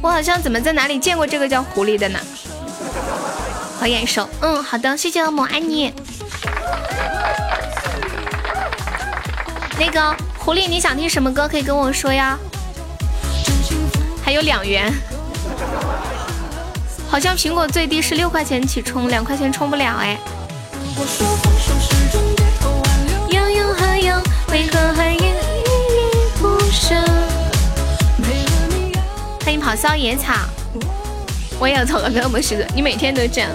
[0.02, 2.20] 我好像怎么在哪里见过这个叫狐狸的呢？
[3.80, 4.28] 好眼熟。
[4.42, 5.94] 嗯，好的，谢谢恶魔，爱你。
[9.80, 11.48] 那个狐狸，你想听什么歌？
[11.48, 12.38] 可以跟我说呀。
[14.24, 14.92] 还有两元。
[17.10, 20.18] 好像苹果最低是六块钱起充，两块钱充不了哎。
[29.44, 30.34] 欢迎跑骚野草，
[31.60, 33.50] 我也要找个哥们似的，你每天都这样。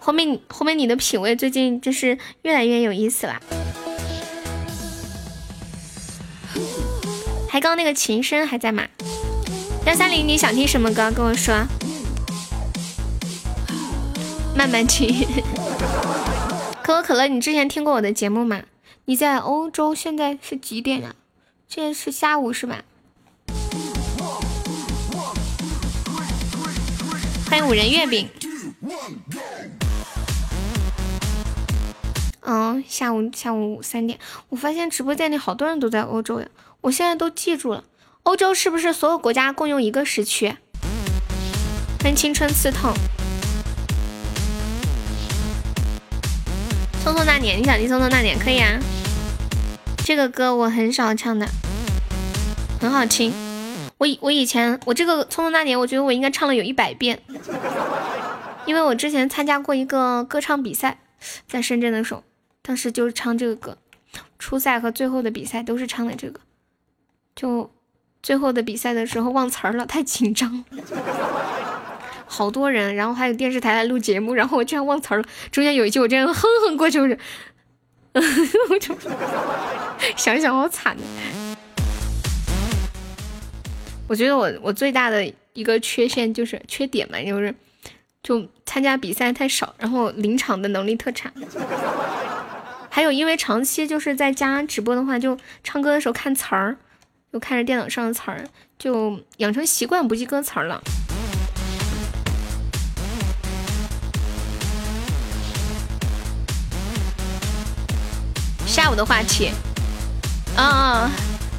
[0.00, 3.34] 后面后面你的品味最近就是越来越有意思了。
[7.48, 8.84] 还刚那个琴声还在吗？
[9.86, 11.10] 幺三零，你想听什么歌？
[11.10, 11.54] 跟我说。
[14.54, 15.26] 慢慢听。
[16.82, 18.62] 可口可乐，你之前听过我的节目吗？
[19.06, 21.14] 你在欧洲，现在是几点呀？
[21.68, 22.82] 现在是下午是吧？
[27.48, 28.28] 欢迎五仁月饼。
[32.48, 34.20] 嗯，下午下午三点。
[34.50, 36.46] 我发现直播间里好多人都在欧洲呀，
[36.80, 37.82] 我现在都记住了。
[38.22, 40.54] 欧洲是不是所有国家共用一个时区？
[42.00, 42.94] 欢迎青春刺痛。
[47.04, 48.78] 匆匆那年，你想听匆匆那年可以啊。
[50.04, 51.48] 这个歌我很少唱的，
[52.80, 53.32] 很好听。
[53.98, 57.20] 我以我以前我这个匆匆那年，我觉得我应该唱了有一百遍。
[58.66, 61.00] 因为我之前参加过一个歌唱比赛，
[61.48, 62.22] 在深圳的时候，
[62.66, 63.78] 当时就是唱这个歌，
[64.40, 66.40] 初赛和最后的比赛都是唱的这个，
[67.36, 67.70] 就
[68.24, 70.64] 最后的比赛的时候忘词儿了，太紧张，
[72.26, 77.14] 好多人，然后还有电视台来录节目，然后我居然忘词儿了，中间有一句我这样哼哼过去，我就，
[78.68, 78.92] 我就
[80.16, 80.96] 想想好惨。
[84.08, 87.54] 我觉得我我最大的一个缺陷就是缺点嘛，就是
[88.24, 91.32] 就参加比赛太少，然后临场的能力特差。
[92.96, 96.78] 还有因为长期就是在家直播的话，就唱歌的时候看词儿，
[97.30, 98.42] 就看着电脑上的词儿，
[98.78, 100.82] 就养成习惯不记歌词了。
[108.66, 109.50] 下午的话题，
[110.56, 111.10] 啊。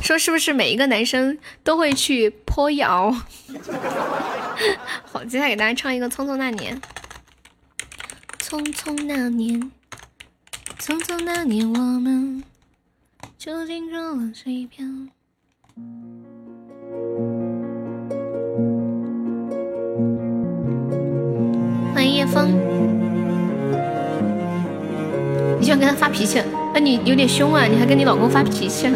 [0.02, 3.12] 说是不是每一个男生都会去坡摇？
[5.06, 6.82] 好，接下来给大家唱一个《匆匆那年》。
[8.40, 9.72] 匆匆那年，
[10.80, 12.44] 匆匆那年，我们
[13.36, 15.10] 究竟做了谁片？
[21.94, 22.52] 欢迎叶枫，
[25.60, 26.42] 你喜欢跟他发脾气？
[26.74, 27.66] 那你有点凶啊！
[27.66, 28.88] 你还跟你老公发脾气？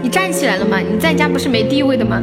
[0.00, 0.78] 你站起来了吗？
[0.78, 2.22] 你在家不是没地位的吗？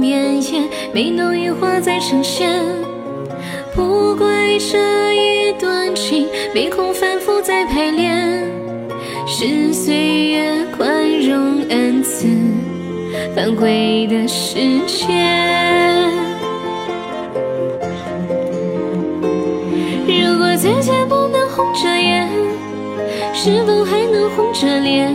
[0.00, 2.50] 绵延没浓郁化在呈现。
[3.74, 4.26] 不怪
[4.58, 8.42] 这一段情没空反复再排练，
[9.26, 12.26] 是岁月宽容恩赐
[13.36, 16.10] 反悔的时间。
[20.06, 22.28] 如果再见不能红着眼，
[23.34, 25.14] 是否还能红着脸？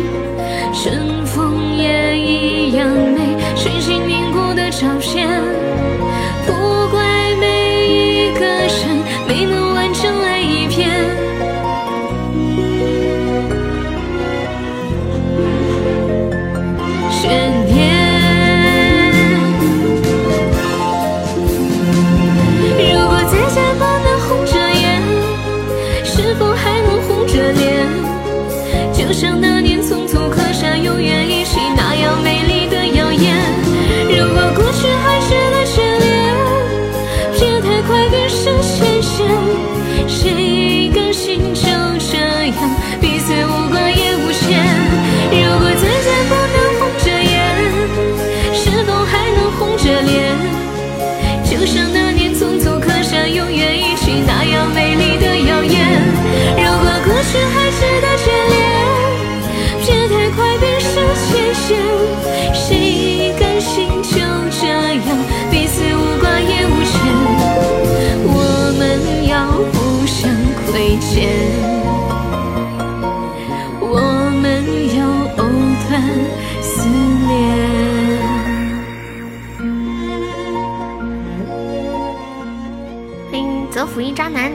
[84.21, 84.51] 渣男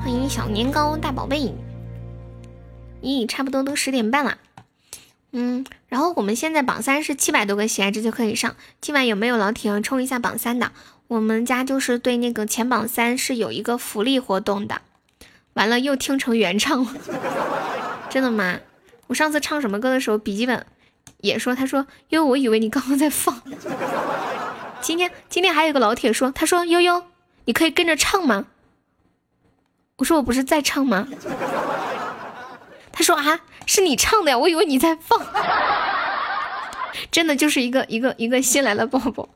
[0.00, 0.28] 欢迎。
[0.28, 1.54] 小年糕大宝贝。
[3.00, 4.38] 咦，差不多都十点半了。
[5.30, 8.56] 嗯，然后我们现在榜三是七百多个喜爱值就可以上。
[8.80, 10.72] 今晚有没有老铁冲一下榜三的？
[11.06, 14.82] 我们家就是对那个前榜三是有一个福利活动的。
[15.52, 16.92] 完了又听成原唱了，
[18.10, 18.58] 真的吗？
[19.06, 20.66] 我上次唱什么歌的时候，笔记本
[21.18, 23.40] 也说，他说，因为我以为你刚刚在放。
[24.80, 27.04] 今天今天还有个老铁说，他说悠悠，
[27.44, 28.46] 你可以跟着唱吗？
[29.96, 31.06] 我说我不是在唱吗？
[32.92, 35.20] 他说啊，是你唱的呀，我以为你在放。
[37.10, 39.28] 真的就是一个一个一个新来的宝宝。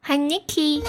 [0.00, 0.82] 嗨，Niki。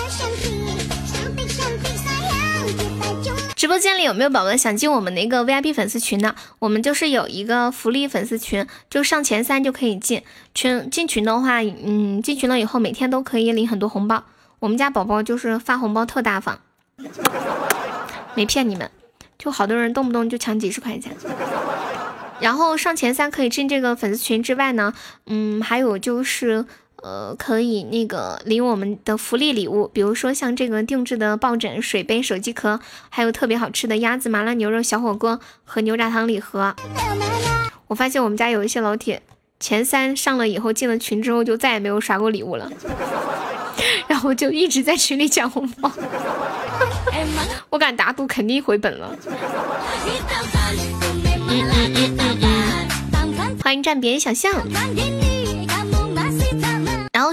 [3.65, 6.35] 直播间里有没有宝宝想进我们那个 VIP 粉丝群的？
[6.59, 10.21] 我们就是有一个福利粉丝群，就上前三就可以进
[10.53, 10.87] 群。
[10.91, 14.23] 进群的话，嗯，进群了以后每天都可以领很多红包。
[14.59, 16.59] 我们家宝宝就是发红包特大方，
[18.35, 18.91] 没骗你们，
[19.39, 21.17] 就好多人动不动就抢几十块钱。
[22.39, 24.93] 然后上前三可以进这个粉丝群之外呢，
[25.25, 26.67] 嗯，还有就是。
[27.03, 36.75] 呃，可以那个领我们的福利礼物，比如说像这个定制的抱枕、水杯、手机壳，还有特别好吃的鸭子麻辣牛肉小火锅和牛轧糖礼盒。
[37.87, 39.21] 我发现我们家有一些老铁
[39.59, 42.71] 前三上了以后进了群之后就再也没有刷过礼物了，
[44.07, 45.91] 然后就一直在群里抢红包。
[47.69, 49.15] 我敢打赌肯定回本了。
[53.61, 54.51] 欢迎站边小象。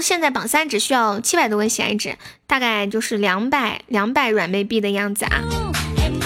[0.03, 5.41] 现在榜三只需要七百多个喜爱值，大概就是两百两百软妹币的样子啊！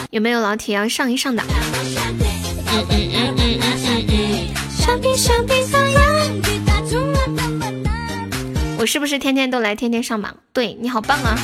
[0.09, 1.43] 有没有老铁要上一上的？
[1.43, 4.47] 嗯嗯嗯嗯嗯嗯。
[8.79, 10.35] 我是不是天天都来，天天上榜？
[10.51, 11.37] 对你好棒啊！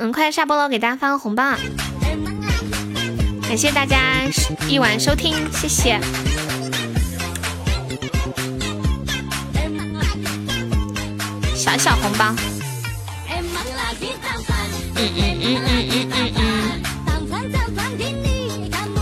[0.00, 1.58] 嗯，快下播了，给大家发个红包啊！
[3.48, 3.98] 感谢大家
[4.68, 5.98] 一晚收听，谢谢。
[11.78, 12.34] 小红包，
[13.30, 13.38] 嗯
[14.96, 16.42] 嗯嗯嗯嗯嗯嗯，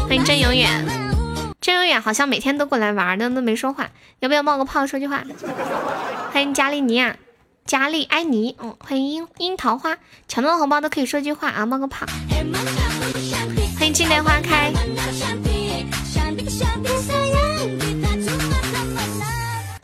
[0.06, 0.86] 欢迎真永远，
[1.58, 3.88] 真永远好像每天都过来玩的，都没说话，
[4.20, 5.24] 要不要冒个泡说句话？
[6.32, 7.16] 欢迎加利尼亚，
[7.64, 9.96] 加利安妮，嗯，欢迎樱樱桃花，
[10.28, 12.04] 抢到红包都可以说句话啊，冒个泡。
[13.78, 14.70] 欢迎静待花开。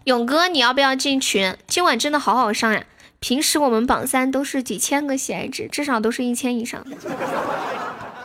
[0.04, 1.56] 勇哥，你要不要进群？
[1.68, 2.82] 今晚真的好好上呀！
[3.20, 6.84] 平时我们榜三都是几千个喜爱值，至少都是一千以上。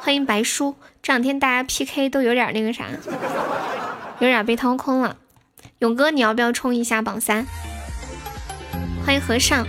[0.02, 2.86] 欢迎白叔，这两天大家 PK 都有点那个啥，
[4.18, 5.18] 有点被掏空了。
[5.78, 7.46] 勇哥，你要不要冲一下榜三？
[9.06, 9.68] 欢迎和尚，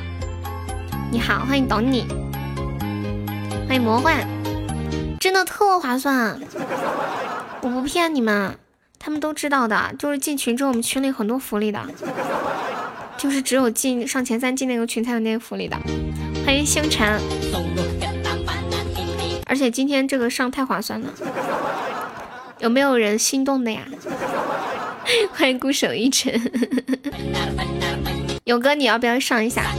[1.13, 2.07] 你好，欢迎懂你，
[3.67, 4.27] 欢迎魔幻，
[5.21, 6.41] 真的特划算，
[7.61, 8.59] 我不骗你们。
[8.99, 11.81] 他们都知道的，就是进群之后，我们群里很多福利的，
[13.17, 15.77] 就是只有进上前三进那个群才有那个福利的。
[16.45, 17.21] 欢迎星辰，
[19.47, 21.13] 而且今天这个上太划算了，
[22.59, 23.87] 有没有人心动的呀？
[25.33, 26.39] 欢迎孤守一尘，
[28.45, 29.73] 勇哥你要不要上一下？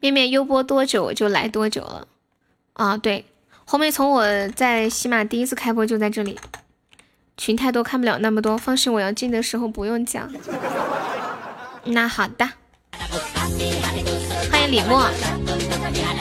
[0.00, 2.08] 面面优播多久我就来多久了，
[2.72, 3.24] 啊对。
[3.68, 6.38] 红梅从我在喜马第一次开播就在这里，
[7.36, 10.32] 群太多看不了那么多，放心，我要进的时候不用讲。
[11.82, 12.48] 那好的，
[14.52, 15.10] 欢迎李默。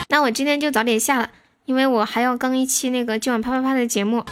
[0.09, 1.29] 那我今天就早点下了，
[1.65, 4.25] 因为我还要更一期那个今晚啪啪啪的节目。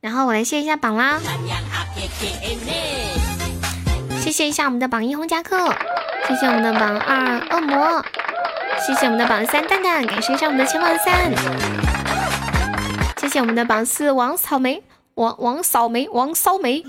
[0.00, 1.18] 然后我来谢一下榜啦，
[4.20, 5.74] 谢谢一下我们的榜一红夹克，
[6.28, 8.04] 谢谢我们的榜二恶魔。
[8.84, 11.32] 谢谢我们的榜三蛋蛋，感谢一下我们的前榜三。
[13.16, 14.82] 谢谢我们的榜四王草莓，
[15.14, 16.84] 王王扫眉，王骚梅。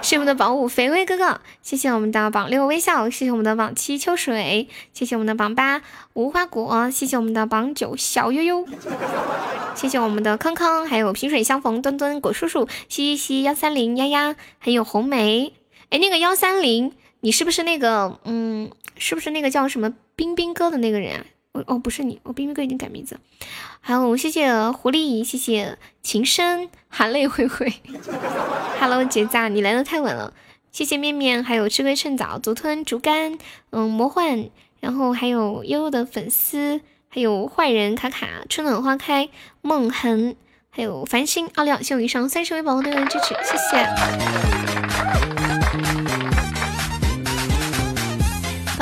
[0.00, 5.82] 谢我们的榜五肥威哥哥，谢谢我们的榜六微笑，谢谢我们的榜七秋水，谢谢我们的榜八
[6.14, 8.66] 无花果，谢谢我们的榜九小悠悠，
[9.74, 15.52] 谢谢我们的康康，还有萍水相逢墩墩果叔叔，西西西幺三零丫丫，还有红梅。
[15.90, 18.70] 哎，那个幺三零，你是不是那个嗯？
[18.98, 19.92] 是不是那个叫什么
[20.22, 21.24] 冰冰哥的那个人啊？
[21.50, 23.18] 哦哦，不是你，我冰冰哥已经改名字。
[23.80, 27.72] 还有，谢谢狐狸，谢谢情深，含泪灰灰。
[28.78, 30.32] Hello，结扎，你来的太晚了。
[30.70, 33.36] 谢谢面面，还有吃亏趁早，独吞竹竿，
[33.70, 39.28] 嗯，魔幻，然后还有悠悠的粉丝，还有坏人卡卡，春暖花开，
[39.60, 40.36] 梦痕，
[40.70, 45.41] 还有繁星奥利奥，谢我以上三十位宝宝对我的支持，谢谢。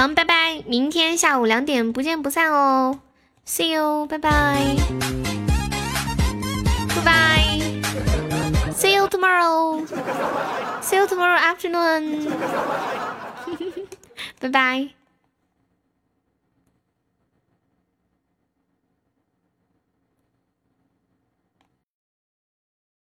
[0.00, 3.00] 好，拜拜，明天下午两点不见不散哦
[3.46, 4.74] ，See you，拜拜，
[6.96, 7.58] 拜拜
[8.72, 12.30] ，See you tomorrow，See you tomorrow afternoon，
[14.40, 14.99] 拜拜。